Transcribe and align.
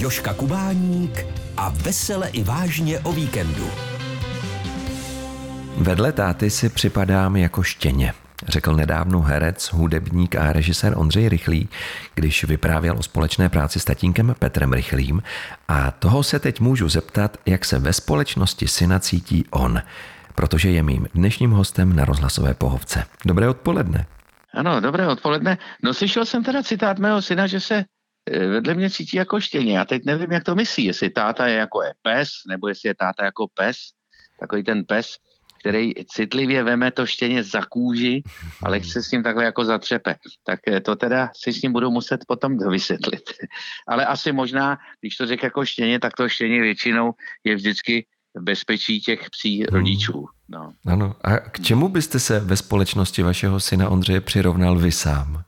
Joška 0.00 0.34
Kubáník 0.34 1.26
a 1.56 1.68
vesele 1.68 2.28
i 2.28 2.42
vážně 2.42 3.00
o 3.00 3.12
víkendu. 3.12 3.70
Vedle 5.76 6.12
táty 6.12 6.50
si 6.50 6.68
připadám 6.68 7.36
jako 7.36 7.62
štěně, 7.62 8.14
řekl 8.48 8.76
nedávno 8.76 9.20
herec, 9.20 9.72
hudebník 9.72 10.36
a 10.36 10.52
režisér 10.52 10.92
Ondřej 10.96 11.28
Rychlý, 11.28 11.68
když 12.14 12.44
vyprávěl 12.44 12.96
o 12.98 13.02
společné 13.02 13.48
práci 13.48 13.80
s 13.80 13.84
tatínkem 13.84 14.34
Petrem 14.38 14.72
Rychlým 14.72 15.22
a 15.68 15.90
toho 15.90 16.22
se 16.22 16.38
teď 16.38 16.60
můžu 16.60 16.88
zeptat, 16.88 17.36
jak 17.46 17.64
se 17.64 17.78
ve 17.78 17.92
společnosti 17.92 18.68
syna 18.68 18.98
cítí 18.98 19.44
on, 19.50 19.82
protože 20.34 20.70
je 20.70 20.82
mým 20.82 21.06
dnešním 21.14 21.50
hostem 21.50 21.96
na 21.96 22.04
rozhlasové 22.04 22.54
pohovce. 22.54 23.04
Dobré 23.24 23.48
odpoledne. 23.48 24.06
Ano, 24.54 24.80
dobré 24.80 25.08
odpoledne. 25.08 25.58
No 25.84 25.94
slyšel 25.94 26.24
jsem 26.24 26.44
teda 26.44 26.62
citát 26.62 26.98
mého 26.98 27.22
syna, 27.22 27.46
že 27.46 27.60
se 27.60 27.84
vedle 28.28 28.74
mě 28.74 28.90
cítí 28.90 29.16
jako 29.16 29.40
štěně. 29.40 29.76
Já 29.76 29.84
teď 29.84 30.02
nevím, 30.04 30.32
jak 30.32 30.44
to 30.44 30.54
myslí, 30.54 30.84
jestli 30.84 31.10
táta 31.10 31.46
je 31.46 31.56
jako 31.56 31.82
je 31.82 31.92
pes, 32.02 32.28
nebo 32.48 32.68
jestli 32.68 32.88
je 32.88 32.94
táta 32.94 33.24
jako 33.24 33.46
pes, 33.54 33.76
takový 34.40 34.64
ten 34.64 34.84
pes, 34.84 35.16
který 35.60 35.92
citlivě 36.08 36.62
veme 36.62 36.90
to 36.90 37.06
štěně 37.06 37.44
za 37.44 37.60
kůži, 37.68 38.22
ale 38.62 38.84
se 38.84 39.02
s 39.02 39.10
ním 39.10 39.22
takhle 39.22 39.44
jako 39.44 39.64
zatřepe. 39.64 40.14
Tak 40.44 40.60
eh, 40.68 40.80
to 40.80 40.96
teda 40.96 41.30
si 41.36 41.52
s 41.52 41.62
ním 41.62 41.72
budu 41.72 41.90
muset 41.90 42.20
potom 42.28 42.58
vysvětlit. 42.70 43.22
ale 43.88 44.06
asi 44.06 44.32
možná, 44.32 44.78
když 45.00 45.16
to 45.16 45.26
řekl 45.26 45.44
jako 45.44 45.64
štěně, 45.64 46.00
tak 46.00 46.12
to 46.16 46.28
štěně 46.28 46.60
většinou 46.60 47.12
je 47.44 47.54
vždycky 47.54 48.06
bezpečí 48.40 49.00
těch 49.00 49.30
psí 49.30 49.64
rodičů. 49.66 50.26
No. 50.48 50.72
Ano. 50.86 51.16
A 51.24 51.36
k 51.36 51.60
čemu 51.60 51.88
byste 51.88 52.18
se 52.20 52.40
ve 52.40 52.56
společnosti 52.56 53.22
vašeho 53.22 53.60
syna 53.60 53.88
Ondřeje 53.88 54.20
přirovnal 54.20 54.78
vy 54.78 54.92
sám? 54.92 55.42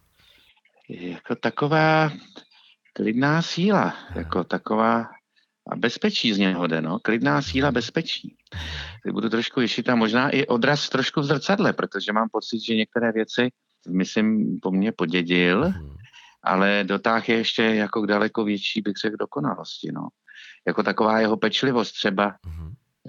Jako 0.89 1.35
taková 1.35 2.11
klidná 2.93 3.43
síla, 3.43 3.95
jako 4.15 4.45
taková 4.45 5.09
a 5.71 5.77
bezpečí 5.77 6.35
z 6.35 6.39
něho 6.39 6.67
jde, 6.67 6.83
no. 6.83 6.99
Klidná 6.99 7.43
síla 7.43 7.71
bezpečí. 7.71 8.37
Teď 9.03 9.13
budu 9.13 9.29
trošku 9.29 9.61
ješit 9.61 9.89
a 9.89 9.95
možná 9.95 10.31
i 10.31 10.47
odraz 10.47 10.89
trošku 10.89 11.21
v 11.21 11.25
zrcadle, 11.25 11.73
protože 11.73 12.13
mám 12.13 12.29
pocit, 12.33 12.61
že 12.61 12.75
některé 12.75 13.13
věci, 13.13 13.49
myslím, 13.89 14.59
po 14.61 14.71
mně 14.71 14.93
podědil, 14.93 15.73
ale 16.43 16.85
dotáh 16.85 17.29
je 17.29 17.37
ještě 17.37 17.63
jako 17.63 18.03
k 18.03 18.07
daleko 18.07 18.45
větší, 18.45 18.81
bych 18.81 18.97
řekl, 18.97 19.17
dokonalosti, 19.17 19.93
no. 19.93 20.09
Jako 20.67 20.83
taková 20.83 21.21
jeho 21.21 21.37
pečlivost 21.37 21.93
třeba 21.93 22.35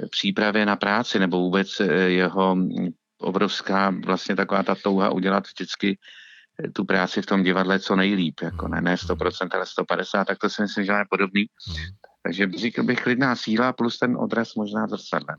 přípravě 0.10 0.66
na 0.66 0.76
práci 0.76 1.20
nebo 1.20 1.40
vůbec 1.40 1.80
eh, 1.80 1.94
jeho 1.94 2.58
obrovská 3.18 3.94
vlastně 4.06 4.36
taková 4.36 4.64
ta 4.64 4.76
touha 4.76 5.10
udělat 5.10 5.48
vždycky 5.48 5.98
tu 6.74 6.86
práci 6.86 7.22
v 7.22 7.26
tom 7.26 7.44
divadle 7.44 7.80
co 7.80 7.96
nejlíp, 7.96 8.42
jako 8.42 8.68
ne, 8.68 8.82
ne 8.82 8.96
100%, 8.96 9.48
ale 9.54 9.66
150, 9.66 10.26
tak 10.26 10.38
to 10.38 10.50
si 10.50 10.62
myslím, 10.62 10.86
že 10.86 10.92
je 10.92 11.06
podobný. 11.10 11.46
Takže 12.24 12.48
řekl 12.58 12.84
bych 12.84 13.00
klidná 13.00 13.36
síla 13.36 13.74
plus 13.74 14.00
ten 14.00 14.18
odraz 14.18 14.56
možná 14.56 14.88
zrcadlem. 14.88 15.38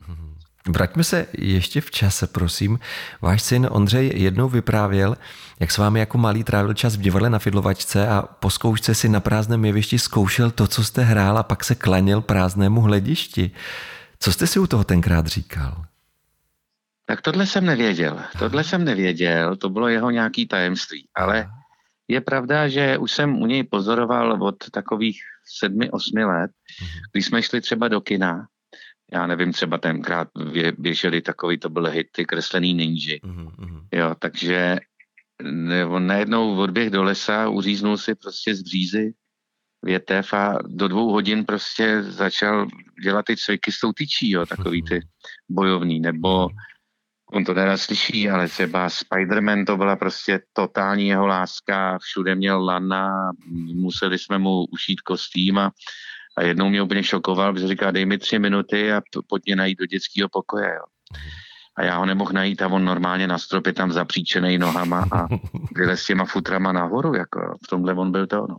Vraťme 0.67 1.03
se 1.03 1.27
ještě 1.33 1.81
v 1.81 1.91
čase, 1.91 2.27
prosím. 2.27 2.79
Váš 3.21 3.41
syn 3.41 3.67
Ondřej 3.71 4.11
jednou 4.15 4.49
vyprávěl, 4.49 5.17
jak 5.59 5.71
s 5.71 5.77
vámi 5.77 5.99
jako 5.99 6.17
malý 6.17 6.43
trávil 6.43 6.73
čas 6.73 6.95
v 6.95 7.01
divadle 7.01 7.29
na 7.29 7.39
Fidlovačce 7.39 8.07
a 8.07 8.21
po 8.21 8.49
zkoušce 8.49 8.95
si 8.95 9.09
na 9.09 9.19
prázdném 9.19 9.65
jevišti 9.65 9.99
zkoušel 9.99 10.51
to, 10.51 10.67
co 10.67 10.83
jste 10.83 11.01
hrál 11.01 11.37
a 11.37 11.43
pak 11.43 11.63
se 11.63 11.75
klanil 11.75 12.21
prázdnému 12.21 12.81
hledišti. 12.81 13.51
Co 14.19 14.31
jste 14.31 14.47
si 14.47 14.59
u 14.59 14.67
toho 14.67 14.83
tenkrát 14.83 15.27
říkal? 15.27 15.85
Tak 17.05 17.21
tohle 17.21 17.45
jsem 17.47 17.65
nevěděl. 17.65 18.21
Tohle 18.39 18.63
jsem 18.63 18.83
nevěděl, 18.83 19.55
to 19.55 19.69
bylo 19.69 19.87
jeho 19.87 20.11
nějaký 20.11 20.47
tajemství. 20.47 21.07
Ale 21.15 21.47
je 22.07 22.21
pravda, 22.21 22.67
že 22.67 22.97
už 22.97 23.11
jsem 23.11 23.41
u 23.41 23.45
něj 23.45 23.63
pozoroval 23.63 24.43
od 24.43 24.69
takových 24.71 25.19
sedmi, 25.59 25.91
osmi 25.91 26.23
let, 26.23 26.51
mhm. 26.81 26.89
když 27.11 27.25
jsme 27.25 27.43
šli 27.43 27.61
třeba 27.61 27.87
do 27.87 28.01
kina, 28.01 28.47
já 29.11 29.27
nevím, 29.27 29.53
třeba 29.53 29.77
tenkrát 29.77 30.27
běželi 30.77 31.21
takový, 31.21 31.57
to 31.57 31.69
byl 31.69 31.85
hit, 31.85 32.07
ty 32.11 32.25
kreslený 32.25 32.73
ninji. 32.73 33.19
Mm-hmm. 33.23 33.87
Jo, 33.93 34.15
takže 34.19 34.79
on 35.87 36.07
najednou 36.07 36.57
odběh 36.57 36.89
do 36.89 37.03
lesa, 37.03 37.49
uříznul 37.49 37.97
si 37.97 38.15
prostě 38.15 38.55
z 38.55 38.61
břízy 38.61 39.13
větev 39.83 40.33
a 40.33 40.57
do 40.67 40.87
dvou 40.87 41.11
hodin 41.11 41.45
prostě 41.45 42.03
začal 42.03 42.67
dělat 43.03 43.25
ty 43.25 43.37
cviky 43.37 43.71
s 43.71 43.79
tou 43.79 43.93
tyčí, 43.93 44.31
jo, 44.31 44.45
takový 44.45 44.83
ty 44.83 44.99
bojovný, 45.49 45.99
nebo 45.99 46.49
on 47.35 47.43
to 47.43 47.53
teda 47.53 47.77
slyší, 47.77 48.29
ale 48.29 48.47
třeba 48.47 48.87
Spider-Man 48.87 49.65
to 49.65 49.77
byla 49.77 49.95
prostě 49.95 50.39
totální 50.53 51.07
jeho 51.07 51.27
láska, 51.27 51.97
všude 52.01 52.35
měl 52.35 52.65
lana, 52.65 53.31
museli 53.73 54.19
jsme 54.19 54.37
mu 54.37 54.65
ušít 54.71 55.01
kostým 55.01 55.57
a, 55.57 55.71
a 56.37 56.43
jednou 56.43 56.69
mě 56.69 56.81
úplně 56.81 57.03
šokoval, 57.03 57.53
protože 57.53 57.67
říká, 57.67 57.91
dej 57.91 58.05
mi 58.05 58.17
tři 58.17 58.39
minuty 58.39 58.93
a 58.93 59.01
pojď 59.27 59.43
mě 59.45 59.55
najít 59.55 59.79
do 59.79 59.85
dětského 59.85 60.29
pokoje, 60.29 60.65
jo. 60.75 60.83
A 61.77 61.83
já 61.83 61.97
ho 61.97 62.05
nemohl 62.05 62.31
najít 62.33 62.61
a 62.61 62.67
on 62.67 62.85
normálně 62.85 63.27
na 63.27 63.37
stropě 63.37 63.73
tam 63.73 63.91
zapříčený 63.91 64.57
nohama 64.57 65.07
a 65.11 65.27
vylez 65.75 66.01
s 66.01 66.05
těma 66.05 66.25
futrama 66.25 66.71
nahoru, 66.71 67.15
jako 67.15 67.57
v 67.65 67.67
tomhle 67.67 67.93
on 67.93 68.11
byl 68.11 68.27
to, 68.27 68.45
no. 68.49 68.57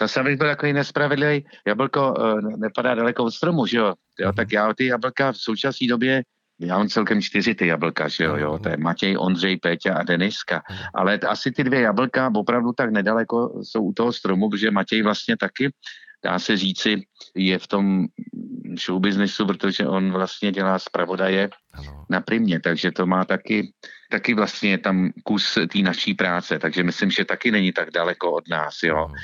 Zase 0.00 0.20
abych 0.20 0.38
byl 0.38 0.48
takový 0.48 0.72
nespravedlivý, 0.72 1.46
jablko 1.66 2.14
uh, 2.14 2.40
nepadá 2.56 2.94
daleko 2.94 3.24
od 3.24 3.30
stromu, 3.30 3.66
že 3.66 3.78
jo, 3.78 3.94
jo 4.20 4.32
tak 4.32 4.52
já 4.52 4.74
ty 4.74 4.86
jablka 4.86 5.32
v 5.32 5.36
současné 5.36 5.86
době 5.86 6.22
já 6.62 6.78
mám 6.78 6.88
celkem 6.88 7.22
čtyři 7.22 7.54
ty 7.54 7.66
jablka, 7.66 8.08
že 8.08 8.24
jo, 8.24 8.36
jo, 8.36 8.58
to 8.58 8.68
je 8.68 8.76
Matěj, 8.76 9.16
Ondřej, 9.18 9.56
Péťa 9.56 9.94
a 9.94 10.02
Deniska. 10.02 10.62
Ale 10.94 11.18
asi 11.18 11.50
ty 11.52 11.64
dvě 11.64 11.80
jablka 11.80 12.32
opravdu 12.34 12.72
tak 12.72 12.90
nedaleko 12.90 13.60
jsou 13.62 13.82
u 13.82 13.92
toho 13.92 14.12
stromu, 14.12 14.50
protože 14.50 14.70
Matěj 14.70 15.02
vlastně 15.02 15.36
taky, 15.36 15.72
dá 16.24 16.38
se 16.38 16.56
říci, 16.56 17.02
je 17.36 17.58
v 17.58 17.66
tom 17.66 18.06
showbiznesu, 18.78 19.46
protože 19.46 19.86
on 19.86 20.12
vlastně 20.12 20.52
dělá 20.52 20.78
zpravodaje 20.78 21.50
ano. 21.72 22.04
na 22.10 22.20
primě, 22.20 22.60
takže 22.60 22.92
to 22.92 23.06
má 23.06 23.24
taky, 23.24 23.72
taky 24.10 24.34
vlastně 24.34 24.78
tam 24.78 25.10
kus 25.24 25.58
té 25.72 25.78
naší 25.78 26.14
práce, 26.14 26.58
takže 26.58 26.82
myslím, 26.82 27.10
že 27.10 27.24
taky 27.24 27.50
není 27.50 27.72
tak 27.72 27.90
daleko 27.90 28.32
od 28.32 28.48
nás, 28.48 28.82
jo. 28.82 28.96
Ano. 28.96 29.14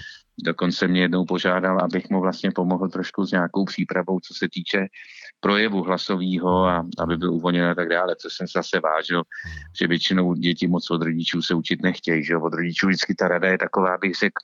Dokonce 0.44 0.88
mě 0.88 1.00
jednou 1.00 1.24
požádal, 1.24 1.80
abych 1.80 2.10
mu 2.10 2.20
vlastně 2.20 2.50
pomohl 2.50 2.88
trošku 2.88 3.24
s 3.24 3.30
nějakou 3.30 3.64
přípravou, 3.64 4.20
co 4.20 4.34
se 4.34 4.48
týče 4.52 4.86
projevu 5.40 5.82
hlasového 5.82 6.64
a 6.64 6.86
aby 6.98 7.16
byl 7.16 7.32
uvolněn 7.32 7.64
a 7.64 7.74
tak 7.74 7.88
dále, 7.88 8.16
co 8.16 8.30
jsem 8.30 8.46
zase 8.46 8.80
vážil, 8.80 9.22
že 9.80 9.86
většinou 9.86 10.34
děti 10.34 10.66
moc 10.66 10.90
od 10.90 11.02
rodičů 11.02 11.42
se 11.42 11.54
učit 11.54 11.82
nechtějí, 11.82 12.24
že 12.24 12.36
od 12.36 12.54
rodičů 12.54 12.86
vždycky 12.86 13.14
ta 13.14 13.28
rada 13.28 13.48
je 13.48 13.58
taková, 13.58 13.94
abych 13.94 14.14
řekl, 14.14 14.42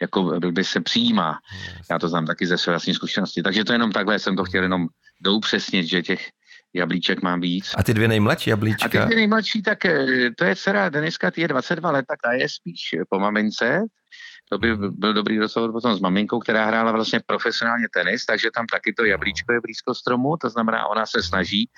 jako 0.00 0.40
by 0.40 0.64
se 0.64 0.80
přijímá. 0.80 1.38
Já 1.90 1.98
to 1.98 2.08
znám 2.08 2.26
taky 2.26 2.46
ze 2.46 2.58
své 2.58 2.72
vlastní 2.72 2.94
zkušenosti. 2.94 3.42
Takže 3.42 3.64
to 3.64 3.72
jenom 3.72 3.92
takhle 3.92 4.18
jsem 4.18 4.36
to 4.36 4.44
chtěl 4.44 4.62
jenom 4.62 4.86
doupřesnit, 5.20 5.86
že 5.86 6.02
těch 6.02 6.30
jablíček 6.74 7.22
mám 7.22 7.40
víc. 7.40 7.74
A 7.76 7.82
ty 7.82 7.94
dvě 7.94 8.08
nejmladší 8.08 8.50
jablíčka? 8.50 8.86
A 8.86 8.88
ty 8.88 8.98
dvě 8.98 9.16
nejmladší, 9.16 9.62
tak 9.62 9.84
eh, 9.84 10.30
to 10.38 10.44
je 10.44 10.56
dcera 10.56 10.88
Deniska, 10.88 11.30
ty 11.30 11.40
je 11.40 11.48
22 11.48 11.90
let, 11.90 12.04
tak 12.08 12.18
ta 12.24 12.32
je 12.32 12.48
spíš 12.48 12.94
po 13.08 13.18
mamince. 13.18 13.82
To 14.48 14.58
by 14.58 14.76
byl 14.76 15.14
dobrý 15.14 15.38
rozhovor 15.38 15.72
potom 15.72 15.94
s 15.94 16.00
maminkou, 16.00 16.38
která 16.38 16.66
hrála 16.66 16.92
vlastně 16.92 17.20
profesionálně 17.26 17.86
tenis, 17.94 18.26
takže 18.26 18.50
tam 18.54 18.66
taky 18.66 18.92
to 18.92 19.04
jablíčko 19.04 19.52
je 19.52 19.60
blízko 19.60 19.94
stromu, 19.94 20.36
to 20.36 20.50
znamená, 20.50 20.86
ona 20.86 21.06
se 21.06 21.22
snaží 21.22 21.70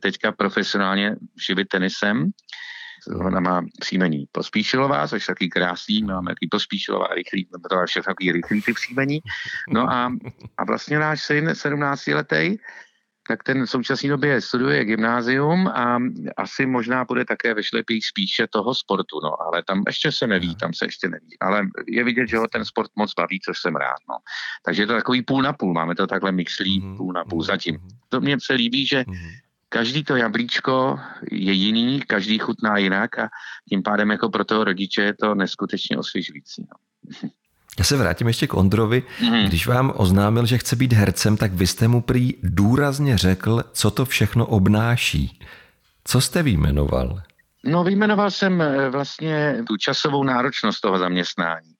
teďka 0.00 0.32
profesionálně 0.32 1.16
živit 1.46 1.68
tenisem. 1.68 2.30
Ona 3.14 3.40
má 3.40 3.62
příjmení 3.80 4.26
Pospíšilová, 4.32 5.08
což 5.08 5.26
taky 5.26 5.48
krásný, 5.48 6.02
máme 6.02 6.30
taky 6.30 6.48
Pospíšilová, 6.50 7.06
rychlý, 7.14 7.48
to 7.70 7.80
je 7.80 7.86
všechno 7.86 8.10
takový 8.10 8.32
rychlý 8.32 8.62
ty 8.62 8.72
příjmení. 8.72 9.20
No 9.68 9.90
a, 9.90 10.12
a 10.58 10.64
vlastně 10.64 10.98
náš 10.98 11.22
syn, 11.22 11.54
17 11.54 12.06
letý, 12.06 12.56
tak 13.32 13.42
ten 13.42 13.66
v 13.66 13.70
současné 13.70 14.08
době 14.08 14.40
studuje 14.40 14.84
gymnázium 14.84 15.68
a 15.68 15.98
asi 16.36 16.66
možná 16.66 17.04
bude 17.04 17.24
také 17.24 17.54
ve 17.54 17.62
šlepích 17.62 18.06
spíše 18.06 18.46
toho 18.46 18.74
sportu, 18.74 19.20
no, 19.24 19.42
ale 19.42 19.62
tam 19.66 19.82
ještě 19.86 20.12
se 20.12 20.26
neví, 20.26 20.56
tam 20.56 20.74
se 20.74 20.84
ještě 20.84 21.08
neví, 21.08 21.36
ale 21.40 21.66
je 21.88 22.04
vidět, 22.04 22.28
že 22.28 22.38
ho 22.38 22.48
ten 22.48 22.64
sport 22.64 22.90
moc 22.96 23.14
baví, 23.14 23.40
což 23.40 23.58
jsem 23.58 23.76
rád, 23.76 23.96
no. 24.08 24.16
Takže 24.64 24.82
je 24.82 24.86
to 24.86 24.92
takový 24.92 25.22
půl 25.22 25.42
na 25.42 25.52
půl, 25.52 25.72
máme 25.72 25.94
to 25.94 26.06
takhle 26.06 26.32
mixlí 26.32 26.80
mhm, 26.80 26.96
půl 26.96 27.12
na 27.12 27.24
půl 27.24 27.38
mhm, 27.38 27.46
zatím. 27.46 27.74
Mhm. 27.74 27.88
To 28.08 28.20
mě 28.20 28.36
se 28.40 28.52
líbí, 28.52 28.86
že 28.86 29.04
každý 29.68 30.04
to 30.04 30.16
jablíčko 30.16 31.00
je 31.30 31.52
jiný, 31.52 32.00
každý 32.00 32.38
chutná 32.38 32.78
jinak 32.78 33.18
a 33.18 33.28
tím 33.68 33.82
pádem 33.82 34.10
jako 34.10 34.28
pro 34.28 34.44
toho 34.44 34.64
rodiče 34.64 35.02
je 35.02 35.14
to 35.14 35.34
neskutečně 35.34 35.98
osvěžující. 35.98 36.66
No. 36.68 36.76
Já 37.78 37.84
se 37.84 37.96
vrátím 37.96 38.26
ještě 38.26 38.46
k 38.46 38.54
Ondrovi. 38.54 39.02
Mm. 39.20 39.44
Když 39.44 39.66
vám 39.66 39.92
oznámil, 39.96 40.46
že 40.46 40.58
chce 40.58 40.76
být 40.76 40.92
hercem, 40.92 41.36
tak 41.36 41.52
vy 41.52 41.66
jste 41.66 41.88
mu 41.88 42.00
prý 42.00 42.34
důrazně 42.42 43.18
řekl, 43.18 43.64
co 43.72 43.90
to 43.90 44.04
všechno 44.04 44.46
obnáší. 44.46 45.40
Co 46.04 46.20
jste 46.20 46.42
vyjmenoval? 46.42 47.22
No, 47.64 47.84
vyjmenoval 47.84 48.30
jsem 48.30 48.62
eh, 48.62 48.90
vlastně 48.90 49.56
tu 49.68 49.76
časovou 49.76 50.24
náročnost 50.24 50.80
toho 50.80 50.98
zaměstnání, 50.98 51.72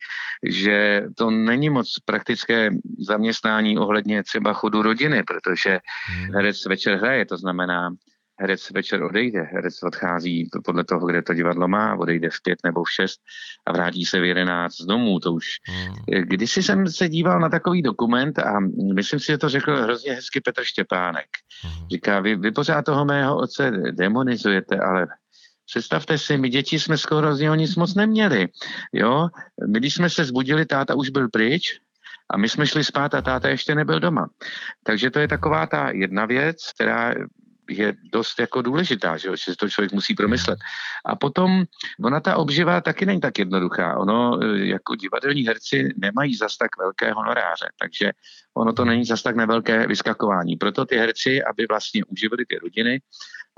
že 0.49 1.03
to 1.17 1.31
není 1.31 1.71
moc 1.71 1.95
praktické 2.05 2.71
zaměstnání 2.99 3.79
ohledně 3.79 4.23
třeba 4.23 4.53
chodu 4.53 4.83
rodiny, 4.83 5.23
protože 5.23 5.79
hmm. 6.07 6.35
herec 6.35 6.67
večer 6.67 6.99
hraje, 6.99 7.27
to 7.27 7.37
znamená, 7.37 7.91
herec 8.41 8.71
večer 8.71 9.03
odejde, 9.03 9.43
herec 9.43 9.83
odchází 9.83 10.49
podle 10.65 10.85
toho, 10.85 11.07
kde 11.07 11.23
to 11.23 11.35
divadlo 11.35 11.69
má, 11.69 11.97
odejde 11.97 12.31
v 12.31 12.43
pět 12.43 12.59
nebo 12.65 12.85
v 12.85 12.91
šest 12.91 13.21
a 13.67 13.73
vrátí 13.73 14.05
se 14.05 14.21
v 14.21 14.25
jedenáct 14.25 14.83
domů, 14.83 15.21
to 15.21 15.33
už. 15.33 15.47
Hmm. 15.69 15.97
Když 16.23 16.57
jsem 16.57 16.87
se 16.87 17.09
díval 17.09 17.41
na 17.41 17.49
takový 17.49 17.83
dokument 17.83 18.39
a 18.39 18.61
myslím 18.95 19.21
si, 19.21 19.27
že 19.27 19.39
to 19.39 19.49
řekl 19.49 19.83
hrozně 19.83 20.13
hezky 20.13 20.41
Petr 20.41 20.65
Štěpánek. 20.65 21.27
Hmm. 21.63 21.89
Říká, 21.89 22.21
vy, 22.21 22.37
vy 22.37 22.51
pořád 22.51 22.85
toho 22.85 23.05
mého 23.05 23.37
otce 23.37 23.71
demonizujete, 23.71 24.79
ale 24.79 25.07
Představte 25.67 26.19
si, 26.19 26.39
my 26.39 26.49
děti 26.49 26.79
jsme 26.79 26.99
skoro 26.99 27.37
z 27.37 27.41
něho 27.41 27.55
nic 27.55 27.77
moc 27.77 27.95
neměli. 27.95 28.49
Jo? 28.93 29.29
My, 29.69 29.79
když 29.79 29.95
jsme 29.95 30.11
se 30.11 30.25
zbudili, 30.25 30.67
táta 30.67 30.95
už 30.95 31.09
byl 31.09 31.29
pryč, 31.29 31.81
a 32.31 32.37
my 32.37 32.49
jsme 32.49 32.67
šli 32.67 32.85
spát 32.85 33.15
a 33.15 33.23
táta 33.23 33.49
ještě 33.49 33.75
nebyl 33.75 34.01
doma. 34.01 34.29
Takže 34.85 35.11
to 35.11 35.19
je 35.19 35.29
taková 35.29 35.67
ta 35.67 35.91
jedna 35.91 36.27
věc, 36.27 36.57
která 36.75 37.15
je 37.79 37.95
dost 38.13 38.41
jako 38.41 38.63
důležitá, 38.63 39.17
že, 39.17 39.37
že 39.37 39.57
to 39.57 39.69
člověk 39.69 39.93
musí 39.93 40.15
promyslet. 40.15 40.59
A 41.05 41.17
potom 41.17 41.65
ona 42.05 42.21
ta 42.21 42.37
obživa 42.37 42.81
taky 42.81 43.07
není 43.07 43.21
tak 43.21 43.39
jednoduchá. 43.39 43.99
Ono 43.99 44.41
jako 44.53 44.95
divadelní 44.95 45.47
herci 45.47 45.95
nemají 45.97 46.37
zas 46.37 46.57
tak 46.57 46.71
velké 46.79 47.13
honoráře, 47.13 47.69
takže 47.81 48.13
ono 48.55 48.73
to 48.73 48.85
není 48.85 49.05
zas 49.05 49.23
tak 49.23 49.37
nevelké 49.37 49.87
vyskakování. 49.87 50.57
Proto 50.57 50.87
ty 50.87 50.97
herci, 50.97 51.43
aby 51.45 51.67
vlastně 51.69 52.05
uživili 52.05 52.45
ty 52.49 52.59
rodiny, 52.59 53.01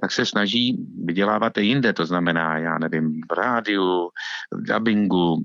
tak 0.00 0.12
se 0.12 0.26
snaží 0.26 0.76
vydělávat 1.04 1.58
i 1.58 1.62
jinde, 1.62 1.92
to 1.92 2.06
znamená, 2.06 2.58
já 2.58 2.78
nevím, 2.78 3.20
v 3.30 3.32
rádiu, 3.32 4.10
v 4.52 4.72
dubbingu, 4.72 5.44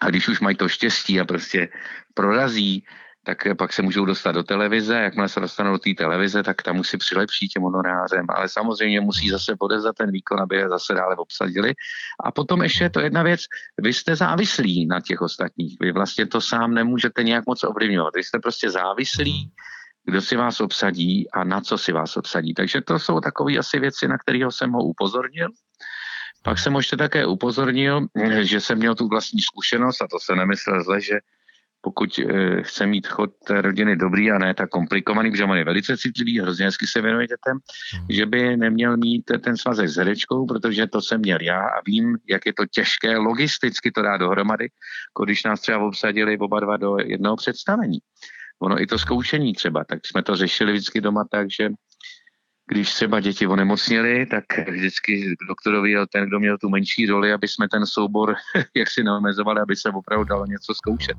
a 0.00 0.10
když 0.10 0.28
už 0.28 0.40
mají 0.40 0.56
to 0.56 0.68
štěstí 0.68 1.20
a 1.20 1.24
prostě 1.24 1.68
prorazí, 2.14 2.84
tak 3.26 3.38
pak 3.58 3.72
se 3.72 3.82
můžou 3.82 4.04
dostat 4.04 4.32
do 4.32 4.42
televize, 4.42 4.94
jakmile 4.94 5.28
se 5.28 5.40
dostanou 5.40 5.72
do 5.72 5.78
té 5.78 5.90
televize, 5.98 6.42
tak 6.42 6.62
tam 6.62 6.76
musí 6.76 6.96
přilepší 6.96 7.48
těm 7.48 7.62
honorářem, 7.62 8.26
ale 8.28 8.48
samozřejmě 8.48 9.00
musí 9.00 9.30
zase 9.30 9.56
podezat 9.58 9.96
ten 9.96 10.10
výkon, 10.10 10.40
aby 10.40 10.56
je 10.56 10.68
zase 10.68 10.94
dále 10.94 11.16
obsadili. 11.16 11.74
A 12.24 12.32
potom 12.32 12.62
ještě 12.62 12.84
je 12.84 12.90
to 12.90 13.00
jedna 13.00 13.22
věc, 13.22 13.40
vy 13.82 13.92
jste 13.92 14.16
závislí 14.16 14.86
na 14.86 15.00
těch 15.00 15.20
ostatních, 15.20 15.76
vy 15.80 15.92
vlastně 15.92 16.26
to 16.26 16.40
sám 16.40 16.74
nemůžete 16.74 17.22
nějak 17.22 17.46
moc 17.46 17.64
ovlivňovat, 17.64 18.14
vy 18.16 18.24
jste 18.24 18.38
prostě 18.38 18.70
závislí, 18.70 19.52
kdo 20.04 20.20
si 20.20 20.36
vás 20.36 20.60
obsadí 20.60 21.30
a 21.30 21.44
na 21.44 21.60
co 21.60 21.78
si 21.78 21.92
vás 21.92 22.16
obsadí. 22.16 22.54
Takže 22.54 22.80
to 22.80 22.98
jsou 22.98 23.20
takové 23.20 23.58
asi 23.58 23.78
věci, 23.78 24.08
na 24.08 24.18
kterého 24.18 24.52
jsem 24.52 24.70
ho 24.70 24.82
upozornil. 24.82 25.48
Pak 26.42 26.58
jsem 26.58 26.74
ještě 26.74 26.96
také 26.96 27.26
upozornil, 27.26 28.06
že 28.40 28.60
jsem 28.60 28.78
měl 28.78 28.94
tu 28.94 29.08
vlastní 29.08 29.42
zkušenost 29.42 30.02
a 30.02 30.06
to 30.10 30.18
se 30.22 30.36
nemyslel 30.36 30.84
zle, 30.84 31.00
že 31.00 31.14
pokud 31.86 32.18
e, 32.18 32.62
chce 32.62 32.86
mít 32.86 33.06
chod 33.06 33.30
té 33.46 33.62
rodiny 33.62 33.96
dobrý 33.96 34.30
a 34.30 34.38
ne 34.38 34.54
tak 34.54 34.70
komplikovaný, 34.70 35.30
protože 35.30 35.44
on 35.44 35.56
je 35.56 35.64
velice 35.64 35.96
citlivý, 35.96 36.40
hrozně 36.40 36.64
hezky 36.64 36.86
se 36.86 37.00
věnuje 37.00 37.26
dětem, 37.26 37.58
hmm. 37.94 38.06
že 38.10 38.26
by 38.26 38.56
neměl 38.56 38.96
mít 38.96 39.24
ten 39.40 39.56
svazek 39.56 39.88
s 39.88 39.96
herečkou, 39.96 40.46
protože 40.46 40.86
to 40.86 41.00
jsem 41.00 41.20
měl 41.20 41.38
já 41.42 41.60
a 41.60 41.80
vím, 41.86 42.18
jak 42.28 42.46
je 42.46 42.52
to 42.52 42.66
těžké 42.66 43.16
logisticky 43.16 43.92
to 43.92 44.02
dát 44.02 44.16
dohromady, 44.16 44.68
když 45.24 45.44
nás 45.44 45.60
třeba 45.60 45.78
obsadili 45.78 46.38
oba 46.38 46.60
dva 46.60 46.76
do 46.76 46.96
jednoho 46.98 47.36
představení. 47.36 47.98
Ono 48.62 48.82
i 48.82 48.86
to 48.86 48.98
zkoušení 48.98 49.54
třeba, 49.54 49.84
tak 49.84 50.06
jsme 50.06 50.22
to 50.22 50.36
řešili 50.36 50.72
vždycky 50.72 51.00
doma 51.00 51.24
tak, 51.30 51.46
že 51.50 51.70
když 52.68 52.94
třeba 52.94 53.20
děti 53.20 53.46
onemocněly, 53.46 54.26
tak 54.26 54.44
vždycky 54.68 55.36
doktorovi 55.48 55.90
jel 55.90 56.06
ten, 56.06 56.26
kdo 56.28 56.40
měl 56.40 56.58
tu 56.58 56.68
menší 56.68 57.06
roli, 57.06 57.32
aby 57.32 57.48
jsme 57.48 57.68
ten 57.68 57.86
soubor 57.86 58.34
jak 58.74 58.90
si 58.90 59.04
neomezovali, 59.04 59.60
aby 59.60 59.76
se 59.76 59.90
opravdu 59.90 60.24
dalo 60.24 60.46
něco 60.46 60.74
zkoušet. 60.74 61.16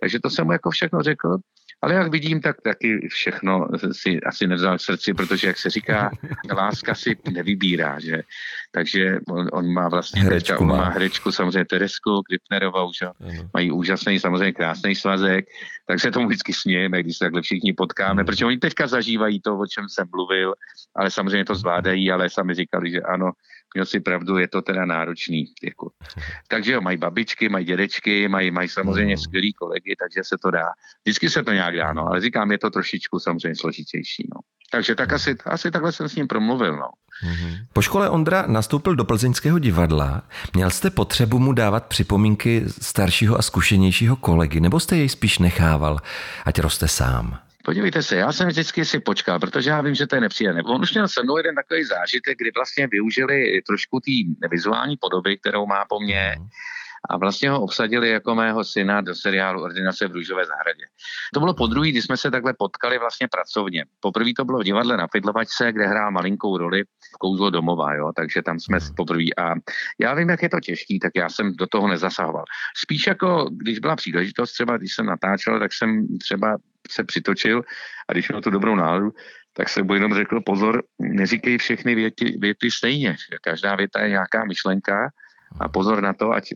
Takže 0.00 0.20
to 0.20 0.30
jsem 0.30 0.46
mu 0.46 0.52
jako 0.52 0.70
všechno 0.70 1.02
řekl 1.02 1.38
ale 1.82 1.94
jak 1.94 2.12
vidím, 2.12 2.40
tak 2.40 2.60
taky 2.60 3.08
všechno 3.08 3.68
si 3.92 4.20
asi 4.20 4.46
nevzal 4.46 4.78
k 4.78 4.80
srdci, 4.80 5.14
protože, 5.14 5.46
jak 5.46 5.58
se 5.58 5.70
říká, 5.70 6.10
láska 6.56 6.94
si 6.94 7.16
nevybírá, 7.32 8.00
že? 8.00 8.22
Takže 8.72 9.18
on, 9.28 9.48
on 9.52 9.72
má 9.72 9.88
vlastně 9.88 10.22
herečku, 10.22 10.46
teďka, 10.46 10.58
on 10.58 10.68
má 10.68 10.88
herečku, 10.88 11.32
samozřejmě 11.32 11.64
Teresku 11.64 12.22
Kripnerovou, 12.22 12.92
že? 12.92 13.06
Mají 13.54 13.72
úžasný, 13.72 14.18
samozřejmě 14.18 14.52
krásný 14.52 14.94
svazek, 14.94 15.44
tak 15.86 16.00
se 16.00 16.10
tomu 16.10 16.26
vždycky 16.26 16.52
smějeme, 16.52 17.02
když 17.02 17.16
se 17.16 17.24
takhle 17.24 17.42
všichni 17.42 17.72
potkáme, 17.72 18.22
mm. 18.22 18.26
protože 18.26 18.46
oni 18.46 18.58
teďka 18.58 18.86
zažívají 18.86 19.40
to, 19.40 19.58
o 19.58 19.66
čem 19.66 19.88
jsem 19.88 20.06
mluvil, 20.14 20.54
ale 20.96 21.10
samozřejmě 21.10 21.44
to 21.44 21.54
zvládají, 21.54 22.10
ale 22.10 22.30
sami 22.30 22.54
říkali, 22.54 22.90
že 22.90 23.00
ano, 23.00 23.32
měl 23.74 23.86
si 23.86 24.00
pravdu, 24.00 24.38
je 24.38 24.48
to 24.48 24.62
teda 24.62 24.84
náročný. 24.84 25.44
Jako. 25.62 25.90
Takže 26.48 26.72
jo, 26.72 26.80
mají 26.80 26.96
babičky, 26.96 27.48
mají 27.48 27.64
dědečky, 27.64 28.28
mají, 28.28 28.50
mají 28.50 28.68
samozřejmě 28.68 29.14
mm. 29.14 29.18
skvělý 29.18 29.52
kolegy, 29.52 29.96
takže 30.00 30.20
se 30.24 30.36
to 30.42 30.50
dá. 30.50 30.66
Vždycky 31.04 31.30
se 31.30 31.42
to 31.42 31.52
nějak 31.52 31.76
dá, 31.76 31.92
no, 31.92 32.06
ale 32.06 32.20
říkám, 32.20 32.52
je 32.52 32.58
to 32.58 32.70
trošičku 32.70 33.18
samozřejmě 33.18 33.56
složitější. 33.56 34.28
No. 34.34 34.40
Takže 34.72 34.94
tak 34.94 35.12
asi, 35.12 35.36
asi 35.44 35.70
takhle 35.70 35.92
jsem 35.92 36.08
s 36.08 36.16
ním 36.16 36.28
promluvil. 36.28 36.76
No. 36.76 36.88
Mhm. 37.24 37.54
Po 37.72 37.82
škole 37.82 38.10
Ondra 38.10 38.44
nastoupil 38.46 38.94
do 38.94 39.04
plzeňského 39.04 39.58
divadla. 39.58 40.22
Měl 40.54 40.70
jste 40.70 40.90
potřebu 40.90 41.38
mu 41.38 41.52
dávat 41.52 41.86
připomínky 41.86 42.64
staršího 42.80 43.38
a 43.38 43.42
zkušenějšího 43.42 44.16
kolegy, 44.16 44.60
nebo 44.60 44.80
jste 44.80 44.96
jej 44.96 45.08
spíš 45.08 45.38
nechával, 45.38 45.98
ať 46.44 46.60
roste 46.60 46.88
sám? 46.88 47.49
Podívejte 47.64 48.02
se, 48.02 48.16
já 48.16 48.32
jsem 48.32 48.48
vždycky 48.48 48.84
si 48.84 49.00
počkal, 49.00 49.38
protože 49.38 49.70
já 49.70 49.80
vím, 49.80 49.94
že 49.94 50.06
to 50.06 50.14
je 50.14 50.20
nepříjemné. 50.20 50.62
On 50.62 50.82
už 50.82 50.92
měl 50.92 51.08
se 51.08 51.22
mnou 51.22 51.36
jeden 51.36 51.54
takový 51.54 51.84
zážitek, 51.84 52.38
kdy 52.38 52.50
vlastně 52.54 52.86
využili 52.86 53.62
trošku 53.66 54.00
té 54.00 54.48
vizuální 54.48 54.96
podoby, 54.96 55.36
kterou 55.36 55.66
má 55.66 55.84
po 55.84 56.00
mně. 56.00 56.36
A 57.08 57.16
vlastně 57.16 57.50
ho 57.50 57.60
obsadili 57.60 58.10
jako 58.10 58.34
mého 58.34 58.64
syna 58.64 59.00
do 59.00 59.14
seriálu 59.14 59.62
Ordinace 59.62 60.08
v 60.08 60.12
Růžové 60.12 60.46
zahradě. 60.46 60.84
To 61.34 61.40
bylo 61.40 61.54
po 61.54 61.66
druhý, 61.66 61.90
kdy 61.90 62.02
jsme 62.02 62.16
se 62.16 62.30
takhle 62.30 62.54
potkali 62.58 62.98
vlastně 62.98 63.28
pracovně. 63.28 63.84
Poprvé 64.00 64.30
to 64.36 64.44
bylo 64.44 64.58
v 64.58 64.64
divadle 64.64 64.96
na 64.96 65.08
Pidlovačce, 65.08 65.72
kde 65.72 65.86
hrál 65.86 66.10
malinkou 66.10 66.58
roli 66.58 66.84
v 66.84 67.18
kouzlo 67.18 67.50
domova, 67.50 67.94
jo, 67.94 68.10
takže 68.16 68.42
tam 68.42 68.60
jsme 68.60 68.78
hmm. 68.78 68.94
poprvé. 68.96 69.24
A 69.38 69.54
já 70.00 70.14
vím, 70.14 70.28
jak 70.28 70.42
je 70.42 70.48
to 70.48 70.60
těžký, 70.60 70.98
tak 70.98 71.12
já 71.16 71.28
jsem 71.28 71.56
do 71.56 71.66
toho 71.66 71.88
nezasahoval. 71.88 72.44
Spíš 72.76 73.06
jako, 73.06 73.48
když 73.50 73.78
byla 73.78 73.96
příležitost, 73.96 74.52
třeba 74.52 74.76
když 74.76 74.94
jsem 74.94 75.06
natáčel, 75.06 75.58
tak 75.58 75.72
jsem 75.72 76.18
třeba 76.18 76.56
se 76.90 77.04
přitočil 77.04 77.62
a 78.08 78.12
když 78.12 78.28
měl 78.28 78.40
tu 78.40 78.50
dobrou 78.50 78.74
náladu, 78.74 79.10
tak 79.52 79.68
se 79.68 79.82
mu 79.82 79.94
jenom 79.94 80.14
řekl, 80.14 80.40
pozor, 80.40 80.82
neříkej 80.98 81.58
všechny 81.58 81.94
věty, 81.94 82.36
věty 82.38 82.70
stejně. 82.70 83.16
Každá 83.42 83.76
věta 83.76 84.00
je 84.00 84.08
nějaká 84.08 84.44
myšlenka 84.44 85.10
a 85.60 85.68
pozor 85.68 86.02
na 86.02 86.12
to, 86.12 86.32
ať 86.32 86.52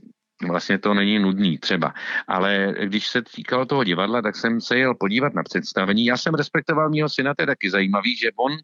vlastně 0.48 0.78
to 0.78 0.94
není 0.94 1.18
nudný 1.18 1.58
třeba. 1.58 1.94
Ale 2.28 2.74
když 2.84 3.06
se 3.06 3.22
týkalo 3.22 3.66
toho 3.66 3.84
divadla, 3.84 4.22
tak 4.22 4.36
jsem 4.36 4.60
se 4.60 4.78
jel 4.78 4.94
podívat 4.94 5.34
na 5.34 5.42
představení. 5.42 6.04
Já 6.04 6.16
jsem 6.16 6.34
respektoval 6.34 6.90
mého 6.90 7.08
syna, 7.08 7.34
to 7.34 7.42
je 7.42 7.46
taky 7.46 7.70
zajímavý, 7.70 8.16
že 8.16 8.30
on 8.36 8.56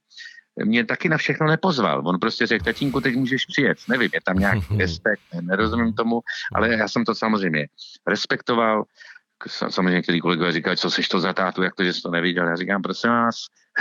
mě 0.64 0.84
taky 0.84 1.08
na 1.08 1.16
všechno 1.16 1.46
nepozval. 1.46 2.02
On 2.06 2.18
prostě 2.18 2.46
řekl, 2.46 2.64
tatínku, 2.64 3.00
teď 3.00 3.14
můžeš 3.16 3.46
přijet. 3.46 3.78
Nevím, 3.88 4.10
je 4.14 4.20
tam 4.24 4.38
nějaký 4.38 4.66
respekt, 4.78 5.22
nerozumím 5.40 5.92
tomu, 5.92 6.20
ale 6.54 6.68
já 6.68 6.88
jsem 6.88 7.04
to 7.04 7.14
samozřejmě 7.14 7.66
respektoval 8.06 8.84
samozřejmě 9.48 9.92
někteří 9.92 10.20
kolegové 10.20 10.52
říkají, 10.52 10.76
co 10.76 10.90
seš 10.90 11.08
to 11.08 11.20
za 11.20 11.32
tátu, 11.32 11.62
jak 11.62 11.74
to, 11.74 11.84
že 11.84 11.92
jsi 11.92 12.02
to 12.02 12.10
neviděl. 12.10 12.48
Já 12.48 12.56
říkám, 12.56 12.82
prosím 12.82 13.10
vás, 13.10 13.36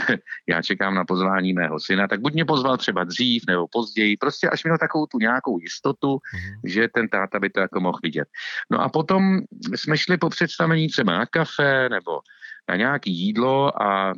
já 0.50 0.62
čekám 0.62 0.96
na 0.96 1.06
pozvání 1.06 1.54
mého 1.54 1.80
syna, 1.80 2.08
tak 2.08 2.22
buď 2.22 2.34
mě 2.34 2.46
pozval 2.46 2.78
třeba 2.78 3.04
dřív 3.04 3.44
nebo 3.48 3.68
později, 3.68 4.18
prostě 4.18 4.50
až 4.50 4.64
měl 4.64 4.78
takovou 4.78 5.06
tu 5.06 5.20
nějakou 5.20 5.60
jistotu, 5.60 6.16
mm-hmm. 6.16 6.60
že 6.64 6.88
ten 6.88 7.10
táta 7.10 7.40
by 7.40 7.50
to 7.50 7.60
jako 7.60 7.80
mohl 7.80 8.00
vidět. 8.04 8.28
No 8.72 8.82
a 8.82 8.90
potom 8.90 9.40
jsme 9.76 9.98
šli 9.98 10.18
po 10.18 10.30
představení 10.30 10.88
třeba 10.88 11.18
na 11.18 11.26
kafe 11.26 11.90
nebo 11.90 12.20
na 12.70 12.76
nějaký 12.76 13.12
jídlo 13.12 13.82
a 13.82 14.14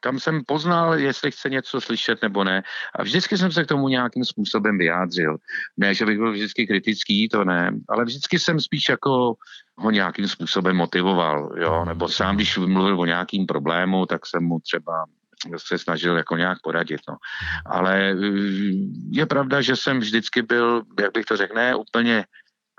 tam 0.00 0.20
jsem 0.20 0.42
poznal, 0.46 0.94
jestli 0.94 1.30
chce 1.30 1.50
něco 1.50 1.80
slyšet 1.80 2.22
nebo 2.22 2.44
ne. 2.44 2.62
A 2.94 3.02
vždycky 3.02 3.38
jsem 3.38 3.52
se 3.52 3.64
k 3.64 3.66
tomu 3.66 3.88
nějakým 3.88 4.24
způsobem 4.24 4.78
vyjádřil. 4.78 5.36
Ne, 5.76 5.94
že 5.94 6.06
bych 6.06 6.18
byl 6.18 6.32
vždycky 6.32 6.66
kritický, 6.66 7.28
to 7.28 7.44
ne, 7.44 7.70
ale 7.88 8.04
vždycky 8.04 8.38
jsem 8.38 8.60
spíš 8.60 8.88
jako 8.88 9.34
ho 9.76 9.90
nějakým 9.90 10.28
způsobem 10.28 10.76
motivoval, 10.76 11.52
jo, 11.56 11.84
nebo 11.84 12.08
sám, 12.08 12.36
když 12.36 12.58
mluvil 12.58 13.00
o 13.00 13.04
nějakým 13.04 13.46
problému, 13.46 14.06
tak 14.06 14.26
jsem 14.26 14.44
mu 14.44 14.60
třeba 14.60 15.04
se 15.56 15.78
snažil 15.78 16.16
jako 16.16 16.36
nějak 16.36 16.58
poradit. 16.62 17.00
No. 17.08 17.16
Ale 17.66 18.16
je 19.10 19.26
pravda, 19.26 19.60
že 19.60 19.76
jsem 19.76 20.00
vždycky 20.00 20.42
byl, 20.42 20.82
jak 21.00 21.12
bych 21.12 21.24
to 21.24 21.36
řekl, 21.36 21.54
ne 21.54 21.74
úplně 21.74 22.24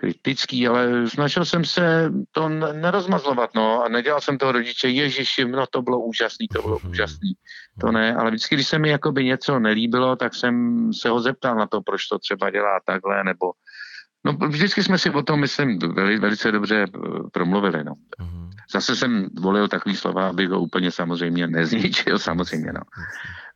kritický, 0.01 0.67
ale 0.67 1.09
snažil 1.09 1.45
jsem 1.45 1.65
se 1.65 2.11
to 2.31 2.49
nerozmazlovat, 2.49 3.49
no, 3.55 3.83
a 3.83 3.89
nedělal 3.89 4.21
jsem 4.21 4.37
toho 4.37 4.51
rodiče, 4.51 4.89
ježiši, 4.89 5.45
no 5.45 5.65
to 5.69 5.81
bylo 5.81 5.99
úžasný, 5.99 6.47
to 6.47 6.61
bylo 6.61 6.79
mhm. 6.83 6.91
úžasný, 6.91 7.33
to 7.81 7.91
ne, 7.91 8.15
ale 8.15 8.31
vždycky, 8.31 8.55
když 8.55 8.67
se 8.67 8.79
mi 8.79 8.89
jakoby 8.89 9.25
něco 9.25 9.59
nelíbilo, 9.59 10.15
tak 10.15 10.35
jsem 10.35 10.53
se 10.93 11.09
ho 11.09 11.21
zeptal 11.21 11.55
na 11.55 11.67
to, 11.67 11.81
proč 11.81 12.07
to 12.07 12.19
třeba 12.19 12.49
dělá 12.49 12.79
takhle, 12.85 13.23
nebo 13.23 13.51
No 14.25 14.37
vždycky 14.47 14.83
jsme 14.83 14.97
si 14.97 15.09
o 15.09 15.23
tom, 15.23 15.39
myslím, 15.39 15.79
veli, 15.79 16.19
velice 16.19 16.51
dobře 16.51 16.85
eh, 16.85 16.99
promluvili, 17.33 17.83
no. 17.83 17.93
Mhm. 18.19 18.49
Zase 18.73 18.95
jsem 18.95 19.27
volil 19.39 19.67
takový 19.67 19.95
slova, 19.95 20.29
abych 20.29 20.49
ho 20.49 20.61
úplně 20.61 20.91
samozřejmě 20.91 21.47
nezničil, 21.47 22.19
samozřejmě, 22.29 22.73
no. 22.73 22.81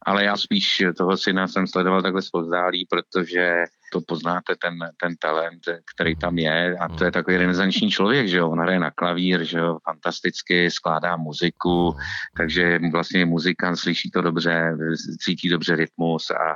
Ale 0.05 0.23
já 0.23 0.37
spíš 0.37 0.83
toho 0.97 1.17
syna 1.17 1.47
jsem 1.47 1.67
sledoval 1.67 2.01
takhle 2.01 2.21
zpozdálí, 2.21 2.87
protože 2.89 3.63
to 3.91 4.01
poznáte, 4.07 4.55
ten, 4.61 4.73
ten 5.01 5.15
talent, 5.19 5.61
který 5.95 6.15
tam 6.15 6.37
je. 6.37 6.77
A 6.77 6.89
to 6.89 7.05
je 7.05 7.11
takový 7.11 7.37
renesanční 7.37 7.91
člověk, 7.91 8.27
že 8.27 8.37
jo, 8.37 8.49
on 8.49 8.59
hraje 8.59 8.79
na 8.79 8.91
klavír, 8.91 9.43
že 9.43 9.57
jo, 9.57 9.77
fantasticky, 9.83 10.71
skládá 10.71 11.17
muziku, 11.17 11.95
takže 12.37 12.79
vlastně 12.91 13.25
muzikant 13.25 13.79
slyší 13.79 14.11
to 14.11 14.21
dobře, 14.21 14.77
cítí 15.19 15.49
dobře 15.49 15.75
rytmus 15.75 16.31
a 16.31 16.55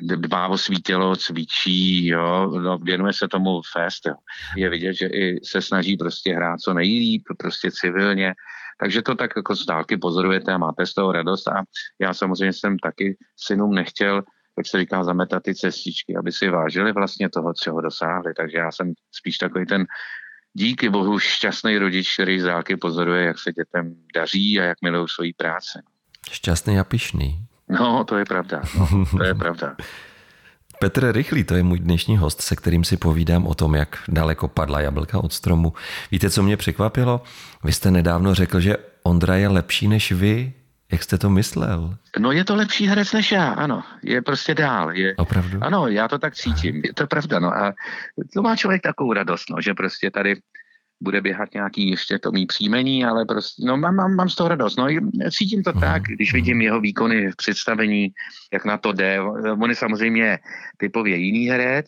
dbá 0.00 0.48
o 0.48 0.58
svý 0.58 0.82
tělo, 0.82 1.16
cvičí, 1.16 2.06
jo, 2.06 2.50
no, 2.62 2.78
věnuje 2.78 3.12
se 3.12 3.28
tomu 3.28 3.60
fest, 3.72 4.06
jo. 4.06 4.14
Je 4.56 4.68
vidět, 4.68 4.94
že 4.94 5.06
i 5.06 5.40
se 5.44 5.62
snaží 5.62 5.96
prostě 5.96 6.34
hrát 6.34 6.60
co 6.60 6.74
nejlíp, 6.74 7.22
prostě 7.38 7.70
civilně, 7.70 8.34
takže 8.80 9.02
to 9.02 9.14
tak 9.14 9.30
jako 9.36 9.56
z 9.56 9.66
dálky 9.66 9.96
pozorujete 9.96 10.52
a 10.52 10.58
máte 10.58 10.86
z 10.86 10.94
toho 10.94 11.12
radost 11.12 11.48
a 11.48 11.62
já 12.00 12.14
samozřejmě 12.14 12.52
jsem 12.52 12.78
taky 12.78 13.16
synům 13.36 13.74
nechtěl 13.74 14.22
jak 14.58 14.66
se 14.66 14.78
říká, 14.78 15.04
zametat 15.04 15.42
ty 15.42 15.54
cestičky, 15.54 16.16
aby 16.16 16.32
si 16.32 16.48
vážili 16.48 16.92
vlastně 16.92 17.28
toho, 17.28 17.52
čeho 17.62 17.80
dosáhli. 17.80 18.34
Takže 18.36 18.58
já 18.58 18.72
jsem 18.72 18.92
spíš 19.12 19.38
takový 19.38 19.66
ten 19.66 19.86
díky 20.52 20.88
bohu 20.88 21.18
šťastný 21.18 21.78
rodič, 21.78 22.14
který 22.14 22.40
z 22.40 22.44
dálky 22.44 22.76
pozoruje, 22.76 23.24
jak 23.24 23.38
se 23.38 23.52
dětem 23.52 23.94
daří 24.14 24.60
a 24.60 24.64
jak 24.64 24.78
milují 24.82 25.08
svoji 25.08 25.32
práci. 25.32 25.78
Šťastný 26.30 26.78
a 26.78 26.84
pišný. 26.84 27.46
No, 27.68 28.04
to 28.04 28.16
je 28.16 28.24
pravda. 28.24 28.62
No, 28.78 29.04
to 29.18 29.24
je 29.24 29.34
pravda. 29.34 29.76
Petr 30.80 31.12
Rychlý, 31.12 31.44
to 31.44 31.54
je 31.54 31.62
můj 31.62 31.78
dnešní 31.78 32.16
host, 32.16 32.40
se 32.40 32.56
kterým 32.56 32.84
si 32.84 32.96
povídám 32.96 33.46
o 33.46 33.54
tom, 33.54 33.74
jak 33.74 33.98
daleko 34.08 34.48
padla 34.48 34.80
jablka 34.80 35.18
od 35.18 35.32
stromu. 35.32 35.72
Víte, 36.10 36.30
co 36.30 36.42
mě 36.42 36.56
překvapilo? 36.56 37.22
Vy 37.64 37.72
jste 37.72 37.90
nedávno 37.90 38.34
řekl, 38.34 38.60
že 38.60 38.76
Ondra 39.02 39.36
je 39.36 39.48
lepší 39.48 39.88
než 39.88 40.12
vy. 40.12 40.52
Jak 40.92 41.02
jste 41.02 41.18
to 41.18 41.30
myslel? 41.30 41.96
No 42.18 42.32
je 42.32 42.44
to 42.44 42.56
lepší 42.56 42.86
herec 42.86 43.12
než 43.12 43.32
já, 43.32 43.48
ano. 43.48 43.82
Je 44.02 44.22
prostě 44.22 44.54
dál. 44.54 44.92
Je, 44.92 45.16
Opravdu? 45.16 45.58
Ano, 45.60 45.88
já 45.88 46.08
to 46.08 46.18
tak 46.18 46.34
cítím. 46.34 46.82
Je 46.84 46.94
to 46.94 47.06
pravda, 47.06 47.38
no. 47.38 47.56
A 47.56 47.74
to 48.34 48.42
má 48.42 48.56
člověk 48.56 48.82
takovou 48.82 49.12
radost, 49.12 49.50
no, 49.50 49.60
že 49.60 49.74
prostě 49.74 50.10
tady 50.10 50.36
bude 51.00 51.20
běhat 51.20 51.54
nějaký 51.54 51.90
ještě 51.90 52.18
to 52.18 52.32
mý 52.32 52.46
příjmení, 52.46 53.04
ale 53.04 53.24
prostě, 53.24 53.62
no 53.66 53.76
mám, 53.76 53.94
mám, 53.94 54.14
mám 54.14 54.28
z 54.28 54.34
toho 54.34 54.48
radost. 54.48 54.76
No 54.76 54.86
cítím 55.30 55.62
to 55.62 55.72
tak, 55.72 56.02
když 56.02 56.32
vidím 56.32 56.60
jeho 56.60 56.80
výkony 56.80 57.30
v 57.30 57.36
představení, 57.36 58.08
jak 58.52 58.64
na 58.64 58.78
to 58.78 58.92
jde. 58.92 59.20
On 59.62 59.70
je 59.70 59.76
samozřejmě 59.76 60.38
typově 60.76 61.16
jiný 61.16 61.48
herec, 61.48 61.86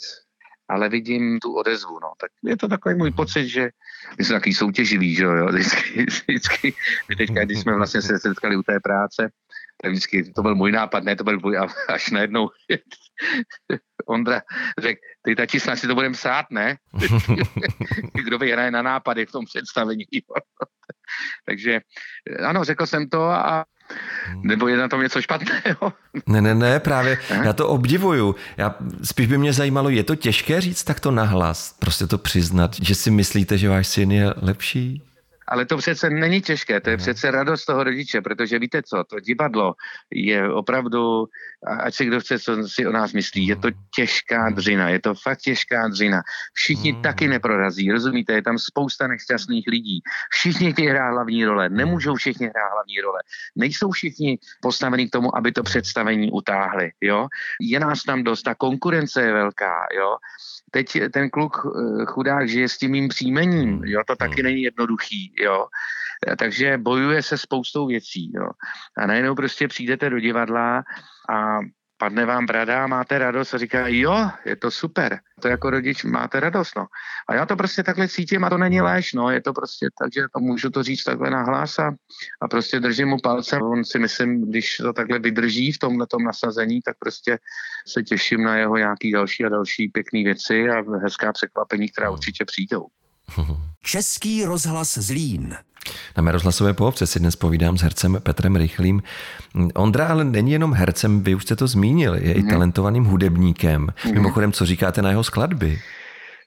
ale 0.68 0.88
vidím 0.88 1.38
tu 1.40 1.54
odezvu, 1.54 1.98
no. 2.02 2.12
Tak 2.20 2.30
je 2.44 2.56
to 2.56 2.68
takový 2.68 2.94
můj 2.94 3.10
pocit, 3.10 3.48
že 3.48 3.70
my 4.18 4.24
jsme 4.24 4.34
takový 4.36 4.54
soutěživý, 4.54 5.14
že 5.14 5.24
jo, 5.24 5.46
vždycky, 5.46 6.06
vždycky, 6.06 6.74
teďka, 7.16 7.44
když 7.44 7.60
jsme 7.60 7.76
vlastně 7.76 8.02
se 8.02 8.18
setkali 8.18 8.56
u 8.56 8.62
té 8.62 8.80
práce, 8.80 9.30
tak 9.82 9.90
vždycky 9.90 10.32
to 10.32 10.42
byl 10.42 10.54
můj 10.54 10.72
nápad, 10.72 11.04
ne, 11.04 11.16
to 11.16 11.24
byl 11.24 11.40
můj, 11.42 11.58
až 11.88 12.10
najednou 12.10 12.48
Ondra 14.10 14.42
řekl, 14.78 15.00
ty 15.22 15.36
tati 15.36 15.60
snad 15.60 15.76
si 15.76 15.86
to 15.86 15.94
budeme 15.94 16.14
sát, 16.14 16.46
ne? 16.50 16.76
Kdo 18.24 18.38
vyhraje 18.38 18.70
na 18.70 18.82
nápady 18.82 19.26
v 19.26 19.32
tom 19.32 19.44
představení. 19.44 20.04
Takže 21.46 21.80
ano, 22.46 22.64
řekl 22.64 22.86
jsem 22.86 23.08
to 23.08 23.22
a 23.22 23.64
nebo 24.42 24.68
je 24.68 24.76
na 24.76 24.88
tom 24.88 25.02
něco 25.02 25.22
špatného? 25.22 25.92
Ne, 26.26 26.40
ne, 26.40 26.54
ne, 26.54 26.80
právě 26.80 27.18
já 27.44 27.52
to 27.52 27.68
obdivuju. 27.68 28.34
Já, 28.56 28.74
spíš 29.02 29.26
by 29.26 29.38
mě 29.38 29.52
zajímalo, 29.52 29.88
je 29.88 30.04
to 30.04 30.16
těžké 30.16 30.60
říct 30.60 30.84
takto 30.84 31.10
nahlas? 31.10 31.76
Prostě 31.78 32.06
to 32.06 32.18
přiznat, 32.18 32.76
že 32.82 32.94
si 32.94 33.10
myslíte, 33.10 33.58
že 33.58 33.68
váš 33.68 33.88
syn 33.88 34.12
je 34.12 34.34
lepší? 34.36 35.02
Ale 35.50 35.66
to 35.66 35.76
přece 35.76 36.10
není 36.10 36.40
těžké, 36.40 36.80
to 36.80 36.90
je 36.90 36.96
přece 36.96 37.30
radost 37.30 37.64
toho 37.64 37.84
rodiče, 37.84 38.20
protože 38.20 38.58
víte 38.58 38.82
co, 38.82 39.04
to 39.04 39.20
divadlo 39.20 39.74
je 40.10 40.52
opravdu, 40.52 41.26
ať 41.80 41.94
si 41.94 42.04
kdo 42.06 42.20
chce, 42.20 42.38
co 42.38 42.68
si 42.68 42.86
o 42.86 42.92
nás 42.92 43.12
myslí, 43.12 43.46
je 43.46 43.56
to 43.56 43.68
těžká 43.94 44.50
dřina, 44.50 44.88
je 44.88 45.00
to 45.00 45.14
fakt 45.14 45.40
těžká 45.40 45.88
dřina. 45.88 46.22
Všichni 46.54 46.92
mm. 46.92 47.02
taky 47.02 47.28
neprorazí, 47.28 47.92
rozumíte, 47.92 48.32
je 48.32 48.42
tam 48.42 48.58
spousta 48.58 49.06
nešťastných 49.06 49.64
lidí. 49.66 50.00
Všichni 50.30 50.72
chtějí 50.72 50.88
hrát 50.88 51.10
hlavní 51.10 51.44
role, 51.44 51.68
nemůžou 51.68 52.14
všichni 52.14 52.46
hrát 52.46 52.70
hlavní 52.72 53.00
role. 53.00 53.20
Nejsou 53.56 53.90
všichni 53.90 54.38
postavení 54.62 55.08
k 55.08 55.12
tomu, 55.12 55.36
aby 55.36 55.52
to 55.52 55.62
představení 55.62 56.30
utáhli, 56.30 56.90
jo. 57.00 57.26
Je 57.60 57.80
nás 57.80 58.02
tam 58.02 58.24
dost, 58.24 58.42
ta 58.42 58.54
konkurence 58.54 59.22
je 59.22 59.32
velká, 59.32 59.86
jo 59.96 60.16
teď 60.70 60.98
ten 61.12 61.30
kluk 61.30 61.66
eh, 61.66 62.04
chudák 62.06 62.48
žije 62.48 62.68
s 62.68 62.78
tím 62.78 62.90
mým 62.90 63.08
příjmením, 63.08 63.84
jo, 63.84 64.02
to 64.06 64.16
taky 64.16 64.42
není 64.42 64.62
jednoduchý, 64.62 65.34
jo. 65.40 65.66
Takže 66.38 66.78
bojuje 66.78 67.22
se 67.22 67.38
spoustou 67.38 67.86
věcí, 67.86 68.32
jo. 68.34 68.50
A 68.98 69.06
najednou 69.06 69.34
prostě 69.34 69.68
přijdete 69.68 70.10
do 70.10 70.20
divadla 70.20 70.82
a 71.30 71.58
padne 72.00 72.24
vám 72.24 72.46
brada 72.46 72.86
máte 72.86 73.18
radost 73.18 73.54
a 73.54 73.58
říká, 73.58 73.84
jo, 73.86 74.30
je 74.44 74.56
to 74.56 74.70
super. 74.70 75.20
To 75.40 75.48
jako 75.48 75.70
rodič 75.70 76.04
máte 76.04 76.40
radost, 76.40 76.76
no. 76.76 76.86
A 77.28 77.34
já 77.34 77.46
to 77.46 77.56
prostě 77.56 77.82
takhle 77.82 78.08
cítím 78.08 78.44
a 78.44 78.50
to 78.50 78.58
není 78.58 78.80
léž, 78.80 79.12
no. 79.12 79.30
Je 79.30 79.42
to 79.42 79.52
prostě 79.52 79.86
tak, 80.02 80.12
že 80.12 80.22
to 80.34 80.40
můžu 80.40 80.70
to 80.70 80.82
říct 80.82 81.04
takhle 81.04 81.30
nahlas 81.30 81.78
a, 81.78 81.92
a 82.40 82.48
prostě 82.48 82.80
držím 82.80 83.08
mu 83.08 83.16
palcem. 83.22 83.62
On 83.62 83.84
si 83.84 83.98
myslím, 83.98 84.50
když 84.50 84.76
to 84.76 84.92
takhle 84.92 85.18
vydrží 85.18 85.72
v 85.72 85.78
tomhle 85.78 86.06
nasazení, 86.24 86.80
tak 86.82 86.96
prostě 86.98 87.38
se 87.88 88.02
těším 88.02 88.44
na 88.44 88.56
jeho 88.56 88.76
nějaký 88.76 89.12
další 89.12 89.44
a 89.44 89.48
další 89.48 89.88
pěkné 89.88 90.24
věci 90.24 90.70
a 90.70 90.98
hezká 91.02 91.32
překvapení, 91.32 91.88
která 91.88 92.10
určitě 92.10 92.44
přijdou. 92.44 92.86
Český 93.82 94.44
rozhlas 94.44 94.98
Zlín. 94.98 95.56
Na 96.16 96.22
mé 96.22 96.32
rozhlasové 96.32 96.74
pohovce 96.74 97.06
si 97.06 97.20
dnes 97.20 97.36
povídám 97.36 97.78
s 97.78 97.82
hercem 97.82 98.18
Petrem 98.22 98.56
Rychlým. 98.56 99.02
Ondra 99.74 100.06
ale 100.06 100.24
není 100.24 100.52
jenom 100.52 100.72
hercem, 100.72 101.22
vy 101.22 101.34
už 101.34 101.42
jste 101.42 101.56
to 101.56 101.66
zmínil, 101.66 102.14
je 102.14 102.34
mm. 102.34 102.40
i 102.40 102.50
talentovaným 102.50 103.04
hudebníkem. 103.04 103.88
Mm. 104.06 104.14
Mimochodem, 104.14 104.52
co 104.52 104.66
říkáte 104.66 105.02
na 105.02 105.10
jeho 105.10 105.24
skladby? 105.24 105.80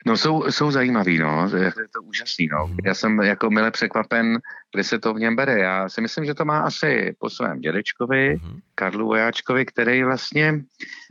No 0.05 0.17
jsou, 0.17 0.51
jsou 0.51 0.72
zajímavý, 0.72 1.17
no. 1.17 1.50
Je 1.57 1.72
to 1.72 2.01
úžasný, 2.01 2.48
no. 2.48 2.67
Mhm. 2.67 2.77
Já 2.86 2.93
jsem 2.93 3.19
jako 3.22 3.50
mile 3.50 3.72
překvapen, 3.72 4.39
kde 4.74 4.83
se 4.83 5.00
to 5.00 5.13
v 5.13 5.19
něm 5.19 5.36
bere. 5.36 5.60
Já 5.60 5.89
si 5.89 6.01
myslím, 6.01 6.25
že 6.25 6.33
to 6.33 6.45
má 6.45 6.60
asi 6.60 7.15
po 7.19 7.29
svém 7.29 7.60
dědečkovi, 7.60 8.36
mm-hmm. 8.36 8.60
Karlu 8.75 9.07
Vojáčkovi, 9.07 9.65
který 9.65 10.03
vlastně 10.03 10.60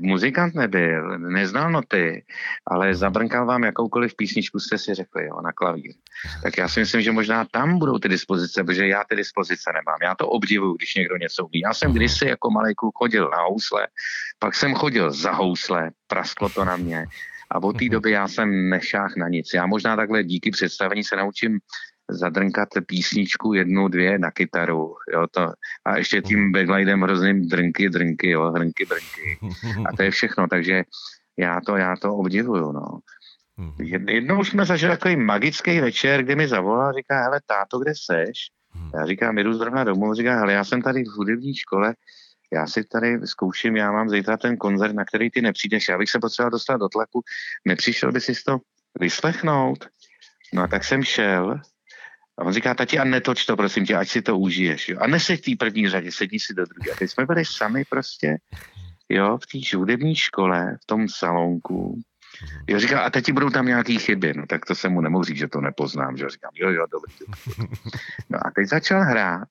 muzikant 0.00 0.54
nebyl, 0.54 1.18
neznal 1.18 1.70
noty, 1.70 2.24
ale 2.66 2.86
mhm. 2.86 2.94
zabrnkal 2.94 3.46
vám 3.46 3.64
jakoukoliv 3.64 4.16
písničku, 4.16 4.58
jste 4.58 4.78
si 4.78 4.94
řekli, 4.94 5.26
jo, 5.26 5.40
na 5.44 5.52
klavír. 5.52 5.92
Tak 6.42 6.58
já 6.58 6.68
si 6.68 6.80
myslím, 6.80 7.00
že 7.00 7.12
možná 7.12 7.44
tam 7.50 7.78
budou 7.78 7.98
ty 7.98 8.08
dispozice, 8.08 8.64
protože 8.64 8.86
já 8.86 9.04
ty 9.08 9.16
dispozice 9.16 9.70
nemám. 9.74 9.98
Já 10.02 10.14
to 10.14 10.28
obdivuju, 10.28 10.76
když 10.76 10.94
někdo 10.94 11.16
něco 11.16 11.44
umí. 11.44 11.60
Já 11.60 11.74
jsem 11.74 11.88
mhm. 11.88 11.96
kdysi 11.96 12.26
jako 12.26 12.50
malý 12.50 12.74
kluk 12.74 12.94
chodil 12.98 13.30
na 13.30 13.42
housle, 13.42 13.86
pak 14.38 14.54
jsem 14.54 14.74
chodil 14.74 15.12
za 15.12 15.32
housle, 15.32 15.90
prasklo 16.06 16.48
to 16.48 16.64
na 16.64 16.76
mě 16.76 17.06
a 17.52 17.62
od 17.62 17.78
té 17.78 17.88
doby 17.88 18.10
já 18.10 18.28
jsem 18.28 18.70
nešách 18.70 19.16
na 19.16 19.28
nic. 19.28 19.50
Já 19.54 19.66
možná 19.66 19.96
takhle 19.96 20.24
díky 20.24 20.50
představení 20.50 21.04
se 21.04 21.16
naučím 21.16 21.58
zadrnkat 22.10 22.68
písničku 22.86 23.54
jednu, 23.54 23.88
dvě 23.88 24.18
na 24.18 24.30
kytaru, 24.30 24.94
jo, 25.12 25.26
to, 25.30 25.52
a 25.84 25.96
ještě 25.96 26.22
tím 26.22 26.52
backlightem 26.52 27.02
hrozným 27.02 27.48
drnky, 27.48 27.88
drnky, 27.88 28.30
jo, 28.30 28.50
hrnky, 28.50 28.86
drnky. 28.86 29.38
A 29.86 29.96
to 29.96 30.02
je 30.02 30.10
všechno, 30.10 30.46
takže 30.48 30.82
já 31.36 31.60
to, 31.66 31.76
já 31.76 31.96
to 31.96 32.14
obdivuju, 32.14 32.72
no. 32.72 32.98
Jednou 34.08 34.44
jsme 34.44 34.66
zažili 34.66 34.92
takový 34.92 35.16
magický 35.16 35.80
večer, 35.80 36.22
kdy 36.22 36.36
mi 36.36 36.48
zavolal 36.48 36.88
a 36.88 36.92
říká, 36.92 37.22
hele, 37.22 37.40
táto, 37.46 37.78
kde 37.78 37.92
seš? 37.96 38.38
Já 38.94 39.06
říkám, 39.06 39.38
jdu 39.38 39.52
zrovna 39.52 39.84
domů, 39.84 40.14
říká, 40.14 40.38
hele, 40.38 40.52
já 40.52 40.64
jsem 40.64 40.82
tady 40.82 41.02
v 41.04 41.16
hudební 41.16 41.54
škole, 41.54 41.94
já 42.52 42.66
si 42.66 42.84
tady 42.84 43.26
zkouším, 43.26 43.76
já 43.76 43.92
mám 43.92 44.10
zítra 44.10 44.36
ten 44.36 44.56
koncert, 44.56 44.94
na 44.94 45.04
který 45.04 45.30
ty 45.30 45.42
nepřijdeš, 45.42 45.88
já 45.88 45.98
bych 45.98 46.10
se 46.10 46.18
potřeboval 46.18 46.50
dostat 46.50 46.76
do 46.76 46.88
tlaku, 46.88 47.22
nepřišel 47.64 48.12
by 48.12 48.20
si 48.20 48.32
to 48.46 48.58
vyslechnout? 49.00 49.88
No 50.54 50.62
a 50.62 50.66
tak 50.66 50.84
jsem 50.84 51.02
šel 51.02 51.60
a 52.38 52.44
on 52.44 52.52
říká, 52.52 52.74
tati, 52.74 52.98
a 52.98 53.04
netoč 53.04 53.44
to, 53.44 53.56
prosím 53.56 53.86
tě, 53.86 53.96
ať 53.96 54.08
si 54.08 54.22
to 54.22 54.38
užiješ. 54.38 54.88
Jo? 54.88 54.98
A 55.00 55.06
neseď 55.06 55.40
v 55.40 55.44
té 55.44 55.64
první 55.64 55.88
řadě, 55.88 56.12
sedni 56.12 56.40
si 56.40 56.54
do 56.54 56.64
druhé. 56.64 56.90
A 56.92 56.96
teď 56.98 57.10
jsme 57.10 57.26
byli 57.26 57.44
sami 57.44 57.84
prostě, 57.84 58.36
jo, 59.08 59.38
v 59.38 59.46
té 59.46 59.76
hudební 59.76 60.16
škole, 60.16 60.76
v 60.82 60.86
tom 60.86 61.08
salonku. 61.08 62.00
Jo, 62.68 62.80
říká, 62.80 63.00
a 63.00 63.10
teď 63.10 63.32
budou 63.32 63.50
tam 63.50 63.66
nějaký 63.66 63.98
chyby. 63.98 64.32
No 64.36 64.46
tak 64.46 64.66
to 64.66 64.74
se 64.74 64.88
mu 64.88 65.00
nemohu 65.00 65.24
říct, 65.24 65.36
že 65.36 65.48
to 65.48 65.60
nepoznám. 65.60 66.16
Že? 66.16 66.28
Říkám, 66.28 66.50
jo, 66.54 66.70
jo, 66.70 66.86
dobrý. 66.92 67.14
No 68.30 68.38
a 68.46 68.50
teď 68.50 68.68
začal 68.68 69.02
hrát 69.02 69.48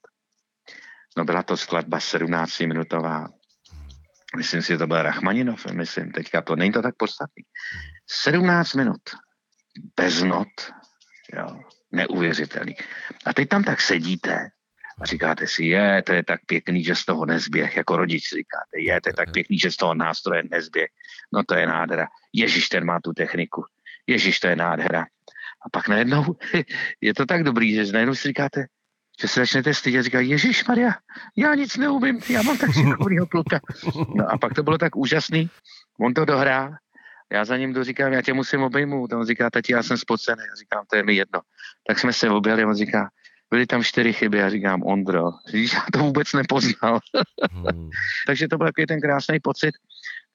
No 1.18 1.25
byla 1.25 1.44
to 1.44 1.58
skladba 1.58 1.98
17-minutová. 1.98 3.27
Myslím 4.38 4.62
si, 4.62 4.68
že 4.68 4.77
to 4.77 4.88
byl 4.88 5.01
Rachmaninov, 5.01 5.65
myslím, 5.65 6.12
teďka 6.12 6.41
to 6.41 6.56
není 6.56 6.72
to 6.72 6.82
tak 6.82 6.96
podstatný. 6.96 7.44
17 8.24 8.74
minut, 8.74 9.01
bez 9.96 10.22
not, 10.22 10.48
jo, 11.34 11.60
neuvěřitelný. 11.91 12.75
A 13.25 13.34
teď 13.34 13.50
tam 13.50 13.63
tak 13.63 13.82
sedíte 13.82 14.50
a 15.01 15.06
říkáte 15.06 15.48
si, 15.48 15.63
je, 15.63 16.03
to 16.06 16.13
je 16.13 16.24
tak 16.24 16.39
pěkný, 16.46 16.84
že 16.84 16.96
z 16.96 17.06
toho 17.06 17.25
nezběh, 17.25 17.75
jako 17.75 17.98
rodič 17.98 18.30
říkáte, 18.30 18.77
je, 18.77 19.01
to 19.01 19.10
je 19.10 19.13
tak 19.13 19.32
pěkný, 19.32 19.60
že 19.60 19.72
z 19.72 19.77
toho 19.77 19.94
nástroje 19.94 20.44
nezběh. 20.51 20.89
No 21.34 21.44
to 21.44 21.56
je 21.56 21.68
nádhera. 21.68 22.08
Ježíš, 22.34 22.70
ten 22.70 22.86
má 22.86 23.00
tu 23.03 23.13
techniku. 23.13 23.65
Ježíš, 24.08 24.39
to 24.39 24.48
je 24.48 24.56
nádhera. 24.56 25.06
A 25.65 25.70
pak 25.72 25.88
najednou 25.88 26.25
je 27.01 27.13
to 27.13 27.25
tak 27.25 27.44
dobrý, 27.44 27.74
že 27.74 27.91
najednou 27.91 28.15
si 28.15 28.27
říkáte, 28.27 28.65
že 29.22 29.28
se 29.28 29.40
začnete 29.40 29.74
stydět, 29.74 30.04
říká, 30.04 30.20
Ježíš 30.20 30.66
Maria, 30.66 30.92
já 31.38 31.56
nic 31.56 31.78
neumím, 31.78 32.20
já 32.30 32.42
mám 32.42 32.58
tak 32.58 32.74
šikovnýho 32.74 33.28
kluka. 33.28 33.60
No 34.16 34.32
a 34.32 34.38
pak 34.38 34.54
to 34.54 34.63
bylo 34.63 34.78
tak 34.78 34.96
úžasný, 34.96 35.50
on 36.00 36.13
to 36.13 36.25
dohrál 36.25 36.75
Já 37.32 37.46
za 37.46 37.58
ním 37.58 37.74
jdu, 37.74 37.84
říkám, 37.84 38.13
já 38.13 38.22
tě 38.22 38.34
musím 38.34 38.62
obejmout. 38.63 39.13
On 39.13 39.25
říká, 39.25 39.50
tati, 39.50 39.74
já 39.74 39.84
jsem 39.84 39.98
spocený. 39.98 40.42
Já 40.50 40.56
říkám, 40.56 40.86
to 40.90 40.96
je 40.96 41.04
mi 41.04 41.16
jedno. 41.16 41.40
Tak 41.88 42.00
jsme 42.00 42.13
se 42.13 42.30
objeli, 42.30 42.66
on 42.66 42.75
říká, 42.75 43.10
byly 43.50 43.68
tam 43.68 43.84
čtyři 43.84 44.13
chyby, 44.13 44.38
já 44.38 44.50
říkám, 44.50 44.84
Ondro, 44.84 45.24
já 45.54 45.84
to 45.94 46.00
vůbec 46.00 46.34
nepoznal. 46.34 47.00
hmm. 47.51 47.90
Takže 48.28 48.48
to 48.48 48.58
byl 48.58 48.68
takový 48.68 48.88
ten 48.88 49.01
krásný 49.01 49.40
pocit, 49.40 49.72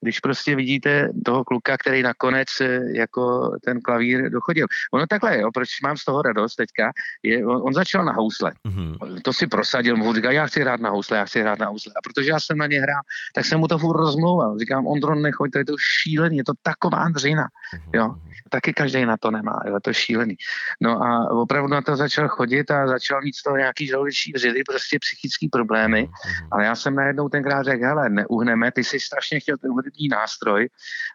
když 0.06 0.20
prostě 0.20 0.56
vidíte 0.56 1.08
toho 1.24 1.44
kluka, 1.44 1.76
který 1.78 2.02
nakonec 2.02 2.48
eh, 2.60 2.80
jako 2.94 3.50
ten 3.64 3.80
klavír 3.80 4.30
dochodil. 4.30 4.66
Ono 4.92 5.06
takhle, 5.06 5.40
jo, 5.40 5.50
proč 5.54 5.68
mám 5.82 5.96
z 5.96 6.04
toho 6.04 6.22
radost 6.22 6.54
teďka, 6.54 6.92
je, 7.22 7.46
on, 7.46 7.62
on 7.64 7.74
začal 7.74 8.04
na 8.04 8.12
housle. 8.12 8.52
Mm-hmm. 8.68 9.20
To 9.22 9.32
si 9.32 9.46
prosadil, 9.46 9.96
mu 9.96 10.14
říká, 10.14 10.30
já 10.30 10.46
chci 10.46 10.60
hrát 10.60 10.80
na 10.80 10.90
housle, 10.90 11.18
já 11.18 11.24
chci 11.24 11.40
hrát 11.40 11.58
na 11.58 11.66
housle. 11.66 11.92
A 11.96 12.00
protože 12.02 12.30
já 12.30 12.40
jsem 12.40 12.58
na 12.58 12.66
ně 12.66 12.80
hrál, 12.80 13.02
tak 13.34 13.44
jsem 13.44 13.60
mu 13.60 13.68
to 13.68 13.78
furt 13.78 13.96
rozmlouval. 13.96 14.58
Říkám, 14.58 14.86
Ondro, 14.86 15.14
nechoď, 15.14 15.50
to 15.50 15.58
je 15.58 15.64
to 15.64 15.74
šílený, 16.02 16.36
je 16.36 16.44
to 16.44 16.52
taková 16.62 17.08
dřina. 17.08 17.44
Mm-hmm. 17.44 17.90
Jo, 17.94 18.14
taky 18.50 18.72
každý 18.72 19.06
na 19.06 19.16
to 19.16 19.30
nemá, 19.30 19.60
jo, 19.66 19.80
to 19.82 19.90
je 19.90 19.94
šílený. 19.94 20.36
No 20.80 21.02
a 21.02 21.30
opravdu 21.30 21.68
na 21.68 21.82
to 21.82 21.96
začal 21.96 22.28
chodit 22.28 22.70
a 22.70 22.86
začal 22.86 23.22
mít 23.22 23.36
z 23.36 23.42
toho 23.42 23.56
nějaký 23.56 23.86
žaludeční 23.86 24.32
vředy, 24.32 24.62
prostě 24.64 24.98
psychické 24.98 25.46
problémy. 25.52 26.02
Mm-hmm. 26.02 26.48
Ale 26.52 26.64
já 26.64 26.74
jsem 26.74 26.94
najednou 26.94 27.28
tenkrát 27.28 27.62
řekl, 27.62 27.84
hele, 27.84 28.08
neuhneme, 28.08 28.72
ty 28.72 28.84
jsi 28.84 29.00
strašně 29.00 29.40
chtěl 29.40 29.56
ten 29.56 29.70
hudební 29.70 30.08
nástroj. 30.08 30.68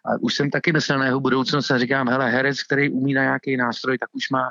A 0.06 0.08
už 0.20 0.34
jsem 0.34 0.50
taky 0.50 0.72
myslel 0.72 0.98
na 0.98 1.06
jeho 1.06 1.20
budoucnost 1.20 1.70
a 1.70 1.78
říkám, 1.78 2.08
hele, 2.08 2.30
herec, 2.30 2.62
který 2.62 2.90
umí 2.90 3.14
na 3.14 3.22
nějaký 3.22 3.56
nástroj, 3.56 3.98
tak 3.98 4.08
už 4.12 4.30
má 4.30 4.50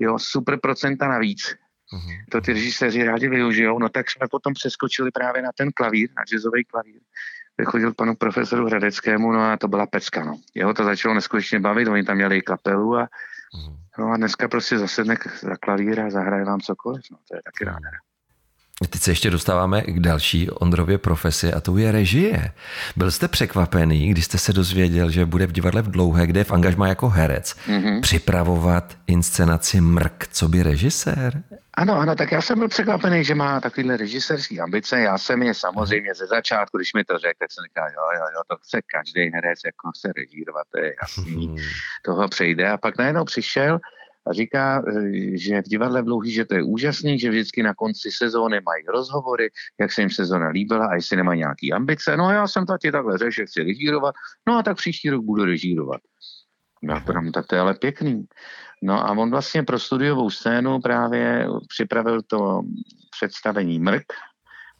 jo, 0.00 0.18
super 0.18 0.58
procenta 0.62 1.08
navíc. 1.08 1.56
Mm-hmm. 1.94 2.24
To 2.30 2.40
ty 2.40 2.52
režiséři 2.52 3.04
rádi 3.04 3.28
využijou. 3.28 3.78
No 3.78 3.88
tak 3.88 4.10
jsme 4.10 4.26
potom 4.30 4.54
přeskočili 4.54 5.10
právě 5.10 5.42
na 5.42 5.50
ten 5.56 5.70
klavír, 5.72 6.08
na 6.16 6.24
jazzový 6.24 6.64
klavír. 6.64 7.00
Vychodil 7.58 7.94
panu 7.94 8.14
profesoru 8.14 8.66
Hradeckému, 8.66 9.32
no 9.32 9.40
a 9.40 9.56
to 9.56 9.68
byla 9.68 9.86
pecka, 9.86 10.24
no. 10.24 10.40
Jeho 10.54 10.74
to 10.74 10.84
začalo 10.84 11.14
neskutečně 11.14 11.60
bavit, 11.60 11.88
oni 11.88 12.04
tam 12.04 12.16
měli 12.16 12.42
kapelu 12.42 12.96
a 12.96 13.02
mm-hmm. 13.02 13.76
no 13.98 14.10
a 14.10 14.16
dneska 14.16 14.48
prostě 14.48 14.78
zasedne 14.78 15.16
za 15.40 15.56
klavír 15.56 16.00
a 16.00 16.10
zahraje 16.10 16.44
vám 16.44 16.60
cokoliv, 16.60 17.02
no 17.10 17.18
to 17.28 17.36
je 17.36 17.42
taky 17.44 17.64
mm-hmm. 17.64 18.07
Teď 18.86 19.02
se 19.02 19.10
ještě 19.10 19.30
dostáváme 19.30 19.82
k 19.82 20.00
další 20.00 20.50
Ondrově 20.50 20.98
profesi 20.98 21.52
a 21.52 21.60
to 21.60 21.76
je 21.76 21.92
režie. 21.92 22.52
Byl 22.96 23.10
jste 23.10 23.28
překvapený, 23.28 24.08
když 24.10 24.24
jste 24.24 24.38
se 24.38 24.52
dozvěděl, 24.52 25.10
že 25.10 25.24
bude 25.24 25.46
v 25.46 25.52
divadle 25.52 25.82
v 25.82 25.90
Dlouhé, 25.90 26.26
kde 26.26 26.40
je 26.40 26.44
v 26.44 26.52
angažmá 26.52 26.88
jako 26.88 27.08
herec, 27.08 27.56
mm-hmm. 27.66 28.00
připravovat 28.00 28.96
inscenaci 29.06 29.80
Mrk, 29.80 30.26
co 30.32 30.48
by 30.48 30.62
režisér? 30.62 31.42
Ano, 31.74 31.94
ano, 31.94 32.14
tak 32.14 32.32
já 32.32 32.42
jsem 32.42 32.58
byl 32.58 32.68
překvapený, 32.68 33.24
že 33.24 33.34
má 33.34 33.60
takovýhle 33.60 33.96
režisérský 33.96 34.60
ambice. 34.60 35.00
Já 35.00 35.18
jsem 35.18 35.42
je 35.42 35.54
samozřejmě 35.54 36.14
ze 36.14 36.26
začátku, 36.26 36.78
když 36.78 36.94
mi 36.94 37.04
to 37.04 37.18
řekl, 37.18 37.38
tak 37.38 37.52
jsem 37.52 37.64
říkal, 37.64 37.88
jo, 37.88 38.18
jo, 38.18 38.26
jo, 38.34 38.42
to 38.46 38.56
chce 38.56 38.80
každý 38.94 39.30
herec, 39.34 39.58
jako 39.64 39.90
chce 39.94 40.12
režírovat, 40.16 40.66
to 40.72 40.78
je 40.80 40.94
jasný, 41.02 41.56
toho 42.04 42.28
přejde. 42.28 42.70
A 42.70 42.76
pak 42.76 42.98
najednou 42.98 43.24
přišel 43.24 43.78
říká, 44.32 44.82
eh, 44.88 45.36
že 45.38 45.62
v 45.62 45.68
divadle 45.68 46.02
v 46.02 46.04
Dlouhý, 46.04 46.32
že 46.32 46.44
to 46.44 46.54
je 46.54 46.62
úžasný, 46.62 47.18
že 47.18 47.30
vždycky 47.30 47.62
na 47.62 47.74
konci 47.74 48.10
sezóny 48.10 48.60
mají 48.60 48.84
rozhovory, 48.88 49.50
jak 49.80 49.92
se 49.92 50.02
jim 50.02 50.10
sezóna 50.10 50.48
líbila 50.48 50.86
a 50.86 50.94
jestli 50.94 51.16
nemají 51.16 51.38
nějaký 51.38 51.72
ambice. 51.72 52.16
No 52.16 52.30
já 52.30 52.48
jsem 52.48 52.66
tati 52.66 52.92
takhle 52.92 53.18
řekl, 53.18 53.30
že 53.30 53.46
chci 53.46 53.62
režírovat, 53.62 54.14
no 54.48 54.58
a 54.58 54.62
tak 54.62 54.76
příští 54.76 55.10
rok 55.10 55.24
budu 55.24 55.44
režírovat. 55.44 56.00
No, 56.82 57.00
tam, 57.00 57.32
tak 57.32 57.46
to 57.46 57.54
je 57.54 57.60
ale 57.60 57.74
pěkný. 57.74 58.24
No 58.82 59.06
a 59.06 59.10
on 59.10 59.30
vlastně 59.30 59.62
pro 59.62 59.78
studiovou 59.78 60.30
scénu 60.30 60.80
právě 60.80 61.48
připravil 61.68 62.22
to 62.22 62.62
představení 63.10 63.78
Mrk 63.78 64.12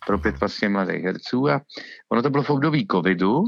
pro 0.07 0.19
pět 0.19 0.41
vlastně 0.41 0.69
mladých 0.69 1.05
herců 1.05 1.49
a 1.49 1.61
ono 2.09 2.23
to 2.23 2.31
bylo 2.31 2.43
v 2.43 2.51
období 2.51 2.87
covidu, 2.91 3.45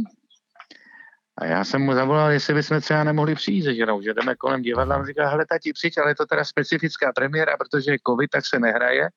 a 1.41 1.47
já 1.47 1.65
jsem 1.65 1.83
mu 1.83 1.95
zavolal, 1.95 2.31
jestli 2.31 2.55
bychom 2.55 2.81
třeba 2.81 3.05
nemohli 3.05 3.35
přijít 3.35 3.63
se 3.63 3.75
ženou, 3.75 4.03
že 4.03 4.15
jdeme 4.15 4.35
kolem 4.35 4.63
divadla. 4.63 4.97
On 4.97 5.07
říká, 5.07 5.29
hele 5.29 5.47
tati, 5.47 5.73
přijď, 5.73 5.99
ale 5.99 6.11
je 6.11 6.15
to 6.15 6.27
teda 6.27 6.45
specifická 6.45 7.13
premiéra, 7.13 7.57
protože 7.57 7.91
je 7.91 7.99
covid, 8.07 8.31
tak 8.31 8.47
se 8.47 8.59
nehraje. 8.59 9.09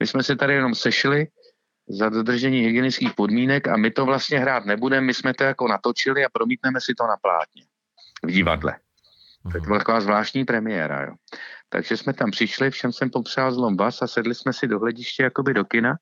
My 0.00 0.06
jsme 0.06 0.22
se 0.22 0.36
tady 0.36 0.54
jenom 0.54 0.74
sešli 0.74 1.26
za 1.88 2.08
dodržení 2.08 2.60
hygienických 2.60 3.14
podmínek 3.14 3.68
a 3.68 3.76
my 3.76 3.90
to 3.90 4.04
vlastně 4.04 4.38
hrát 4.38 4.64
nebudeme, 4.64 5.06
my 5.06 5.14
jsme 5.14 5.34
to 5.34 5.44
jako 5.44 5.68
natočili 5.68 6.24
a 6.24 6.28
promítneme 6.28 6.80
si 6.80 6.94
to 6.94 7.06
na 7.06 7.16
plátně 7.22 7.62
v 8.22 8.30
divadle. 8.30 8.76
To 9.52 9.60
byla 9.60 9.78
taková 9.78 10.00
zvláštní 10.00 10.44
premiéra, 10.44 11.02
jo. 11.02 11.14
Takže 11.68 11.96
jsme 11.96 12.12
tam 12.12 12.30
přišli, 12.30 12.70
všem 12.70 12.92
jsem 12.92 13.10
popřál 13.10 13.52
zlom 13.52 13.76
vás 13.76 14.02
a 14.02 14.06
sedli 14.06 14.34
jsme 14.34 14.52
si 14.52 14.66
do 14.66 14.78
hlediště 14.78 15.22
jakoby 15.22 15.54
do 15.54 15.64
kina 15.64 15.96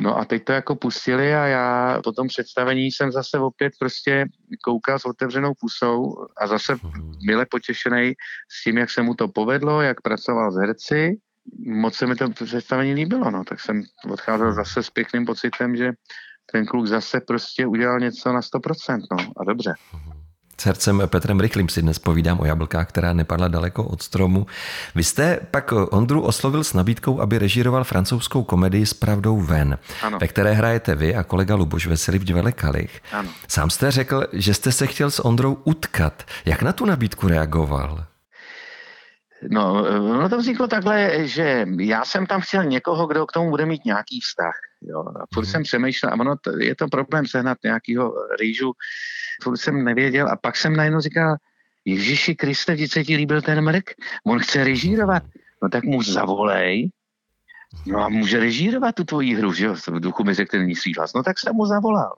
No 0.00 0.18
a 0.18 0.24
teď 0.24 0.44
to 0.44 0.52
jako 0.52 0.76
pustili 0.76 1.34
a 1.34 1.46
já 1.46 2.00
po 2.04 2.12
tom 2.12 2.28
představení 2.28 2.86
jsem 2.86 3.12
zase 3.12 3.38
opět 3.38 3.72
prostě 3.78 4.26
koukal 4.64 4.98
s 4.98 5.04
otevřenou 5.04 5.52
pusou 5.60 6.26
a 6.40 6.46
zase 6.46 6.76
mile 7.26 7.46
potěšený 7.50 8.14
s 8.48 8.64
tím, 8.64 8.78
jak 8.78 8.90
se 8.90 9.02
mu 9.02 9.14
to 9.14 9.28
povedlo, 9.28 9.82
jak 9.82 10.00
pracoval 10.00 10.52
s 10.52 10.56
herci. 10.56 11.16
Moc 11.66 11.94
se 11.94 12.06
mi 12.06 12.14
to 12.14 12.30
představení 12.30 12.94
líbilo, 12.94 13.30
no. 13.30 13.44
Tak 13.44 13.60
jsem 13.60 13.82
odcházel 14.10 14.52
zase 14.52 14.82
s 14.82 14.90
pěkným 14.90 15.26
pocitem, 15.26 15.76
že 15.76 15.92
ten 16.52 16.66
kluk 16.66 16.86
zase 16.86 17.20
prostě 17.20 17.66
udělal 17.66 18.00
něco 18.00 18.32
na 18.32 18.40
100%, 18.40 19.00
no 19.12 19.32
a 19.36 19.44
dobře. 19.44 19.74
S 20.60 20.64
hercem 20.64 21.02
Petrem 21.06 21.40
Rychlým 21.40 21.68
si 21.68 21.82
dnes 21.82 21.98
povídám 21.98 22.40
o 22.40 22.44
jablkách, 22.44 22.88
která 22.88 23.12
nepadla 23.12 23.48
daleko 23.48 23.84
od 23.84 24.02
stromu. 24.02 24.46
Vy 24.94 25.04
jste 25.04 25.40
pak 25.50 25.72
Ondru 25.72 26.22
oslovil 26.22 26.64
s 26.64 26.72
nabídkou, 26.72 27.20
aby 27.20 27.38
režíroval 27.38 27.84
francouzskou 27.84 28.42
komedii 28.42 28.86
s 28.86 28.94
pravdou 28.94 29.40
ven, 29.40 29.78
ano. 30.02 30.18
ve 30.18 30.28
které 30.28 30.52
hrajete 30.52 30.94
vy 30.94 31.14
a 31.14 31.22
kolega 31.22 31.54
Luboš 31.54 31.86
Veselý 31.86 32.18
v 32.18 32.24
divadle 32.24 32.52
Kalich. 32.52 33.02
Ano. 33.12 33.30
Sám 33.48 33.70
jste 33.70 33.90
řekl, 33.90 34.26
že 34.32 34.54
jste 34.54 34.72
se 34.72 34.86
chtěl 34.86 35.10
s 35.10 35.24
Ondrou 35.24 35.58
utkat. 35.64 36.22
Jak 36.44 36.62
na 36.62 36.72
tu 36.72 36.84
nabídku 36.84 37.28
reagoval? 37.28 38.04
No, 39.50 39.84
ono 40.00 40.28
to 40.28 40.38
vzniklo 40.38 40.66
takhle, 40.66 41.28
že 41.28 41.66
já 41.78 42.04
jsem 42.04 42.26
tam 42.26 42.40
chtěl 42.40 42.64
někoho, 42.64 43.06
kdo 43.06 43.26
k 43.26 43.32
tomu 43.32 43.50
bude 43.50 43.66
mít 43.66 43.84
nějaký 43.84 44.20
vztah. 44.20 44.54
Jo. 44.82 45.00
A 45.00 45.24
furt 45.34 45.44
hmm. 45.44 45.52
jsem 45.52 45.62
přemýšlel, 45.62 46.12
a 46.12 46.20
ono 46.20 46.34
je 46.58 46.74
to 46.76 46.88
problém 46.88 47.26
sehnat 47.26 47.58
nějakého 47.64 48.14
rýžu, 48.40 48.72
furt 49.42 49.56
jsem 49.56 49.84
nevěděl. 49.84 50.28
A 50.28 50.36
pak 50.36 50.56
jsem 50.56 50.76
najednou 50.76 51.00
říkal, 51.00 51.36
Ježíši 51.84 52.34
Kriste, 52.34 52.74
vždyť 52.74 52.92
se 52.92 53.04
ti 53.04 53.16
líbil 53.16 53.42
ten 53.42 53.64
mrk, 53.64 53.90
on 54.26 54.38
chce 54.38 54.64
režírovat, 54.64 55.22
no 55.62 55.68
tak 55.68 55.84
mu 55.84 56.02
zavolej, 56.02 56.90
no 57.86 58.04
a 58.04 58.08
může 58.08 58.40
režírovat 58.40 58.94
tu 58.94 59.04
tvoji 59.04 59.34
hru, 59.34 59.52
že 59.52 59.66
jo, 59.66 59.74
v 59.74 60.00
duchu 60.00 60.24
mi 60.24 60.34
řekl 60.34 60.50
ten 60.50 60.66
nízký 60.66 60.92
hlas, 60.96 61.14
no 61.14 61.22
tak 61.22 61.38
jsem 61.38 61.54
mu 61.54 61.66
zavolal. 61.66 62.14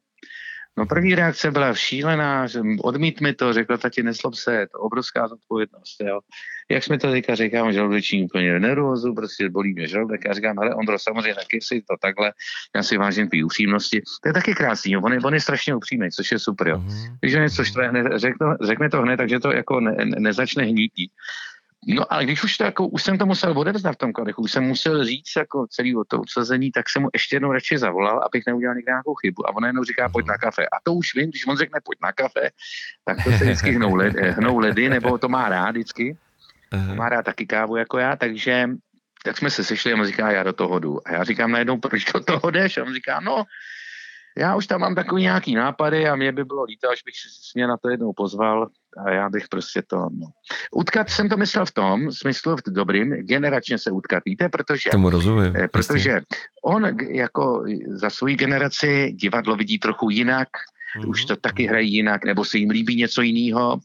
No 0.78 0.86
první 0.86 1.14
reakce 1.14 1.50
byla 1.50 1.74
šílená, 1.74 2.46
že 2.46 2.60
odmít 2.82 3.20
mi 3.20 3.34
to, 3.34 3.52
řekl 3.52 3.78
tati, 3.78 4.02
neslob 4.02 4.34
se, 4.34 4.54
je 4.54 4.66
to 4.66 4.78
obrovská 4.78 5.28
zodpovědnost, 5.28 6.00
jo. 6.00 6.20
Jak 6.70 6.84
jsme 6.84 6.98
to 6.98 7.10
teďka 7.10 7.34
říkám, 7.34 7.72
žaludeční 7.72 8.24
úplně 8.24 8.60
nervózu, 8.60 9.14
prostě 9.14 9.48
bolí 9.48 9.72
mě 9.72 9.88
žaludek. 9.88 10.20
Já 10.26 10.32
říkám, 10.32 10.58
hele 10.58 10.74
Ondro, 10.74 10.98
samozřejmě 10.98 11.34
taky 11.34 11.60
si 11.60 11.80
to 11.80 11.96
takhle, 12.02 12.32
já 12.76 12.82
si 12.82 12.96
vážím 12.96 13.28
té 13.28 13.44
upřímnosti. 13.44 14.02
To 14.22 14.28
je 14.28 14.32
taky 14.32 14.54
krásný, 14.54 14.92
jo. 14.92 15.00
On, 15.04 15.12
je, 15.12 15.20
on 15.20 15.34
je 15.34 15.40
strašně 15.40 15.74
upřímný, 15.74 16.10
což 16.10 16.32
je 16.32 16.38
super, 16.38 16.68
jo. 16.68 16.78
Mhm. 16.78 17.16
Když 17.20 17.34
on 17.34 17.42
něco 17.42 17.64
štve, 17.64 17.92
řekne, 18.16 18.46
řekne 18.62 18.90
to 18.90 19.02
hned, 19.02 19.16
takže 19.16 19.40
to 19.40 19.52
jako 19.52 19.80
ne, 19.80 19.94
ne, 20.04 20.16
nezačne 20.18 20.64
hnítí. 20.64 21.10
No 21.90 22.12
ale 22.12 22.24
když 22.24 22.44
už 22.44 22.56
to 22.56 22.64
jako, 22.64 22.88
už 22.88 23.02
jsem 23.02 23.18
to 23.18 23.26
musel 23.26 23.58
odevzdat 23.58 23.94
v 23.94 23.98
tom 23.98 24.12
kadechu, 24.12 24.42
už 24.42 24.52
jsem 24.52 24.64
musel 24.64 25.04
říct 25.04 25.32
jako 25.36 25.66
celý 25.70 25.96
o 25.96 26.04
to 26.04 26.20
odsazení, 26.20 26.72
tak 26.72 26.88
jsem 26.88 27.02
mu 27.02 27.08
ještě 27.14 27.36
jednou 27.36 27.52
radši 27.52 27.78
zavolal, 27.78 28.22
abych 28.22 28.46
neudělal 28.46 28.74
někde 28.74 28.92
nějakou 28.92 29.14
chybu. 29.14 29.48
A 29.48 29.56
on 29.56 29.64
jenom 29.64 29.84
říká, 29.84 30.08
pojď 30.08 30.26
na 30.26 30.38
kafe. 30.38 30.66
A 30.66 30.76
to 30.82 30.94
už 30.94 31.14
vím, 31.14 31.30
když 31.30 31.46
on 31.46 31.56
řekne, 31.56 31.80
pojď 31.84 31.98
na 32.02 32.12
kafe, 32.12 32.50
tak 33.04 33.24
to 33.24 33.30
se 33.30 33.44
vždycky 33.44 33.70
hnou, 33.70 33.94
led, 33.94 34.16
hnou 34.16 34.58
ledy, 34.58 34.88
nebo 34.88 35.18
to 35.18 35.28
má 35.28 35.48
rád 35.48 35.70
vždycky. 35.70 36.16
Má 36.94 37.08
rád 37.08 37.22
taky 37.22 37.46
kávu 37.46 37.76
jako 37.76 37.98
já, 37.98 38.16
takže 38.16 38.68
tak 39.24 39.38
jsme 39.38 39.50
se 39.50 39.64
sešli 39.64 39.92
a 39.92 39.96
on 39.96 40.06
říká, 40.06 40.30
já 40.30 40.42
do 40.42 40.52
toho 40.52 40.78
jdu. 40.78 41.08
A 41.08 41.12
já 41.12 41.24
říkám 41.24 41.50
najednou, 41.50 41.78
proč 41.78 42.12
do 42.12 42.20
toho 42.20 42.50
jdeš? 42.50 42.78
A 42.78 42.84
on 42.84 42.94
říká, 42.94 43.20
no, 43.20 43.44
já 44.38 44.56
už 44.56 44.66
tam 44.66 44.80
mám 44.80 44.94
takový 44.94 45.22
nějaký 45.22 45.54
nápady 45.54 46.08
a 46.08 46.16
mě 46.16 46.32
by 46.32 46.44
bylo 46.44 46.64
líto, 46.64 46.90
až 46.90 47.02
bych 47.02 47.14
se 47.14 47.52
mě 47.54 47.66
na 47.66 47.76
to 47.76 47.88
jednou 47.88 48.12
pozval 48.12 48.68
a 49.06 49.10
já 49.10 49.28
bych 49.28 49.48
prostě 49.48 49.82
to, 49.86 49.96
no. 49.96 50.26
Utkat 50.72 51.10
jsem 51.10 51.28
to 51.28 51.36
myslel 51.36 51.66
v 51.66 51.72
tom, 51.72 52.12
smyslu 52.12 52.56
v 52.56 52.62
dobrým, 52.72 53.10
generačně 53.10 53.78
se 53.78 53.90
utkat, 53.90 54.22
víte, 54.24 54.48
protože... 54.48 54.90
Tomu 54.90 55.10
rozumím. 55.10 55.56
Eh, 55.56 55.68
protože 55.68 56.20
on 56.64 56.96
jako 57.10 57.64
za 57.88 58.10
svoji 58.10 58.36
generaci 58.36 59.12
divadlo 59.12 59.56
vidí 59.56 59.78
trochu 59.78 60.10
jinak, 60.10 60.48
mm-hmm. 60.48 61.08
už 61.08 61.24
to 61.24 61.36
taky 61.36 61.66
hrají 61.66 61.92
jinak, 61.92 62.24
nebo 62.24 62.44
se 62.44 62.58
jim 62.58 62.70
líbí 62.70 62.96
něco 62.96 63.22
jiného, 63.22 63.80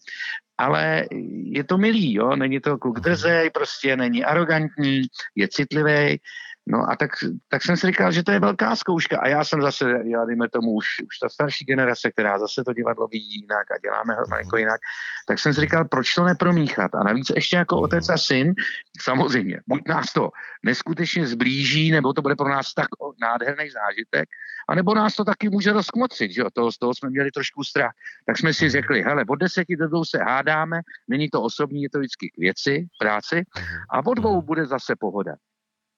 ale 0.58 1.06
je 1.46 1.64
to 1.64 1.78
milý, 1.78 2.14
jo, 2.14 2.36
není 2.36 2.60
to 2.60 2.78
kluk 2.78 3.00
drzej, 3.00 3.50
prostě 3.50 3.98
není 3.98 4.24
arrogantní, 4.24 5.02
je 5.36 5.48
citlivý, 5.48 6.20
No 6.68 6.90
a 6.90 6.96
tak, 6.96 7.12
tak 7.50 7.64
jsem 7.64 7.78
si 7.78 7.88
říkal, 7.88 8.12
že 8.12 8.24
to 8.24 8.32
je 8.32 8.40
velká 8.40 8.76
zkouška. 8.76 9.20
A 9.20 9.28
já 9.28 9.44
jsem 9.44 9.62
zase, 9.62 9.94
já 10.06 10.26
dejme 10.26 10.50
tomu 10.50 10.72
už, 10.72 10.86
už 11.08 11.20
ta 11.22 11.30
starší 11.30 11.66
generace, 11.66 12.12
která 12.12 12.40
zase 12.40 12.64
to 12.64 12.74
divadlo 12.74 13.08
vidí 13.08 13.42
jinak 13.42 13.72
a 13.72 13.78
děláme 13.78 14.14
ho 14.14 14.38
jako 14.38 14.58
jinak, 14.58 14.82
tak 15.28 15.40
jsem 15.40 15.54
si 15.54 15.62
říkal, 15.62 15.86
proč 15.86 16.14
to 16.14 16.24
nepromíchat? 16.24 16.96
A 16.96 17.04
navíc 17.04 17.32
ještě 17.36 17.58
jako 17.58 17.82
otec 17.82 18.10
a 18.10 18.18
syn, 18.18 18.54
samozřejmě, 19.02 19.62
buď 19.68 19.82
nás 19.88 20.14
to 20.14 20.30
neskutečně 20.66 21.28
zblíží, 21.28 21.92
nebo 21.92 22.14
to 22.14 22.22
bude 22.22 22.36
pro 22.36 22.50
nás 22.50 22.74
tak 22.74 22.88
nádherný 23.22 23.70
zážitek, 23.70 24.30
anebo 24.70 24.96
nás 24.96 25.16
to 25.16 25.26
taky 25.26 25.50
může 25.50 25.74
rozkmocit, 25.74 26.32
že 26.32 26.42
jo, 26.42 26.48
toho, 26.54 26.72
z 26.72 26.78
toho 26.78 26.94
jsme 26.96 27.10
měli 27.10 27.32
trošku 27.32 27.64
strach. 27.64 27.92
Tak 28.26 28.38
jsme 28.38 28.54
si 28.54 28.70
řekli, 28.70 29.02
hele, 29.02 29.26
od 29.30 29.36
deseti 29.36 29.76
do 29.76 29.88
dvou 29.88 30.06
se 30.06 30.18
hádáme, 30.18 30.82
není 31.08 31.30
to 31.30 31.42
osobní, 31.42 31.84
je 31.84 31.90
to 31.90 32.00
vždycky 32.00 32.30
k 32.30 32.38
věci, 32.38 32.88
práci 33.00 33.44
a 33.90 34.06
od 34.06 34.14
dvou 34.14 34.42
bude 34.42 34.66
zase 34.66 34.96
pohoda. 35.00 35.36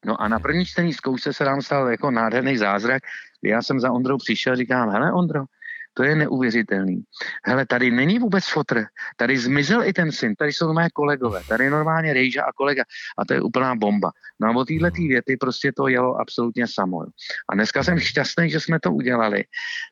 No 0.05 0.21
a 0.21 0.27
na 0.27 0.39
první 0.39 0.65
čtení 0.65 0.93
zkoušce 0.93 1.33
se 1.33 1.45
nám 1.45 1.61
stal 1.61 1.87
jako 1.87 2.11
nádherný 2.11 2.57
zázrak. 2.57 3.03
Já 3.43 3.61
jsem 3.61 3.79
za 3.79 3.91
Ondrou 3.91 4.17
přišel 4.17 4.53
a 4.53 4.55
říkám, 4.55 4.89
hele 4.89 5.13
Ondro, 5.13 5.43
to 5.97 6.03
je 6.03 6.15
neuvěřitelný. 6.15 7.03
Hele, 7.45 7.65
tady 7.65 7.91
není 7.91 8.19
vůbec 8.19 8.45
fotr, 8.47 8.85
tady 9.15 9.37
zmizel 9.37 9.83
i 9.83 9.93
ten 9.93 10.11
syn, 10.11 10.35
tady 10.35 10.53
jsou 10.53 10.73
mé 10.73 10.89
kolegové, 10.89 11.41
tady 11.47 11.63
je 11.63 11.69
normálně 11.69 12.13
Rejža 12.13 12.43
a 12.43 12.51
kolega 12.51 12.83
a 13.17 13.25
to 13.25 13.33
je 13.33 13.41
úplná 13.41 13.75
bomba. 13.75 14.11
No 14.39 14.47
a 14.47 14.51
od 14.55 14.67
téhle 14.67 14.91
věty 14.91 15.37
prostě 15.37 15.71
to 15.71 15.87
jelo 15.87 16.15
absolutně 16.15 16.67
samo. 16.67 17.01
A 17.49 17.55
dneska 17.55 17.83
jsem 17.83 17.99
šťastný, 17.99 18.49
že 18.49 18.59
jsme 18.59 18.79
to 18.79 18.91
udělali, 18.91 19.43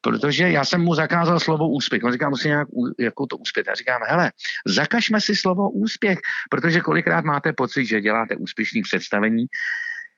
protože 0.02 0.50
já 0.50 0.66
jsem 0.66 0.82
mu 0.82 0.96
zakázal 0.96 1.40
slovo 1.40 1.70
úspěch. 1.70 2.04
On 2.04 2.12
říká, 2.12 2.30
musím 2.30 2.50
nějak 2.50 2.68
jako 3.00 3.26
to 3.26 3.38
úspěch. 3.38 3.66
Já 3.68 3.76
říkám, 3.76 4.02
hele, 4.08 4.32
zakažme 4.68 5.22
si 5.22 5.36
slovo 5.36 5.70
úspěch, 5.70 6.20
protože 6.50 6.82
kolikrát 6.82 7.26
máte 7.26 7.54
pocit, 7.54 7.86
že 7.86 8.02
děláte 8.02 8.36
úspěšný 8.36 8.82
představení, 8.82 9.46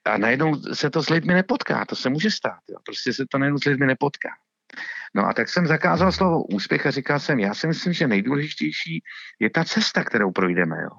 a 0.06 0.18
najednou 0.18 0.56
se 0.74 0.90
to 0.90 1.04
s 1.04 1.10
lidmi 1.10 1.34
nepotká, 1.34 1.86
to 1.86 1.96
se 1.96 2.10
může 2.10 2.32
stát. 2.32 2.60
Jo. 2.70 2.78
Prostě 2.86 3.14
se 3.14 3.26
to 3.30 3.38
najednou 3.38 3.60
s 3.60 3.66
lidmi 3.66 3.86
nepotká. 3.86 4.30
No 5.14 5.28
a 5.28 5.34
tak 5.34 5.50
jsem 5.50 5.68
zakázal 5.68 6.12
slovo 6.12 6.44
úspěch 6.44 6.86
a 6.86 6.92
říkal 6.92 7.20
jsem, 7.20 7.40
já 7.40 7.54
si 7.54 7.68
myslím, 7.68 7.94
že 7.94 8.08
nejdůležitější 8.08 9.04
je 9.40 9.50
ta 9.50 9.64
cesta, 9.64 10.04
kterou 10.04 10.32
projdeme. 10.32 10.76
Jo. 10.84 10.90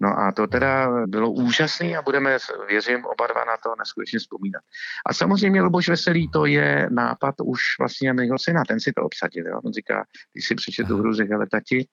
No 0.00 0.18
a 0.18 0.32
to 0.32 0.46
teda 0.46 0.88
bylo 1.06 1.30
úžasné 1.30 1.96
a 1.96 2.02
budeme, 2.02 2.38
věřím, 2.68 3.04
oba 3.04 3.26
dva 3.26 3.44
na 3.44 3.56
to 3.56 3.74
neskutečně 3.78 4.18
vzpomínat. 4.18 4.62
A 5.06 5.14
samozřejmě 5.14 5.62
Luboš 5.62 5.88
Veselý, 5.88 6.30
to 6.30 6.46
je 6.46 6.88
nápad 6.90 7.34
už 7.44 7.60
vlastně 7.78 8.12
mého 8.12 8.38
syna, 8.38 8.62
ten 8.68 8.80
si 8.80 8.92
to 8.92 9.02
obsadil. 9.02 9.46
Jo. 9.46 9.60
On 9.64 9.72
říká, 9.72 10.04
když 10.32 10.46
si 10.46 10.54
přečetl 10.54 10.96
hru, 10.96 11.14
řekl, 11.14 11.34
ale 11.34 11.46
tati, 11.50 11.86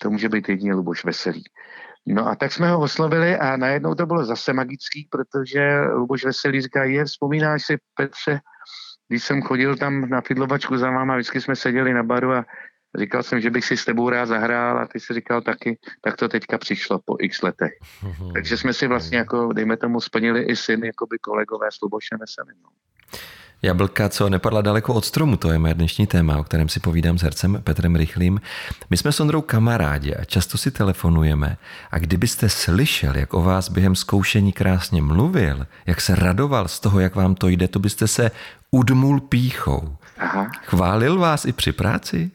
to 0.00 0.10
může 0.10 0.28
být 0.28 0.48
jedině 0.48 0.74
Luboš 0.74 1.04
Veselý. 1.04 1.44
No 2.06 2.28
a 2.28 2.34
tak 2.34 2.52
jsme 2.52 2.70
ho 2.70 2.80
oslovili 2.80 3.36
a 3.36 3.56
najednou 3.56 3.94
to 3.94 4.06
bylo 4.06 4.24
zase 4.24 4.52
magický, 4.52 5.08
protože 5.10 5.80
Luboš 5.80 6.24
Veselý 6.24 6.60
říká, 6.60 6.84
je, 6.84 7.04
vzpomínáš 7.04 7.66
si 7.66 7.76
Petře, 7.94 8.40
když 9.08 9.24
jsem 9.24 9.42
chodil 9.42 9.76
tam 9.76 10.10
na 10.10 10.20
fidlovačku 10.20 10.76
za 10.76 10.90
váma, 10.90 11.16
vždycky 11.16 11.40
jsme 11.40 11.56
seděli 11.56 11.94
na 11.94 12.02
baru 12.02 12.32
a 12.32 12.44
říkal 12.98 13.22
jsem, 13.22 13.40
že 13.40 13.50
bych 13.50 13.64
si 13.64 13.76
s 13.76 13.84
tebou 13.84 14.10
rád 14.10 14.26
zahrál 14.26 14.78
a 14.78 14.86
ty 14.86 15.00
si 15.00 15.14
říkal 15.14 15.40
taky, 15.40 15.78
tak 16.00 16.16
to 16.16 16.28
teďka 16.28 16.58
přišlo 16.58 17.00
po 17.04 17.16
x 17.20 17.42
letech. 17.42 17.72
Takže 18.34 18.56
jsme 18.56 18.72
si 18.72 18.86
vlastně 18.86 19.18
jako, 19.18 19.52
dejme 19.52 19.76
tomu, 19.76 20.00
splnili 20.00 20.42
i 20.42 20.56
syn, 20.56 20.84
jako 20.84 21.06
by 21.06 21.18
kolegové 21.18 21.66
s 21.70 21.80
Lubošem 21.82 22.18
Veselým. 22.18 22.56
Jablka, 23.64 24.08
co 24.08 24.28
nepadla 24.28 24.62
daleko 24.62 24.94
od 24.94 25.04
stromu, 25.04 25.36
to 25.36 25.52
je 25.52 25.58
moje 25.58 25.74
dnešní 25.74 26.06
téma, 26.06 26.38
o 26.38 26.44
kterém 26.44 26.68
si 26.68 26.80
povídám 26.80 27.18
s 27.18 27.22
hercem 27.22 27.60
Petrem 27.64 27.96
Rychlým. 27.96 28.40
My 28.90 28.96
jsme 28.96 29.12
s 29.12 29.20
Ondrou 29.20 29.40
kamarádi 29.40 30.14
a 30.14 30.24
často 30.24 30.58
si 30.58 30.70
telefonujeme 30.70 31.56
a 31.90 31.98
kdybyste 31.98 32.48
slyšel, 32.48 33.16
jak 33.16 33.34
o 33.34 33.42
vás 33.42 33.68
během 33.68 33.94
zkoušení 33.94 34.52
krásně 34.52 35.02
mluvil, 35.02 35.66
jak 35.86 36.00
se 36.00 36.14
radoval 36.14 36.68
z 36.68 36.80
toho, 36.80 37.00
jak 37.00 37.14
vám 37.14 37.34
to 37.34 37.48
jde, 37.48 37.68
to 37.68 37.78
byste 37.78 38.08
se 38.08 38.30
udmul 38.70 39.20
píchou. 39.20 39.96
Aha. 40.18 40.50
Chválil 40.64 41.18
vás 41.18 41.44
i 41.44 41.52
při 41.52 41.72
práci? 41.72 42.30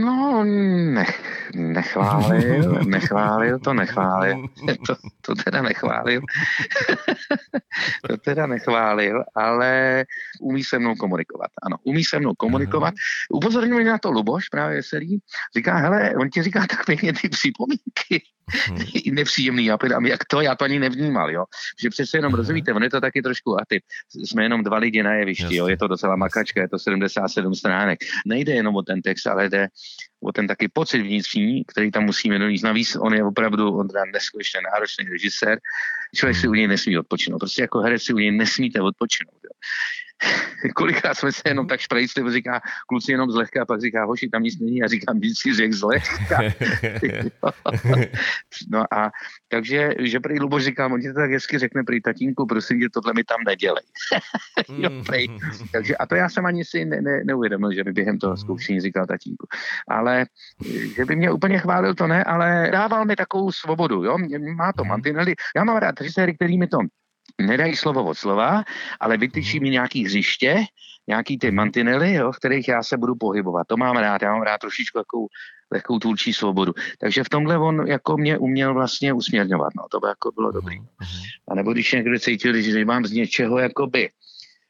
No, 0.00 0.44
ne, 0.44 1.06
nechválil, 1.54 2.84
nechválil, 2.86 3.58
to 3.58 3.74
nechválil, 3.74 4.46
to, 4.86 4.94
to 5.20 5.34
teda 5.34 5.62
nechválil, 5.62 6.20
to 8.08 8.16
teda 8.16 8.46
nechválil, 8.46 9.24
ale 9.34 10.04
umí 10.40 10.64
se 10.64 10.78
mnou 10.78 10.94
komunikovat, 10.94 11.50
ano, 11.62 11.76
umí 11.84 12.04
se 12.04 12.18
mnou 12.18 12.34
komunikovat. 12.34 12.94
Upozorňuje 13.30 13.84
na 13.84 13.98
to 13.98 14.10
Luboš, 14.10 14.48
právě 14.48 14.76
veselý, 14.76 15.18
říká, 15.56 15.76
hele, 15.76 16.14
on 16.20 16.30
ti 16.30 16.42
říká 16.42 16.66
tak 16.66 16.86
pěkně 16.86 17.12
ty 17.12 17.28
připomínky, 17.28 18.22
hmm. 18.48 19.14
nepříjemný, 19.14 19.70
a 19.70 19.78
jak 20.06 20.24
to, 20.24 20.40
já 20.40 20.54
to 20.54 20.64
ani 20.64 20.78
nevnímal, 20.78 21.30
jo, 21.30 21.44
že 21.82 21.90
přece 21.90 22.18
jenom, 22.18 22.32
hmm. 22.32 22.38
rozumíte, 22.38 22.72
on 22.72 22.82
je 22.82 22.90
to 22.90 23.00
taky 23.00 23.22
trošku 23.22 23.60
a 23.60 23.64
ty, 23.68 23.82
jsme 24.24 24.42
jenom 24.42 24.62
dva 24.62 24.78
lidi 24.78 25.02
na 25.02 25.14
jevišti, 25.14 25.56
jo, 25.56 25.66
je 25.66 25.76
to 25.76 25.88
docela 25.88 26.16
makačka, 26.16 26.60
je 26.60 26.68
to 26.68 26.78
77 26.78 27.54
stránek, 27.54 27.98
nejde 28.26 28.52
jenom 28.52 28.76
o 28.76 28.82
ten 28.82 29.02
text, 29.02 29.26
ale 29.26 29.48
jde 29.48 29.68
o 30.22 30.32
ten 30.32 30.46
taky 30.46 30.68
pocit 30.68 31.02
vnitřní, 31.02 31.64
který 31.64 31.90
tam 31.90 32.04
musíme 32.04 32.38
donést. 32.38 32.64
Navíc 32.64 32.96
on 32.96 33.14
je 33.14 33.24
opravdu, 33.24 33.76
on 33.76 33.88
teda 33.88 34.04
neskutečně 34.12 34.60
náročný 34.72 35.04
režisér, 35.08 35.60
člověk 36.14 36.36
si 36.36 36.48
u 36.48 36.54
něj 36.54 36.68
nesmí 36.68 36.98
odpočinout. 36.98 37.38
Prostě 37.38 37.62
jako 37.62 37.78
herec 37.78 38.02
si 38.02 38.12
u 38.12 38.18
něj 38.18 38.30
nesmíte 38.30 38.80
odpočinout. 38.80 39.34
Jo. 39.44 39.50
kolikrát 40.74 41.14
jsme 41.14 41.32
se 41.32 41.42
jenom 41.46 41.66
tak 41.66 41.80
šprejcli, 41.80 42.32
říká 42.32 42.60
kluci 42.86 43.12
jenom 43.12 43.30
zlehka 43.30 43.62
a 43.62 43.64
pak 43.64 43.80
říká 43.80 44.04
hoši, 44.04 44.28
tam 44.28 44.42
nic 44.42 44.60
není 44.60 44.82
a 44.82 44.88
říkám, 44.88 45.20
si 45.34 45.54
řekl 45.54 45.76
zlehka. 45.76 46.38
no 48.70 48.94
a 48.94 49.10
takže, 49.48 49.94
že 49.98 50.20
prý 50.20 50.40
Luboš 50.40 50.64
říká, 50.64 50.86
on 50.86 51.00
ti 51.00 51.08
to 51.08 51.14
tak 51.14 51.30
hezky 51.30 51.58
řekne, 51.58 51.82
prý 51.84 52.00
tatínku, 52.00 52.46
prosím 52.46 52.80
tě, 52.80 52.88
tohle 52.88 53.12
mi 53.14 53.24
tam 53.24 53.38
nedělej. 53.46 53.84
jo, 54.78 54.90
prý. 55.06 55.26
takže 55.72 55.96
a 55.96 56.06
to 56.06 56.14
já 56.14 56.28
jsem 56.28 56.46
ani 56.46 56.64
si 56.64 56.84
ne, 56.84 57.02
ne, 57.02 57.24
neuvědomil, 57.24 57.72
že 57.72 57.84
by 57.84 57.92
během 57.92 58.18
toho 58.18 58.36
zkoušení 58.36 58.80
říkal 58.80 59.06
tatínku. 59.06 59.46
Ale 59.88 60.26
že 60.96 61.04
by 61.04 61.16
mě 61.16 61.30
úplně 61.30 61.58
chválil, 61.58 61.94
to 61.94 62.06
ne, 62.06 62.24
ale 62.24 62.68
dával 62.72 63.04
mi 63.04 63.16
takovou 63.16 63.52
svobodu, 63.52 64.04
jo, 64.04 64.18
má 64.56 64.72
to 64.72 64.84
mantinely. 64.84 65.34
Já 65.56 65.64
mám 65.64 65.76
rád 65.76 66.00
režiséry, 66.00 66.34
který 66.34 66.58
mi 66.58 66.66
to 66.66 66.78
nedají 67.40 67.76
slovo 67.76 68.04
od 68.04 68.14
slova, 68.14 68.64
ale 69.00 69.16
vytyčí 69.16 69.60
mi 69.60 69.70
nějaký 69.70 70.04
hřiště, 70.04 70.64
nějaký 71.06 71.38
ty 71.38 71.50
mantinely, 71.50 72.14
jo, 72.14 72.32
v 72.32 72.36
kterých 72.36 72.68
já 72.68 72.82
se 72.82 72.96
budu 72.96 73.14
pohybovat. 73.14 73.66
To 73.66 73.76
mám 73.76 73.96
rád, 73.96 74.22
já 74.22 74.32
mám 74.32 74.42
rád 74.42 74.58
trošičku 74.58 74.98
takovou 74.98 75.28
lehkou 75.72 75.98
tvůrčí 75.98 76.32
svobodu. 76.32 76.72
Takže 76.98 77.24
v 77.24 77.28
tomhle 77.28 77.58
on 77.58 77.86
jako 77.86 78.16
mě 78.16 78.38
uměl 78.38 78.74
vlastně 78.74 79.12
usměrňovat, 79.12 79.72
no, 79.76 79.84
to 79.90 80.00
by 80.00 80.08
jako 80.08 80.32
bylo 80.32 80.52
dobrý. 80.52 80.78
A 81.48 81.54
nebo 81.54 81.72
když 81.72 81.92
někdo 81.92 82.18
cítil, 82.18 82.60
že 82.60 82.84
mám 82.84 83.04
z 83.04 83.12
něčeho 83.12 83.58
jakoby 83.58 84.10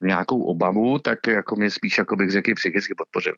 nějakou 0.03 0.43
obavu, 0.43 0.99
tak 0.99 1.27
jako 1.27 1.57
mě 1.57 1.71
spíš, 1.71 1.99
jako 1.99 2.17
bych 2.17 2.31
řekl, 2.31 2.55
psychicky 2.55 2.95
podpořil. 2.95 3.35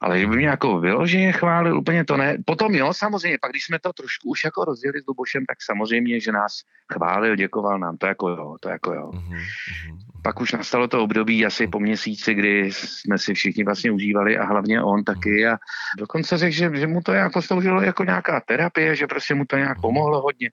Ale 0.00 0.20
že 0.20 0.26
by 0.26 0.36
mě 0.36 0.46
jako 0.46 0.80
vyloženě 0.80 1.32
chválil, 1.32 1.78
úplně 1.78 2.04
to 2.04 2.16
ne. 2.16 2.36
Potom 2.46 2.74
jo, 2.74 2.92
samozřejmě, 2.94 3.38
pak 3.40 3.50
když 3.50 3.64
jsme 3.64 3.78
to 3.78 3.92
trošku 3.92 4.28
už 4.28 4.44
jako 4.44 4.64
rozdělili 4.64 5.00
s 5.02 5.06
Lubošem, 5.06 5.44
tak 5.48 5.58
samozřejmě, 5.62 6.20
že 6.20 6.32
nás 6.32 6.52
chválil, 6.92 7.36
děkoval 7.36 7.78
nám, 7.78 7.96
to 7.96 8.06
jako 8.06 8.28
jo, 8.28 8.56
to 8.60 8.68
jako 8.68 8.94
jo. 8.94 9.10
Mm-hmm. 9.10 9.98
Pak 10.22 10.40
už 10.40 10.52
nastalo 10.52 10.88
to 10.88 11.02
období 11.02 11.46
asi 11.46 11.66
po 11.66 11.80
měsíci, 11.80 12.34
kdy 12.34 12.72
jsme 12.72 13.18
si 13.18 13.34
všichni 13.34 13.64
vlastně 13.64 13.90
užívali 13.90 14.38
a 14.38 14.44
hlavně 14.44 14.82
on 14.82 15.04
taky 15.04 15.46
a 15.46 15.56
dokonce 15.98 16.38
řekl, 16.38 16.54
že, 16.56 16.70
že 16.74 16.86
mu 16.86 17.00
to 17.00 17.12
jako 17.12 17.42
sloužilo 17.42 17.82
jako 17.82 18.04
nějaká 18.04 18.40
terapie, 18.40 18.96
že 18.96 19.06
prostě 19.06 19.34
mu 19.34 19.44
to 19.44 19.56
nějak 19.56 19.80
pomohlo 19.80 20.20
hodně 20.20 20.50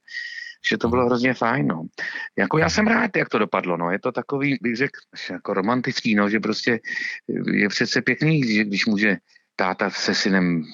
že 0.70 0.78
to 0.78 0.88
bylo 0.88 1.06
hrozně 1.06 1.34
fajn. 1.34 1.66
No. 1.66 1.82
Jako 2.38 2.58
já 2.58 2.68
jsem 2.70 2.86
rád, 2.86 3.16
jak 3.16 3.28
to 3.28 3.38
dopadlo. 3.38 3.76
No. 3.76 3.90
Je 3.90 3.98
to 3.98 4.12
takový, 4.12 4.58
bych 4.62 4.76
řekl, 4.76 5.00
jako 5.30 5.54
romantický, 5.54 6.14
no, 6.14 6.30
že 6.30 6.40
prostě 6.40 6.80
je 7.52 7.68
přece 7.68 8.02
pěkný, 8.02 8.54
že 8.54 8.64
když 8.64 8.86
může 8.86 9.16
táta 9.56 9.90
se 9.90 10.14
synem 10.14 10.64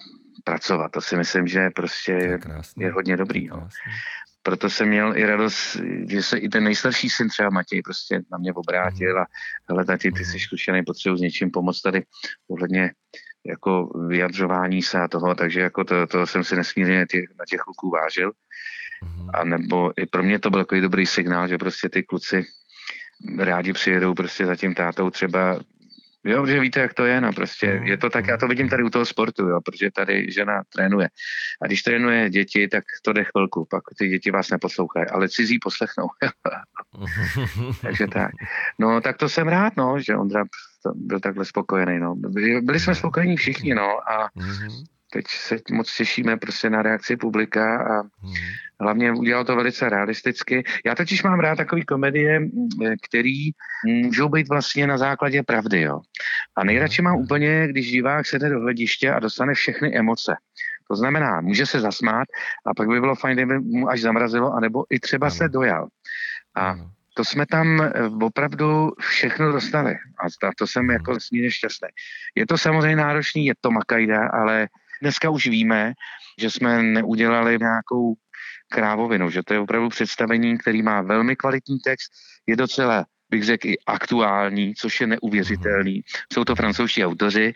pracovat. 0.44 0.92
To 0.92 1.00
si 1.00 1.16
myslím, 1.16 1.46
že 1.46 1.70
prostě 1.70 2.12
je, 2.12 2.38
je 2.78 2.92
hodně 2.92 3.16
dobrý. 3.16 3.48
No. 3.48 3.68
Proto 4.42 4.70
jsem 4.70 4.88
měl 4.88 5.16
i 5.16 5.26
radost, 5.26 5.76
že 6.08 6.22
se 6.22 6.38
i 6.38 6.48
ten 6.48 6.64
nejstarší 6.64 7.10
syn 7.10 7.28
třeba 7.28 7.50
Matěj 7.50 7.82
prostě 7.82 8.20
na 8.32 8.38
mě 8.38 8.52
obrátil 8.52 9.14
mhm. 9.14 9.22
a 9.22 9.26
hele 9.68 9.84
tati, 9.84 10.12
ty 10.12 10.24
jsi 10.24 10.36
mhm. 10.36 10.40
zkušený, 10.40 10.84
potřebuji 10.84 11.16
s 11.16 11.20
něčím 11.20 11.50
pomoct 11.50 11.82
tady 11.82 12.02
ohledně 12.50 12.92
jako 13.46 14.00
vyjadřování 14.08 14.82
se 14.82 15.00
a 15.00 15.08
toho, 15.08 15.34
takže 15.34 15.60
jako 15.60 15.84
to, 15.84 16.06
to 16.06 16.26
jsem 16.26 16.44
si 16.44 16.56
nesmírně 16.56 17.06
těch, 17.10 17.24
na 17.38 17.44
těch 17.48 17.60
kluků 17.60 17.90
vážil. 17.90 18.32
Mm-hmm. 19.04 19.30
A 19.34 19.44
nebo 19.44 19.92
i 20.00 20.06
pro 20.06 20.22
mě 20.22 20.38
to 20.38 20.50
byl 20.50 20.60
takový 20.60 20.80
dobrý 20.80 21.06
signál, 21.06 21.48
že 21.48 21.58
prostě 21.58 21.88
ty 21.88 22.02
kluci 22.02 22.44
rádi 23.38 23.72
přijedou 23.72 24.14
prostě 24.14 24.46
za 24.46 24.56
tím 24.56 24.74
tátou 24.74 25.10
třeba 25.10 25.60
Jo, 26.24 26.46
že 26.46 26.60
víte, 26.60 26.80
jak 26.80 26.94
to 26.94 27.04
je, 27.04 27.20
no 27.20 27.32
prostě 27.32 27.74
mhm. 27.74 27.86
je 27.86 27.96
to 27.96 28.10
tak, 28.10 28.26
já 28.26 28.36
to 28.36 28.48
vidím 28.48 28.68
tady 28.68 28.82
u 28.82 28.90
toho 28.90 29.06
sportu, 29.06 29.48
jo, 29.48 29.60
protože 29.64 29.90
tady 29.90 30.32
žena 30.32 30.62
trénuje. 30.74 31.08
A 31.62 31.66
když 31.66 31.82
trénuje 31.82 32.30
děti, 32.30 32.68
tak 32.68 32.84
to 33.02 33.12
jde 33.12 33.24
chvilku, 33.24 33.66
pak 33.70 33.82
ty 33.98 34.08
děti 34.08 34.30
vás 34.30 34.50
neposlouchají, 34.50 35.06
ale 35.06 35.28
cizí 35.28 35.58
poslechnou. 35.58 36.06
Takže 37.82 38.06
tak. 38.06 38.30
No, 38.78 39.00
tak 39.00 39.16
to 39.16 39.28
jsem 39.28 39.48
rád, 39.48 39.76
no, 39.76 40.00
že 40.00 40.16
Ondra 40.16 40.44
byl 40.94 41.20
takhle 41.20 41.44
spokojený, 41.44 41.98
no. 41.98 42.14
Byli 42.62 42.80
jsme 42.80 42.94
spokojení 42.94 43.36
všichni, 43.36 43.74
no, 43.74 44.10
a 44.10 44.28
mm-hmm 44.36 44.97
teď 45.12 45.24
se 45.28 45.56
moc 45.70 45.96
těšíme 45.96 46.36
prostě 46.36 46.70
na 46.70 46.82
reakci 46.82 47.16
publika 47.16 47.78
a 47.78 48.02
hmm. 48.02 48.34
hlavně 48.80 49.12
udělal 49.12 49.44
to 49.44 49.56
velice 49.56 49.88
realisticky. 49.88 50.64
Já 50.86 50.94
totiž 50.94 51.22
mám 51.22 51.40
rád 51.40 51.56
takový 51.56 51.84
komedie, 51.84 52.40
který 53.02 53.50
můžou 53.84 54.28
být 54.28 54.48
vlastně 54.48 54.86
na 54.86 54.98
základě 54.98 55.42
pravdy, 55.42 55.80
jo. 55.80 56.00
A 56.56 56.64
nejradši 56.64 57.02
mám 57.02 57.16
úplně, 57.16 57.68
když 57.68 57.90
divák 57.90 58.26
sede 58.26 58.48
do 58.48 58.60
hlediště 58.60 59.12
a 59.12 59.20
dostane 59.20 59.54
všechny 59.54 59.98
emoce. 59.98 60.36
To 60.90 60.96
znamená, 60.96 61.40
může 61.40 61.66
se 61.66 61.80
zasmát 61.80 62.28
a 62.66 62.74
pak 62.74 62.88
by 62.88 63.00
bylo 63.00 63.14
fajn, 63.14 63.36
kdyby 63.36 63.58
mu 63.58 63.88
až 63.88 64.00
zamrazilo, 64.00 64.52
anebo 64.52 64.84
i 64.90 65.00
třeba 65.00 65.30
se 65.30 65.48
dojal. 65.48 65.88
A 66.56 66.76
to 67.14 67.24
jsme 67.24 67.46
tam 67.46 67.80
eh, 67.80 67.92
opravdu 68.22 68.92
všechno 69.00 69.52
dostali. 69.52 69.94
A 69.94 70.50
to 70.58 70.66
jsem 70.66 70.90
jako 70.90 71.12
nesmírně 71.12 71.50
šťastný. 71.50 71.88
Je 72.34 72.46
to 72.46 72.58
samozřejmě 72.58 72.96
náročný, 72.96 73.46
je 73.46 73.54
to 73.60 73.70
makajda, 73.70 74.28
ale 74.28 74.68
dneska 75.02 75.30
už 75.30 75.46
víme, 75.46 75.92
že 76.40 76.50
jsme 76.50 76.82
neudělali 76.82 77.58
nějakou 77.60 78.14
krávovinu, 78.68 79.30
že 79.30 79.42
to 79.42 79.54
je 79.54 79.60
opravdu 79.60 79.88
představení, 79.88 80.58
který 80.58 80.82
má 80.82 81.02
velmi 81.02 81.36
kvalitní 81.36 81.78
text, 81.78 82.12
je 82.46 82.56
docela 82.56 83.04
bych 83.30 83.44
řekl, 83.44 83.68
i 83.68 83.78
aktuální, 83.86 84.74
což 84.74 85.00
je 85.00 85.06
neuvěřitelný. 85.06 86.00
Jsou 86.32 86.44
to 86.44 86.54
francouzští 86.54 87.04
autoři. 87.04 87.54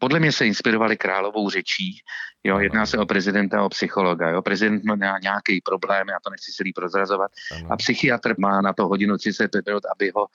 Podle 0.00 0.20
mě 0.20 0.32
se 0.32 0.46
inspirovali 0.46 0.96
královou 0.96 1.50
řečí. 1.50 2.00
Jo, 2.44 2.58
jedná 2.58 2.86
se 2.86 2.98
o 2.98 3.06
prezidenta, 3.06 3.62
o 3.62 3.68
psychologa. 3.68 4.30
Jo. 4.30 4.42
Prezident 4.42 4.84
má 4.84 5.18
nějaký 5.22 5.60
problém, 5.64 6.08
já 6.08 6.16
to 6.24 6.30
nechci 6.30 6.52
celý 6.52 6.72
prozrazovat. 6.72 7.30
A 7.70 7.76
psychiatr 7.76 8.34
má 8.38 8.60
na 8.60 8.72
to 8.72 8.88
hodinu 8.88 9.18
35 9.18 9.66
minut, 9.66 9.82
aby 9.96 10.12
ho 10.16 10.26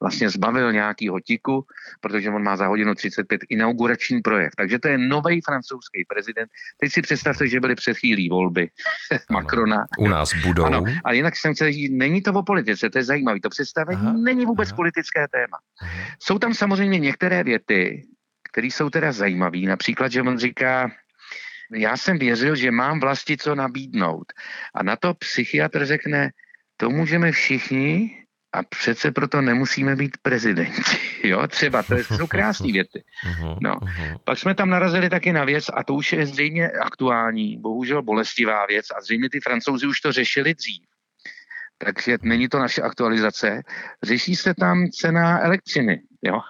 vlastně 0.00 0.30
zbavil 0.30 0.72
nějakýho 0.72 1.20
tiku, 1.20 1.66
protože 2.00 2.30
on 2.30 2.42
má 2.42 2.56
za 2.56 2.66
hodinu 2.66 2.94
35 2.94 3.40
inaugurační 3.48 4.20
projev. 4.20 4.52
Takže 4.56 4.78
to 4.78 4.88
je 4.88 4.98
nový 4.98 5.40
francouzský 5.40 6.04
prezident. 6.08 6.50
Teď 6.80 6.92
si 6.92 7.02
představte, 7.02 7.48
že 7.48 7.60
byly 7.60 7.74
před 7.74 7.96
chvílí 7.98 8.28
volby 8.28 8.68
Macrona. 9.30 9.86
U 9.98 10.08
nás 10.08 10.34
budou. 10.46 10.64
Ano. 10.64 10.84
A 11.04 11.12
jinak 11.12 11.36
jsem 11.36 11.54
chtěl 11.54 11.72
říct, 11.72 11.92
není 11.92 12.22
to 12.22 12.32
o 12.32 12.42
politice, 12.42 12.90
to 12.90 12.98
je 12.98 13.04
zajímavé. 13.04 13.40
To 13.40 13.48
představení 13.48 14.00
Aha. 14.00 14.12
není 14.12 14.46
vůbec 14.46 14.68
Aha. 14.68 14.76
politické 14.76 15.28
téma. 15.28 15.58
Jsou 16.18 16.38
tam 16.38 16.54
samozřejmě 16.54 16.98
některé 16.98 17.44
věty, 17.44 18.06
které 18.52 18.66
jsou 18.66 18.90
teda 18.90 19.12
zajímavé. 19.12 19.58
Například, 19.58 20.12
že 20.12 20.22
on 20.22 20.38
říká, 20.38 20.90
já 21.74 21.96
jsem 21.96 22.18
věřil, 22.18 22.56
že 22.56 22.70
mám 22.70 23.00
vlasti 23.00 23.36
co 23.36 23.54
nabídnout. 23.54 24.32
A 24.74 24.82
na 24.82 24.96
to 24.96 25.14
psychiatr 25.14 25.86
řekne, 25.86 26.30
to 26.76 26.90
můžeme 26.90 27.32
všichni, 27.32 28.22
a 28.52 28.62
přece 28.62 29.10
proto 29.10 29.40
nemusíme 29.40 29.96
být 29.96 30.16
prezidenti. 30.22 30.82
Jo, 31.24 31.46
třeba, 31.46 31.82
to 31.82 31.96
jsou 31.96 32.26
krásné 32.26 32.72
věty. 32.72 33.02
Mhm, 33.26 33.56
no. 33.60 33.76
Mhm. 33.82 34.16
Pak 34.24 34.38
jsme 34.38 34.54
tam 34.54 34.70
narazili 34.70 35.10
taky 35.10 35.32
na 35.32 35.44
věc, 35.44 35.64
a 35.74 35.84
to 35.84 35.94
už 35.94 36.12
je 36.12 36.26
zřejmě 36.26 36.70
aktuální, 36.70 37.58
bohužel 37.58 38.02
bolestivá 38.02 38.66
věc, 38.66 38.86
a 38.96 39.00
zřejmě 39.00 39.30
ty 39.30 39.40
francouzi 39.40 39.86
už 39.86 40.00
to 40.00 40.12
řešili 40.12 40.54
dřív. 40.54 40.82
Takže 41.78 42.18
není 42.22 42.48
to 42.48 42.58
naše 42.58 42.82
aktualizace. 42.82 43.62
Řeší 44.02 44.36
se 44.36 44.54
tam 44.54 44.88
cena 44.88 45.40
elektřiny. 45.40 46.02
Jo? 46.22 46.40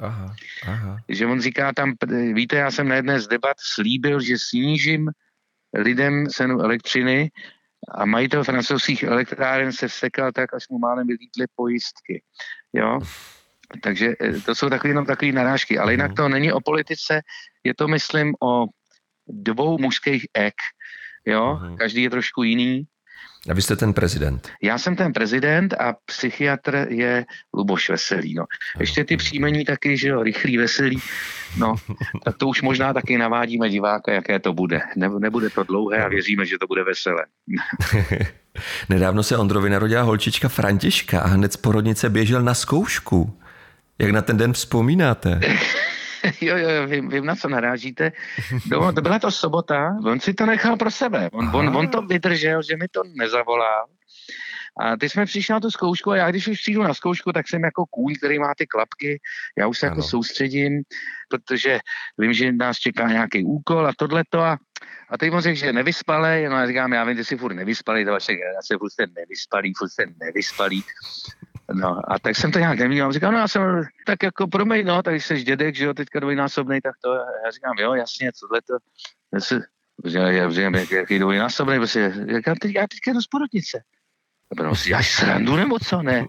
Aha, 0.00 0.34
aha. 0.66 0.96
že 1.08 1.26
on 1.26 1.40
říká 1.40 1.72
tam, 1.72 1.92
víte, 2.32 2.56
já 2.56 2.70
jsem 2.70 2.88
na 2.88 2.94
jedné 2.94 3.20
z 3.20 3.28
debat 3.28 3.56
slíbil, 3.74 4.20
že 4.20 4.38
snížím 4.38 5.10
lidem 5.74 6.26
cenu 6.26 6.60
elektřiny 6.60 7.30
a 7.94 8.06
majitel 8.06 8.44
francouzských 8.44 9.02
elektráren 9.02 9.72
se 9.72 9.88
vsekal 9.88 10.32
tak, 10.32 10.54
až 10.54 10.68
mu 10.68 10.78
málem 10.78 11.06
vylítly 11.06 11.46
pojistky. 11.56 12.22
Jo? 12.72 13.00
Takže 13.82 14.14
eh, 14.20 14.40
to 14.40 14.54
jsou 14.54 14.70
takové 14.70 14.90
jenom 14.90 15.06
takové 15.06 15.32
narážky. 15.32 15.78
Ale 15.78 15.92
jinak 15.92 16.08
mhm. 16.08 16.16
to 16.16 16.28
není 16.28 16.52
o 16.52 16.60
politice, 16.60 17.20
je 17.64 17.74
to, 17.74 17.88
myslím, 17.88 18.34
o 18.42 18.66
dvou 19.28 19.78
mužských 19.78 20.26
ek. 20.34 20.54
Jo? 21.26 21.58
Mhm. 21.62 21.76
Každý 21.76 22.02
je 22.02 22.10
trošku 22.10 22.42
jiný. 22.42 22.86
A 23.48 23.54
vy 23.54 23.62
jste 23.62 23.76
ten 23.76 23.92
prezident. 23.92 24.50
Já 24.62 24.78
jsem 24.78 24.96
ten 24.96 25.12
prezident 25.12 25.74
a 25.74 25.94
psychiatr 26.04 26.86
je 26.90 27.24
Luboš 27.54 27.90
Veselý. 27.90 28.34
No. 28.34 28.44
Ještě 28.80 29.04
ty 29.04 29.16
příjmení 29.16 29.64
taky, 29.64 29.96
že 29.96 30.08
jo, 30.08 30.22
rychlý, 30.22 30.56
veselý. 30.56 30.98
No, 31.58 31.74
tak 32.24 32.36
to 32.36 32.48
už 32.48 32.62
možná 32.62 32.92
taky 32.92 33.18
navádíme 33.18 33.68
diváka, 33.68 34.12
jaké 34.12 34.38
to 34.38 34.52
bude. 34.52 34.80
Ne, 34.96 35.08
nebude 35.18 35.50
to 35.50 35.62
dlouhé 35.64 36.04
a 36.04 36.08
věříme, 36.08 36.46
že 36.46 36.58
to 36.58 36.66
bude 36.66 36.84
veselé. 36.84 37.24
Nedávno 38.88 39.22
se 39.22 39.36
Ondrovi 39.36 39.70
narodila 39.70 40.02
holčička 40.02 40.48
Františka 40.48 41.20
a 41.20 41.26
hned 41.26 41.52
z 41.52 41.56
porodnice 41.56 42.10
běžel 42.10 42.42
na 42.42 42.54
zkoušku. 42.54 43.38
Jak 43.98 44.10
na 44.10 44.22
ten 44.22 44.36
den 44.36 44.52
vzpomínáte? 44.52 45.40
jo, 46.40 46.56
jo, 46.56 46.86
vím, 46.86 47.08
vím, 47.08 47.26
na 47.26 47.36
co 47.36 47.48
narážíte. 47.48 48.12
No, 48.70 48.92
to 48.92 49.00
byla 49.00 49.18
to 49.18 49.30
sobota, 49.30 49.96
on 50.04 50.20
si 50.20 50.34
to 50.34 50.46
nechal 50.46 50.76
pro 50.76 50.90
sebe. 50.90 51.30
On, 51.32 51.50
on, 51.54 51.76
on 51.76 51.88
to 51.88 52.02
vydržel, 52.02 52.62
že 52.62 52.76
mi 52.76 52.88
to 52.88 53.02
nezavolal. 53.14 53.86
A 54.80 54.96
ty 54.96 55.08
jsme 55.08 55.26
přišli 55.26 55.52
na 55.52 55.60
tu 55.60 55.70
zkoušku 55.70 56.10
a 56.10 56.16
já 56.16 56.30
když 56.30 56.48
už 56.48 56.60
přijdu 56.60 56.82
na 56.82 56.94
zkoušku, 56.94 57.32
tak 57.32 57.48
jsem 57.48 57.64
jako 57.64 57.86
kůň, 57.86 58.14
který 58.14 58.38
má 58.38 58.52
ty 58.58 58.66
klapky. 58.66 59.20
Já 59.58 59.66
už 59.66 59.78
se 59.78 59.86
jako 59.86 59.92
ano. 59.92 60.00
jako 60.00 60.08
soustředím, 60.08 60.82
protože 61.28 61.78
vím, 62.18 62.32
že 62.32 62.52
nás 62.52 62.76
čeká 62.76 63.08
nějaký 63.08 63.44
úkol 63.44 63.86
a 63.86 63.92
tohleto. 63.96 64.40
A, 64.40 64.58
a 65.08 65.18
teď 65.18 65.32
on 65.32 65.40
řekl, 65.40 65.58
že 65.58 65.72
nevyspalej, 65.72 66.48
no 66.48 66.56
já 66.56 66.66
říkám, 66.66 66.92
já 66.92 67.04
vím, 67.04 67.16
ty 67.16 67.24
jsi 67.24 67.36
furt 67.36 67.54
nevyspalý, 67.54 68.04
to 68.04 68.10
vaše 68.10 68.34
generace, 68.34 68.76
furt 68.78 68.90
jste 68.90 69.06
nevyspalý, 69.06 69.72
furt 69.78 69.88
jste 69.88 70.04
nevyspalý. 70.20 70.84
No 71.72 72.12
a 72.12 72.18
tak 72.18 72.36
jsem 72.36 72.52
to 72.52 72.58
nějak 72.58 72.78
neměl. 72.78 73.12
Říkám, 73.12 73.32
no 73.32 73.38
já 73.38 73.48
jsem 73.48 73.82
tak 74.06 74.22
jako 74.22 74.46
promiň, 74.46 74.86
no, 74.86 75.02
tak 75.02 75.14
jsi 75.14 75.42
dědek, 75.42 75.74
že 75.74 75.84
jo, 75.84 75.94
teďka 75.94 76.20
dvojnásobný, 76.20 76.80
tak 76.80 76.94
to, 77.04 77.14
já 77.14 77.50
říkám, 77.50 77.74
jo, 77.78 77.94
jasně, 77.94 78.30
tohle 78.40 78.60
to, 78.62 78.74
já, 80.04 80.30
já 80.30 80.50
říkám, 80.50 80.74
jak, 80.74 80.90
jaký 80.90 81.18
dvojnásobný, 81.18 81.76
prostě, 81.76 82.14
říkám, 82.36 82.56
teď, 82.56 82.74
já 82.74 82.86
teďka 82.86 83.12
jdu 83.12 83.20
z 83.20 83.26
porodnice. 83.26 83.82
A 84.58 84.62
no, 84.62 84.74
si 84.74 84.94
až 84.94 85.12
srandu 85.12 85.56
nebo 85.56 85.78
co, 85.78 86.02
ne? 86.02 86.26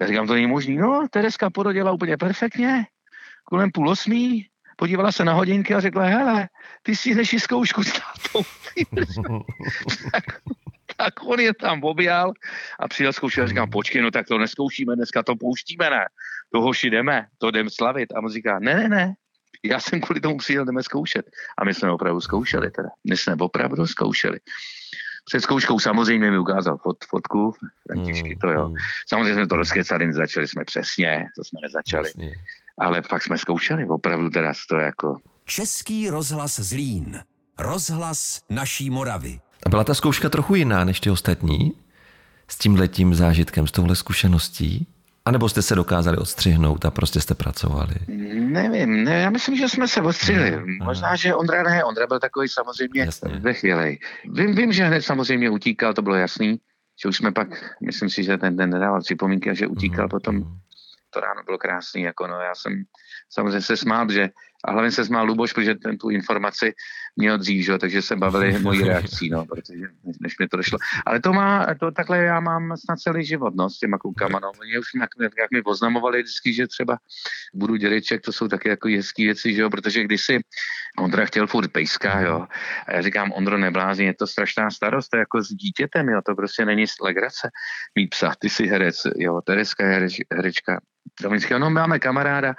Já 0.00 0.06
říkám, 0.06 0.26
to 0.26 0.34
není 0.34 0.46
možný. 0.46 0.76
No, 0.76 1.06
Tereska 1.10 1.50
porodila 1.50 1.92
úplně 1.92 2.16
perfektně, 2.16 2.86
kolem 3.44 3.70
půl 3.70 3.88
osmí, 3.88 4.46
podívala 4.76 5.12
se 5.12 5.24
na 5.24 5.32
hodinky 5.32 5.74
a 5.74 5.80
řekla, 5.80 6.04
hele, 6.04 6.48
ty 6.82 6.96
si 6.96 7.14
neši 7.14 7.40
zkoušku 7.40 7.82
s 7.82 7.92
tátou. 7.92 8.42
tak, 10.12 10.24
tak 10.98 11.14
on 11.24 11.40
je 11.40 11.54
tam 11.54 11.84
objal 11.84 12.32
a 12.80 12.88
přijel 12.88 13.12
zkoušet 13.12 13.42
a 13.42 13.46
říkám, 13.46 13.70
počkej, 13.70 14.02
no 14.02 14.10
tak 14.10 14.26
to 14.26 14.38
neskoušíme, 14.38 14.96
dneska 14.96 15.22
to 15.22 15.36
pouštíme, 15.36 15.90
ne? 15.90 16.04
To 16.52 16.60
hoši 16.60 16.90
jdeme, 16.90 17.26
to 17.38 17.50
jdeme 17.50 17.70
slavit. 17.70 18.12
A 18.12 18.18
on 18.18 18.32
říká, 18.32 18.58
ne, 18.58 18.74
ne, 18.74 18.88
ne, 18.88 19.14
já 19.64 19.80
jsem 19.80 20.00
kvůli 20.00 20.20
tomu 20.20 20.38
přijel, 20.38 20.64
jdeme 20.64 20.82
zkoušet. 20.82 21.26
A 21.58 21.64
my 21.64 21.74
jsme 21.74 21.90
opravdu 21.90 22.20
zkoušeli 22.20 22.70
teda. 22.70 22.88
My 23.08 23.16
jsme 23.16 23.34
opravdu 23.34 23.86
zkoušeli. 23.86 24.38
Před 25.24 25.40
zkouškou 25.40 25.78
samozřejmě 25.78 26.30
mi 26.30 26.38
ukázal 26.38 26.78
fot, 26.78 26.96
fotku, 27.08 27.52
Františky 27.86 28.36
to 28.40 28.48
jo. 28.50 28.68
Mm. 28.68 28.74
Samozřejmě 29.08 29.34
jsme 29.34 29.46
to 29.46 29.56
rozkecali, 29.56 30.06
nezačali 30.06 30.48
jsme 30.48 30.64
přesně, 30.64 31.26
to 31.36 31.44
jsme 31.44 31.60
nezačali. 31.62 32.08
Jasně. 32.08 32.32
Ale 32.78 33.02
pak 33.02 33.22
jsme 33.22 33.38
zkoušeli 33.38 33.86
opravdu 33.86 34.30
teda 34.30 34.52
to 34.68 34.76
jako... 34.76 35.16
Český 35.44 36.10
rozhlas 36.10 36.60
Zlín. 36.60 37.20
Rozhlas 37.58 38.42
naší 38.50 38.90
Moravy. 38.90 39.40
A 39.66 39.68
byla 39.68 39.84
ta 39.84 39.94
zkouška 39.94 40.28
trochu 40.28 40.54
jiná 40.54 40.84
než 40.84 41.00
ty 41.00 41.10
ostatní? 41.10 41.72
S 42.48 42.58
tím 42.58 42.74
letím 42.76 43.14
zážitkem, 43.14 43.66
s 43.66 43.72
touhle 43.72 43.96
zkušeností? 43.96 44.86
A 45.24 45.30
nebo 45.30 45.48
jste 45.48 45.62
se 45.62 45.74
dokázali 45.74 46.16
odstřihnout 46.16 46.84
a 46.84 46.90
prostě 46.90 47.20
jste 47.20 47.34
pracovali? 47.34 47.94
Nevím, 48.34 49.04
ne, 49.04 49.20
já 49.20 49.30
myslím, 49.30 49.56
že 49.56 49.68
jsme 49.68 49.88
se 49.88 50.02
odstřihli. 50.02 50.54
Aha, 50.54 50.64
Možná, 50.84 51.16
že 51.16 51.34
Ondra 51.34 51.62
ne, 51.62 51.84
Ondra 51.84 52.06
byl 52.06 52.18
takový 52.18 52.48
samozřejmě 52.48 53.00
Jasně. 53.00 53.38
ve 53.40 53.54
chvíli. 53.54 53.98
Vím, 54.24 54.54
vím, 54.54 54.72
že 54.72 54.84
hned 54.84 55.02
samozřejmě 55.02 55.50
utíkal, 55.50 55.94
to 55.94 56.02
bylo 56.02 56.16
jasný, 56.16 56.60
že 57.02 57.08
už 57.08 57.16
jsme 57.16 57.32
pak, 57.32 57.48
myslím 57.86 58.10
si, 58.10 58.24
že 58.24 58.38
ten 58.38 58.56
den 58.56 58.70
nedával 58.70 59.00
připomínky 59.00 59.50
a 59.50 59.54
že 59.54 59.66
utíkal 59.66 60.06
uh-huh, 60.06 60.10
potom. 60.10 60.36
Uh-huh. 60.36 60.58
To 61.10 61.20
ráno 61.20 61.42
bylo 61.44 61.58
krásný, 61.58 62.02
jako 62.02 62.26
no, 62.26 62.40
já 62.40 62.54
jsem 62.54 62.72
samozřejmě 63.30 63.60
se 63.60 63.76
smál, 63.76 64.12
že 64.12 64.28
a 64.64 64.72
hlavně 64.72 64.90
se 64.90 65.04
smál 65.04 65.26
Luboš, 65.26 65.52
protože 65.52 65.74
ten 65.74 65.98
tu 65.98 66.10
informaci 66.10 66.74
měl 67.16 67.38
dřív, 67.38 67.64
že? 67.64 67.78
takže 67.78 68.02
se 68.02 68.16
bavili 68.16 68.58
mojí 68.62 68.82
reakcí, 68.82 69.30
no, 69.30 69.46
protože 69.46 69.84
než 70.20 70.38
mi 70.38 70.48
to 70.48 70.56
došlo. 70.56 70.78
Ale 71.06 71.20
to 71.20 71.32
má, 71.32 71.66
to 71.80 71.90
takhle 71.90 72.18
já 72.18 72.40
mám 72.40 72.76
snad 72.76 72.98
celý 72.98 73.24
život, 73.24 73.54
no, 73.56 73.70
s 73.70 73.78
těma 73.78 73.98
klukama, 73.98 74.38
no. 74.42 74.50
Oni 74.60 74.78
už 74.78 74.86
jak, 75.00 75.10
jak 75.38 75.50
mi 75.50 75.62
oznamovali 75.62 76.22
vždycky, 76.22 76.52
že 76.52 76.66
třeba 76.66 76.98
budu 77.54 77.76
dědeček, 77.76 78.20
to 78.20 78.32
jsou 78.32 78.48
taky 78.48 78.68
jako 78.68 78.88
hezký 78.88 79.24
věci, 79.24 79.54
že 79.54 79.62
jo, 79.62 79.70
protože 79.70 80.04
když 80.04 80.22
si 80.22 80.40
Ondra 80.98 81.24
chtěl 81.24 81.46
furt 81.46 81.68
pejska, 81.68 82.20
jo, 82.20 82.46
a 82.86 82.92
já 82.94 83.02
říkám, 83.02 83.32
Ondro, 83.32 83.58
neblázni, 83.58 84.04
je 84.04 84.14
to 84.14 84.26
strašná 84.26 84.70
starost, 84.70 85.08
to 85.08 85.16
je 85.16 85.18
jako 85.18 85.42
s 85.42 85.48
dítětem, 85.48 86.08
jo, 86.08 86.20
to 86.26 86.34
prostě 86.34 86.64
není 86.64 86.84
legrace 87.02 87.50
mít 87.94 88.06
psa, 88.06 88.34
ty 88.38 88.50
jsi 88.50 88.66
herec, 88.66 88.96
jo, 89.16 89.40
Tereska 89.40 89.86
je 89.86 89.92
hereč, 89.92 90.20
herečka. 90.32 90.80
Říkají, 91.36 91.60
no, 91.60 91.70
máme 91.70 91.98
kamaráda, 91.98 92.54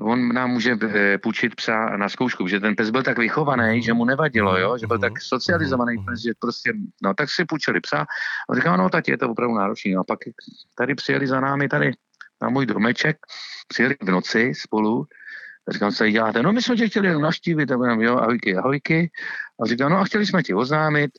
on 0.00 0.28
nám 0.28 0.50
může 0.50 0.76
eh, 0.82 1.18
půjčit 1.18 1.54
psa 1.54 1.96
na 1.96 2.08
zkoušku, 2.08 2.48
že 2.48 2.60
ten 2.60 2.76
pes 2.76 2.90
byl 2.90 3.02
tak 3.02 3.18
vychovaný, 3.18 3.82
že 3.82 3.92
mu 3.92 4.04
nevadilo, 4.04 4.58
jo? 4.58 4.78
že 4.78 4.86
byl 4.86 4.98
tak 4.98 5.20
socializovaný 5.20 6.04
pes, 6.04 6.20
že 6.20 6.32
prostě, 6.38 6.72
no 7.02 7.14
tak 7.14 7.30
si 7.30 7.44
půjčili 7.44 7.80
psa 7.80 8.06
a 8.50 8.54
říkal, 8.54 8.76
no 8.76 8.88
tati, 8.88 9.10
je 9.10 9.18
to 9.18 9.30
opravdu 9.30 9.54
náročný. 9.54 9.92
No, 9.92 10.00
a 10.00 10.04
pak 10.04 10.18
tady 10.74 10.94
přijeli 10.94 11.26
za 11.26 11.40
námi 11.40 11.68
tady 11.68 11.92
na 12.42 12.48
můj 12.48 12.66
domeček, 12.66 13.16
přijeli 13.68 13.96
v 14.02 14.10
noci 14.10 14.52
spolu 14.54 15.06
Říkám, 15.68 15.92
co 15.92 16.08
děláte? 16.08 16.42
No 16.42 16.52
my 16.52 16.62
jsme 16.62 16.76
tě 16.76 16.88
chtěli 16.88 17.06
jenom 17.06 17.22
naštívit, 17.22 17.70
a 17.70 17.74
jenom, 17.74 18.00
jo, 18.00 18.16
ahojky, 18.16 18.56
ahojky. 18.56 19.10
A 19.62 19.66
říkám, 19.66 19.90
no 19.90 19.98
a 19.98 20.04
chtěli 20.04 20.26
jsme 20.26 20.42
ti 20.42 20.54
oznámit, 20.54 21.10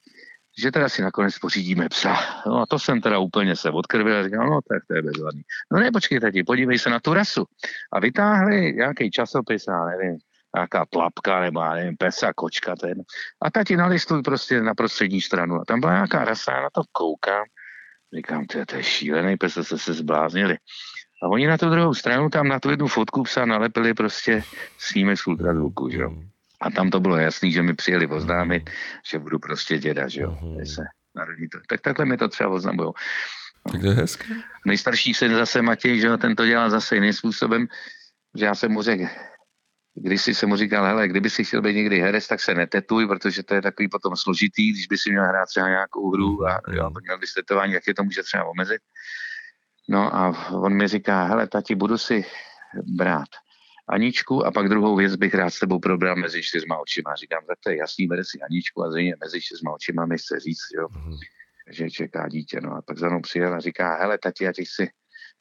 že 0.57 0.71
teda 0.71 0.89
si 0.89 1.01
nakonec 1.01 1.39
pořídíme 1.39 1.89
psa. 1.89 2.17
No 2.45 2.61
a 2.61 2.65
to 2.65 2.79
jsem 2.79 3.01
teda 3.01 3.19
úplně 3.19 3.55
se 3.55 3.69
odkrvil 3.69 4.17
a 4.17 4.23
říkal, 4.23 4.49
no 4.49 4.59
tak 4.69 4.83
to 4.87 4.95
je 4.95 5.01
bezvadný. 5.01 5.41
No 5.71 5.79
ne, 5.79 5.91
počkej, 5.91 6.19
tati, 6.19 6.43
podívej 6.43 6.79
se 6.79 6.89
na 6.89 6.99
tu 6.99 7.13
rasu. 7.13 7.45
A 7.93 7.99
vytáhli 7.99 8.73
nějaký 8.73 9.11
časopis, 9.11 9.63
já 9.67 9.85
nevím, 9.85 10.17
nějaká 10.55 10.85
tlapka 10.85 11.39
nebo 11.39 11.61
já 11.61 11.73
nevím, 11.73 11.97
pesa, 11.97 12.33
kočka, 12.33 12.75
ten. 12.75 13.01
A 13.41 13.51
tati 13.51 13.77
nalistuj 13.77 14.21
prostě 14.21 14.61
na 14.61 14.75
prostřední 14.75 15.21
stranu. 15.21 15.55
A 15.61 15.65
tam 15.65 15.79
byla 15.79 15.93
nějaká 15.93 16.25
rasa, 16.25 16.51
já 16.51 16.61
na 16.61 16.69
to 16.69 16.81
koukám. 16.91 17.43
Říkám, 18.15 18.45
to 18.45 18.57
je, 18.57 18.65
to 18.65 18.75
je 18.75 18.83
šílený 18.83 19.37
pes, 19.37 19.53
se 19.61 19.77
se 19.77 19.93
zbláznili. 19.93 20.57
A 21.23 21.27
oni 21.27 21.47
na 21.47 21.57
tu 21.57 21.69
druhou 21.69 21.93
stranu 21.93 22.29
tam 22.29 22.47
na 22.47 22.59
tu 22.59 22.69
jednu 22.69 22.87
fotku 22.87 23.23
psa 23.23 23.45
nalepili 23.45 23.93
prostě 23.93 24.43
snímek 24.77 25.19
z 25.19 25.27
ultrazvuku, 25.27 25.89
že 25.89 25.97
jo. 25.97 26.13
A 26.63 26.71
tam 26.71 26.89
to 26.89 26.99
bylo 26.99 27.17
jasný, 27.17 27.51
že 27.51 27.63
mi 27.63 27.73
přijeli 27.73 28.07
oznámit, 28.07 28.69
že 29.05 29.19
budu 29.19 29.39
prostě 29.39 29.77
děda, 29.77 30.07
že 30.07 30.21
jo. 30.21 30.31
Uh-huh. 30.31 30.75
Se 30.75 30.81
narodí 31.15 31.49
to. 31.49 31.59
Tak 31.69 31.81
takhle 31.81 32.05
mi 32.05 32.17
to 32.17 32.27
třeba 32.27 32.49
oznamujou. 32.49 32.93
Tak 33.71 33.81
to 33.81 33.87
je 33.87 33.93
hezké. 33.93 34.25
Nejstarší 34.65 35.13
syn 35.13 35.35
zase 35.35 35.61
Matěj, 35.61 35.99
že 35.99 36.07
jo, 36.07 36.17
ten 36.17 36.35
to 36.35 36.45
dělá 36.45 36.69
zase 36.69 36.95
jiným 36.95 37.13
způsobem, 37.13 37.67
že 38.35 38.45
já 38.45 38.55
jsem 38.55 38.71
mu 38.71 38.81
řekl, 38.81 39.03
když 39.95 40.21
si 40.21 40.35
se 40.35 40.45
mu 40.45 40.55
říkal, 40.55 40.85
hele, 40.85 41.07
kdyby 41.07 41.29
si 41.29 41.43
chtěl 41.43 41.61
být 41.61 41.75
někdy 41.75 41.99
herec, 41.99 42.27
tak 42.27 42.39
se 42.39 42.53
netetuj, 42.53 43.07
protože 43.07 43.43
to 43.43 43.55
je 43.55 43.61
takový 43.61 43.89
potom 43.89 44.15
složitý, 44.15 44.71
když 44.71 44.87
by 44.87 44.97
si 44.97 45.11
měl 45.11 45.23
hrát 45.23 45.45
třeba 45.45 45.67
nějakou 45.67 46.11
hru 46.11 46.47
a 46.47 46.61
jo, 46.71 46.89
měl 47.01 47.19
bys 47.19 47.33
tetování, 47.33 47.73
jak 47.73 47.87
je 47.87 47.93
to 47.93 48.03
může 48.03 48.23
třeba 48.23 48.43
omezit. 48.43 48.81
No 49.89 50.15
a 50.15 50.51
on 50.51 50.73
mi 50.73 50.87
říká, 50.87 51.23
hele, 51.23 51.47
tati, 51.47 51.75
budu 51.75 51.97
si 51.97 52.25
brát 52.83 53.29
Aničku 53.87 54.45
a 54.45 54.51
pak 54.51 54.69
druhou 54.69 54.95
věc 54.95 55.15
bych 55.15 55.33
rád 55.33 55.49
s 55.49 55.59
tebou 55.59 55.79
probral 55.79 56.15
mezi 56.15 56.43
čtyřma 56.43 56.77
očima. 56.77 57.15
Říkám, 57.15 57.43
tak 57.47 57.57
to 57.63 57.69
je 57.69 57.77
jasný, 57.77 58.07
bere 58.07 58.23
si 58.25 58.39
Aničku 58.41 58.83
a 58.83 58.91
zřejmě 58.91 59.15
mezi 59.23 59.41
čtyřma 59.41 59.71
očima 59.71 60.05
mi 60.05 60.17
chce 60.17 60.39
říct, 60.39 60.67
jo, 60.77 60.87
mm. 61.05 61.17
že 61.71 61.89
čeká 61.89 62.27
dítě. 62.27 62.61
No 62.61 62.75
a 62.75 62.81
pak 62.81 62.97
za 62.97 63.09
mnou 63.09 63.21
přijel 63.21 63.53
a 63.53 63.59
říká, 63.59 63.97
hele, 63.97 64.17
tati, 64.17 64.43
já 64.43 64.53
ti 64.53 64.65
chci 64.65 64.87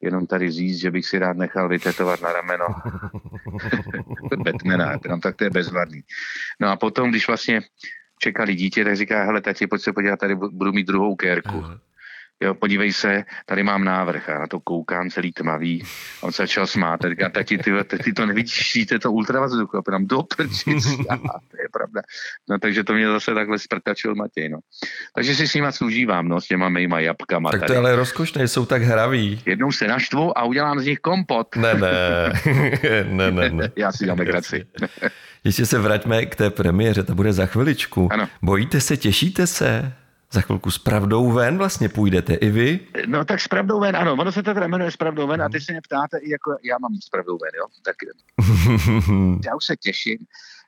jenom 0.01 0.27
tady 0.27 0.51
říct, 0.51 0.79
že 0.79 0.91
bych 0.91 1.05
si 1.05 1.19
rád 1.19 1.37
nechal 1.37 1.69
vytetovat 1.69 2.21
na 2.21 2.33
rameno 2.33 2.65
Batmana, 4.43 4.97
tam 4.97 5.21
tak 5.21 5.35
to 5.35 5.43
je 5.43 5.49
bezvadný. 5.49 6.01
No 6.59 6.67
a 6.67 6.75
potom, 6.75 7.09
když 7.09 7.27
vlastně 7.27 7.61
čekali 8.19 8.55
dítě, 8.55 8.83
tak 8.83 8.95
říká, 8.95 9.23
hele 9.23 9.41
tati, 9.41 9.67
pojď 9.67 9.81
se 9.81 9.93
podívat, 9.93 10.19
tady 10.19 10.35
budu 10.35 10.71
mít 10.71 10.87
druhou 10.87 11.15
kérku 11.15 11.63
jo, 12.43 12.53
podívej 12.53 12.93
se, 12.93 13.23
tady 13.45 13.63
mám 13.63 13.83
návrh 13.83 14.29
a 14.29 14.39
na 14.39 14.47
to 14.47 14.59
koukám 14.59 15.09
celý 15.09 15.31
tmavý. 15.31 15.83
On 16.21 16.31
se 16.31 16.43
začal 16.43 16.67
smát 16.67 17.05
a 17.05 17.09
říká, 17.09 17.29
tati, 17.29 17.57
ty, 17.57 17.71
ty 18.03 18.13
to 18.13 18.25
nevidíš, 18.25 18.85
to 18.87 18.95
je 18.95 18.99
to 18.99 19.11
ultravazduchu. 19.11 19.77
A 19.77 19.81
tam 19.81 20.07
do 20.07 20.23
prčic. 20.23 20.85
to 21.51 21.57
je 21.61 21.67
pravda. 21.71 22.01
No 22.49 22.59
takže 22.59 22.83
to 22.83 22.93
mě 22.93 23.07
zase 23.07 23.33
takhle 23.33 23.59
sprtačil 23.59 24.15
Matěj, 24.15 24.49
no. 24.49 24.59
Takže 25.15 25.35
si 25.35 25.47
s 25.47 25.53
nima 25.53 25.71
služívám, 25.71 26.27
no, 26.27 26.41
s 26.41 26.47
těma 26.47 26.69
mýma 26.69 26.99
jabkama. 26.99 27.51
Tak 27.51 27.65
to 27.65 27.73
je 27.73 27.79
ale 27.79 27.95
rozkošné, 27.95 28.47
jsou 28.47 28.65
tak 28.65 28.81
hraví. 28.81 29.41
Jednou 29.45 29.71
se 29.71 29.87
naštvu 29.87 30.37
a 30.37 30.43
udělám 30.43 30.79
z 30.79 30.85
nich 30.85 30.99
kompot. 30.99 31.55
Ne, 31.55 31.73
ne, 31.73 31.91
ne, 33.09 33.31
ne, 33.31 33.49
ne. 33.49 33.71
Já 33.75 33.91
si 33.91 34.05
dám 34.05 34.19
legraci. 34.19 34.65
Ještě 35.43 35.65
se 35.65 35.79
vraťme 35.79 36.25
k 36.25 36.35
té 36.35 36.49
premiéře, 36.49 37.03
to 37.03 37.15
bude 37.15 37.33
za 37.33 37.45
chviličku. 37.45 38.09
Ano. 38.11 38.29
Bojíte 38.41 38.81
se, 38.81 38.97
těšíte 38.97 39.47
se? 39.47 39.93
Za 40.33 40.41
chvilku 40.41 40.71
s 40.71 40.77
pravdou 40.77 41.31
ven 41.31 41.57
vlastně 41.57 41.89
půjdete 41.89 42.33
i 42.33 42.49
vy? 42.49 42.79
No 43.05 43.25
tak 43.25 43.39
s 43.39 43.47
pravdou 43.47 43.79
ven, 43.79 43.95
ano. 43.95 44.13
Ono 44.13 44.31
se 44.31 44.43
to 44.43 44.53
teda 44.53 44.67
jmenuje 44.67 44.91
s 44.91 44.97
pravdou 44.97 45.27
ven 45.27 45.41
a 45.41 45.49
ty 45.49 45.61
se 45.61 45.71
mě 45.71 45.81
ptáte 45.81 46.17
i 46.17 46.31
jako 46.31 46.57
já 46.63 46.77
mám 46.77 46.95
s 47.05 47.09
pravdou 47.09 47.37
ven, 47.37 47.51
jo. 47.57 47.65
Tak 47.85 47.95
já 49.45 49.55
už 49.55 49.65
se 49.65 49.75
těším 49.75 50.17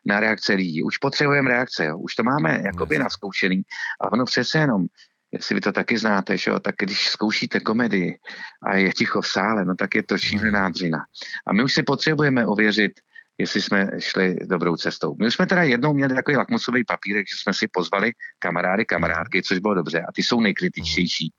na 0.06 0.20
reakce 0.20 0.54
lidí. 0.54 0.84
Už 0.84 0.98
potřebujeme 0.98 1.50
reakce, 1.50 1.86
jo. 1.86 1.98
Už 1.98 2.16
to 2.16 2.24
máme 2.24 2.62
jakoby 2.66 3.00
naskoušený. 3.00 3.62
A 4.02 4.12
ono 4.12 4.26
přece 4.26 4.58
jenom, 4.58 4.86
jestli 5.32 5.56
vy 5.56 5.62
to 5.62 5.72
taky 5.72 5.98
znáte, 5.98 6.38
že 6.38 6.52
jo, 6.52 6.60
tak 6.60 6.76
když 6.80 7.08
zkoušíte 7.08 7.60
komedii 7.60 8.20
a 8.64 8.76
je 8.76 8.94
ticho 8.94 9.22
v 9.22 9.28
sále, 9.28 9.66
no 9.66 9.76
tak 9.76 9.96
je 9.96 10.04
to 10.04 10.18
šílená 10.18 10.70
dřina. 10.70 11.06
A 11.48 11.54
my 11.54 11.64
už 11.64 11.74
si 11.74 11.84
potřebujeme 11.84 12.48
ověřit, 12.48 12.92
jestli 13.38 13.62
jsme 13.62 13.90
šli 14.00 14.36
dobrou 14.46 14.76
cestou. 14.76 15.16
My 15.20 15.32
jsme 15.32 15.46
teda 15.46 15.64
jednou 15.64 15.94
měli 15.94 16.16
takový 16.16 16.38
lakmusový 16.38 16.84
papírek, 16.86 17.26
že 17.28 17.36
jsme 17.42 17.54
si 17.54 17.68
pozvali 17.68 18.12
kamarády, 18.40 18.86
kamarádky, 18.86 19.44
což 19.44 19.60
bylo 19.60 19.74
dobře 19.74 20.02
a 20.02 20.12
ty 20.12 20.24
jsou 20.24 20.42
nejkritičtější. 20.42 21.34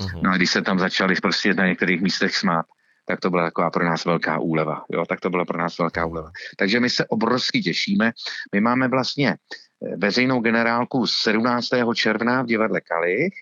Mhm. 0.00 0.20
No 0.22 0.30
a 0.30 0.36
když 0.36 0.50
se 0.50 0.62
tam 0.62 0.78
začali 0.78 1.14
prostě 1.14 1.54
na 1.54 1.66
některých 1.66 2.00
místech 2.00 2.36
smát, 2.36 2.66
tak 3.08 3.20
to 3.20 3.30
byla 3.30 3.44
taková 3.44 3.70
pro 3.70 3.84
nás 3.84 4.04
velká 4.04 4.38
úleva. 4.38 4.84
Jo, 4.90 5.06
tak 5.06 5.20
to 5.20 5.30
byla 5.30 5.44
pro 5.44 5.58
nás 5.58 5.78
velká 5.78 6.06
úleva. 6.06 6.30
Takže 6.56 6.80
my 6.80 6.90
se 6.90 7.06
obrovsky 7.06 7.62
těšíme. 7.62 8.12
My 8.54 8.60
máme 8.60 8.88
vlastně 8.88 9.30
eh, 9.30 9.96
veřejnou 9.96 10.40
generálku 10.40 11.06
17. 11.06 11.68
června 11.94 12.42
v 12.42 12.46
divadle 12.46 12.80
Kalich 12.80 13.34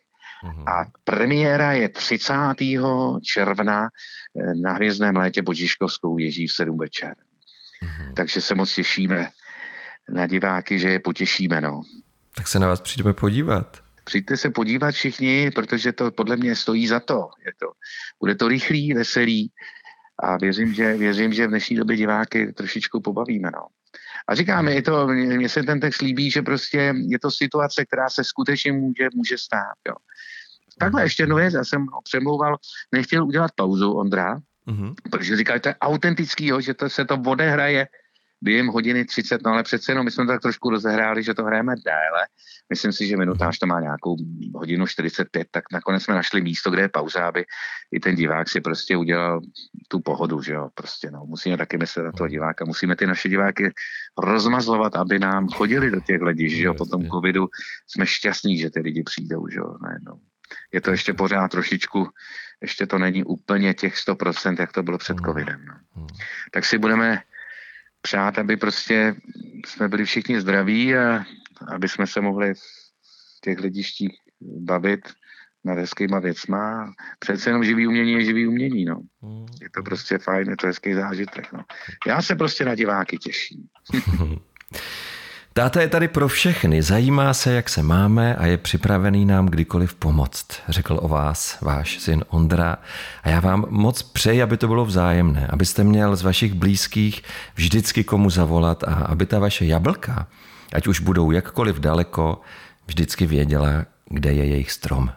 mhm. 0.45 0.69
a 0.69 0.85
premiéra 1.05 1.73
je 1.73 1.89
30. 1.89 2.35
června 3.23 3.89
eh, 3.89 4.55
na 4.55 4.73
Hvězdném 4.73 5.17
létě 5.17 5.43
pod 5.43 5.55
Žižkovskou 5.55 6.15
věží 6.15 6.47
v 6.47 6.53
7 6.53 6.79
večer. 6.79 7.15
Mm-hmm. 7.85 8.15
Takže 8.15 8.41
se 8.41 8.55
moc 8.55 8.75
těšíme 8.75 9.31
na 10.09 10.27
diváky, 10.27 10.79
že 10.79 10.89
je 10.91 10.99
potěšíme. 10.99 11.61
No. 11.61 11.83
Tak 12.37 12.49
se 12.49 12.59
na 12.59 12.69
vás 12.69 12.81
přijdeme 12.81 13.13
podívat. 13.13 13.85
Přijďte 14.05 14.37
se 14.37 14.51
podívat 14.51 14.91
všichni, 14.95 15.51
protože 15.51 15.93
to 15.93 16.11
podle 16.11 16.37
mě 16.37 16.57
stojí 16.57 16.87
za 16.87 17.01
to. 17.01 17.29
Je 17.47 17.53
to 17.61 17.67
bude 18.21 18.35
to 18.35 18.49
rychlý, 18.49 18.93
veselý 18.93 19.53
a 20.19 20.37
věřím, 20.37 20.75
že, 20.75 20.97
věřím, 20.97 21.33
že 21.33 21.47
v 21.47 21.51
dnešní 21.51 21.77
době 21.77 21.97
diváky 21.97 22.53
trošičku 22.53 23.01
pobavíme. 23.01 23.51
No. 23.51 23.67
A 24.29 24.35
říkáme, 24.35 24.73
je 24.73 24.83
to, 24.83 25.07
mně 25.09 25.49
se 25.49 25.63
ten 25.63 25.81
text 25.81 26.01
líbí, 26.01 26.31
že 26.31 26.43
prostě 26.43 26.95
je 27.09 27.19
to 27.19 27.31
situace, 27.31 27.85
která 27.85 28.09
se 28.09 28.25
skutečně 28.25 28.73
může, 28.73 29.09
může 29.15 29.39
stát. 29.39 29.77
Jo. 29.89 29.95
Takhle 30.79 31.03
ještě 31.03 31.23
jednu 31.23 31.37
věc, 31.37 31.55
já 31.55 31.65
jsem 31.65 31.87
ho 31.87 32.03
přemlouval, 32.03 32.57
nechtěl 32.93 33.25
udělat 33.25 33.51
pauzu 33.57 33.93
Ondra, 33.93 34.41
Mm-hmm. 34.69 34.95
Protože 35.11 35.37
říkali, 35.37 35.61
to 35.61 35.69
je 35.69 35.77
autentický, 35.81 36.47
jo, 36.47 36.61
že 36.61 36.75
to 36.75 36.91
se 36.91 37.05
to 37.05 37.15
odehraje 37.27 37.87
během 38.45 38.67
hodiny 38.67 39.05
30, 39.05 39.43
no 39.45 39.51
ale 39.51 39.63
přece 39.63 39.93
jenom 39.93 40.05
my 40.05 40.11
jsme 40.11 40.25
to 40.25 40.33
tak 40.33 40.41
trošku 40.41 40.71
rozehráli, 40.71 41.23
že 41.23 41.35
to 41.35 41.45
hrajeme 41.45 41.75
déle. 41.85 42.23
Myslím 42.71 42.93
si, 42.93 43.07
že 43.07 43.17
minutáž 43.17 43.59
to 43.59 43.67
má 43.67 43.81
nějakou 43.81 44.17
hodinu 44.55 44.87
45, 44.87 45.49
tak 45.51 45.65
nakonec 45.73 46.03
jsme 46.03 46.15
našli 46.15 46.41
místo, 46.41 46.71
kde 46.71 46.83
je 46.83 46.89
pauza, 46.89 47.29
aby 47.29 47.45
i 47.93 48.01
ten 48.01 48.15
divák 48.15 48.49
si 48.49 48.61
prostě 48.61 48.97
udělal 48.97 49.41
tu 49.89 50.01
pohodu, 50.01 50.43
že 50.43 50.53
jo, 50.53 50.69
prostě 50.75 51.11
no, 51.11 51.25
musíme 51.27 51.57
taky 51.57 51.79
myslet 51.79 52.03
na 52.05 52.13
toho 52.13 52.29
diváka, 52.29 52.65
musíme 52.65 52.97
ty 52.97 53.07
naše 53.07 53.29
diváky 53.29 53.73
rozmazlovat, 54.19 54.97
aby 54.97 55.19
nám 55.19 55.49
chodili 55.49 55.91
do 55.91 56.01
těch 56.01 56.21
hledišť, 56.21 56.57
že 56.57 56.65
jo, 56.65 56.75
po 56.75 56.87
tom 56.87 57.09
covidu 57.09 57.49
jsme 57.89 58.07
šťastní, 58.07 58.59
že 58.59 58.71
ty 58.71 58.81
lidi 58.81 59.03
přijdou, 59.03 59.49
že 59.49 59.59
jo, 59.59 59.77
najednou. 59.83 60.21
Je 60.73 60.81
to 60.81 60.91
ještě 60.91 61.15
pořád 61.15 61.49
trošičku 61.49 62.09
ještě 62.63 62.87
to 62.87 62.99
není 62.99 63.25
úplně 63.25 63.75
těch 63.75 63.95
100%, 63.95 64.57
jak 64.61 64.73
to 64.73 64.83
bylo 64.83 64.99
před 64.99 65.17
hmm. 65.17 65.25
covidem. 65.25 65.65
No. 65.67 65.75
Hmm. 65.95 66.07
Tak 66.51 66.65
si 66.65 66.79
budeme 66.79 67.23
přát, 68.03 68.39
aby 68.39 68.57
prostě 68.57 69.15
jsme 69.67 69.89
byli 69.89 70.05
všichni 70.05 70.41
zdraví 70.41 70.97
a 70.97 71.25
aby 71.75 71.89
jsme 71.89 72.07
se 72.07 72.21
mohli 72.21 72.55
v 72.55 73.41
těch 73.41 73.59
lidištích 73.59 74.13
bavit 74.41 75.01
nad 75.65 75.79
hezkýma 75.79 76.19
věcma. 76.21 76.93
Přece 77.19 77.51
jenom 77.51 77.65
živý 77.65 77.87
umění 77.87 78.13
je 78.13 78.25
živý 78.25 78.47
umění, 78.47 78.85
no. 78.85 79.01
Hmm. 79.23 79.47
Je 79.63 79.71
to 79.71 79.83
prostě 79.83 80.19
fajn, 80.19 80.51
je 80.51 80.57
to 80.57 80.67
hezký 80.67 80.95
zážitek, 80.95 81.53
no. 81.53 81.65
Já 82.07 82.23
se 82.23 82.35
prostě 82.35 82.65
na 82.65 82.75
diváky 82.75 83.19
těším. 83.19 83.69
Táta 85.57 85.81
je 85.81 85.89
tady 85.89 86.09
pro 86.09 86.29
všechny, 86.29 86.83
zajímá 86.83 87.35
se, 87.35 87.53
jak 87.53 87.69
se 87.69 87.83
máme 87.83 88.37
a 88.37 88.47
je 88.47 88.57
připravený 88.57 89.25
nám 89.25 89.47
kdykoliv 89.47 89.95
pomoct, 89.95 90.47
řekl 90.69 90.99
o 91.03 91.09
vás 91.09 91.61
váš 91.61 91.99
syn 91.99 92.25
Ondra. 92.29 92.77
A 93.23 93.29
já 93.29 93.41
vám 93.41 93.67
moc 93.69 94.03
přeji, 94.03 94.43
aby 94.43 94.57
to 94.57 94.69
bylo 94.69 94.85
vzájemné, 94.85 95.47
abyste 95.51 95.85
měl 95.85 96.17
z 96.17 96.23
vašich 96.23 96.55
blízkých 96.55 97.23
vždycky 97.55 98.05
komu 98.05 98.31
zavolat 98.31 98.85
a 98.85 98.95
aby 98.95 99.27
ta 99.27 99.39
vaše 99.39 99.65
jablka, 99.65 100.27
ať 100.73 100.87
už 100.87 101.01
budou 101.01 101.31
jakkoliv 101.31 101.79
daleko, 101.79 102.41
vždycky 102.87 103.27
věděla, 103.27 103.85
kde 104.11 104.33
je 104.33 104.45
jejich 104.45 104.73
strom. 104.73 105.13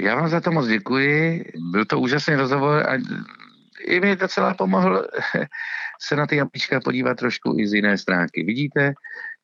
Já 0.00 0.14
vám 0.14 0.28
za 0.28 0.40
to 0.40 0.52
moc 0.52 0.66
děkuji. 0.66 1.44
Byl 1.70 1.84
to 1.84 2.00
úžasný 2.00 2.34
rozhovor 2.34 2.86
a 2.88 2.98
i 3.86 4.00
mi 4.00 4.16
docela 4.16 4.54
pomohl 4.54 5.06
se 6.00 6.16
na 6.16 6.26
ty 6.26 6.36
jablíčka 6.36 6.80
podívat 6.80 7.14
trošku 7.14 7.56
i 7.58 7.66
z 7.66 7.74
jiné 7.74 7.98
stránky. 7.98 8.44
Vidíte, 8.44 8.92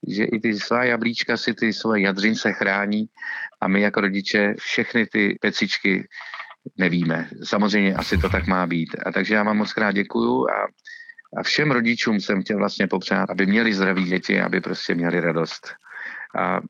že 0.09 0.24
i 0.24 0.40
ty 0.40 0.55
svá 0.55 0.85
jablíčka 0.85 1.37
si 1.37 1.55
ty 1.55 1.72
svoje 1.72 2.03
jadřince 2.03 2.53
chrání 2.53 3.07
a 3.61 3.68
my 3.68 3.81
jako 3.81 4.00
rodiče 4.00 4.55
všechny 4.59 5.07
ty 5.07 5.38
pecičky 5.40 6.09
nevíme. 6.76 7.29
Samozřejmě 7.44 7.94
asi 7.94 8.18
to 8.18 8.29
tak 8.29 8.46
má 8.46 8.66
být. 8.66 8.96
A 9.07 9.12
takže 9.12 9.35
já 9.35 9.42
vám 9.42 9.57
moc 9.57 9.72
krát 9.72 9.92
děkuju 9.92 10.48
a, 10.48 10.68
a 11.37 11.42
všem 11.42 11.70
rodičům 11.70 12.20
jsem 12.20 12.42
chtěl 12.42 12.59
vlastně 12.59 12.87
popřát, 12.87 13.31
aby 13.31 13.46
měli 13.46 13.74
zdraví 13.74 14.05
děti, 14.05 14.40
aby 14.40 14.61
prostě 14.61 14.94
měli 14.94 15.20
radost. 15.20 15.74
A 16.38 16.61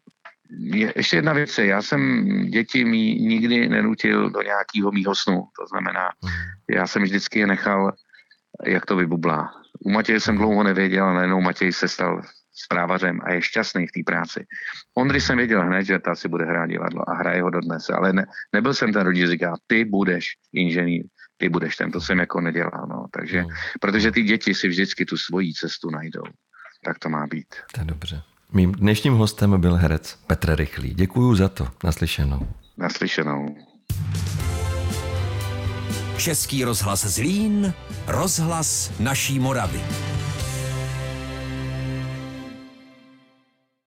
je, 0.59 0.93
ještě 0.97 1.17
jedna 1.17 1.33
věc, 1.33 1.59
já 1.59 1.83
jsem 1.83 2.25
děti 2.47 2.85
mý 2.85 3.15
nikdy 3.15 3.69
nenutil 3.69 4.31
do 4.31 4.43
nějakého 4.43 4.93
mýho 4.93 5.15
snu. 5.15 5.43
To 5.61 5.67
znamená, 5.67 6.11
mhm. 6.25 6.33
já 6.71 6.87
jsem 6.87 7.03
vždycky 7.03 7.39
je 7.39 7.47
nechal, 7.47 7.93
jak 8.67 8.87
to 8.87 8.97
vybublá. 8.97 9.53
U 9.85 9.91
Matěje 9.91 10.21
jsem 10.21 10.37
dlouho 10.37 10.63
nevěděl, 10.63 11.05
ale 11.05 11.15
najednou 11.15 11.41
Matěj 11.41 11.73
se 11.73 11.89
stal 11.89 12.23
zprávařem 12.65 13.21
a 13.25 13.33
je 13.33 13.43
šťastný 13.43 13.87
v 13.87 13.93
té 13.93 14.01
práci. 14.07 14.47
Ondry 14.95 15.21
jsem 15.21 15.37
věděl 15.37 15.63
hned, 15.67 15.85
že 15.85 15.99
ta 15.99 16.15
si 16.15 16.29
bude 16.29 16.45
hrát 16.45 16.67
divadlo 16.67 17.11
a 17.11 17.15
hraje 17.15 17.43
ho 17.43 17.51
dodnes, 17.51 17.91
ale 17.91 18.13
ne, 18.13 18.27
nebyl 18.53 18.75
jsem 18.75 18.93
ten 18.93 19.03
rodič, 19.03 19.31
říká, 19.31 19.57
ty 19.67 19.85
budeš 19.85 20.37
inženýr, 20.53 21.05
ty 21.37 21.49
budeš 21.49 21.77
ten, 21.77 21.91
to 21.91 22.01
jsem 22.01 22.19
jako 22.19 22.41
nedělal, 22.41 22.87
no. 22.89 23.07
Takže, 23.11 23.43
no. 23.43 23.49
protože 23.81 24.11
ty 24.13 24.23
děti 24.23 24.55
si 24.55 24.69
vždycky 24.69 25.05
tu 25.05 25.17
svoji 25.17 25.53
cestu 25.53 25.91
najdou. 25.91 26.25
Tak 26.85 26.99
to 26.99 27.09
má 27.09 27.27
být. 27.27 27.55
To 27.73 27.81
je 27.81 27.85
dobře. 27.85 28.23
Mým 28.53 28.73
dnešním 28.73 29.15
hostem 29.15 29.61
byl 29.61 29.77
herec 29.77 30.19
Petr 30.27 30.55
Rychlý. 30.55 30.95
Děkuju 30.95 31.35
za 31.35 31.49
to. 31.49 31.69
Naslyšenou. 31.85 32.49
Naslyšenou. 32.77 33.57
Český 36.17 36.65
rozhlas 36.65 37.07
Zlín, 37.07 37.75
rozhlas 38.07 38.93
naší 39.01 39.39
Moravy. 39.39 39.81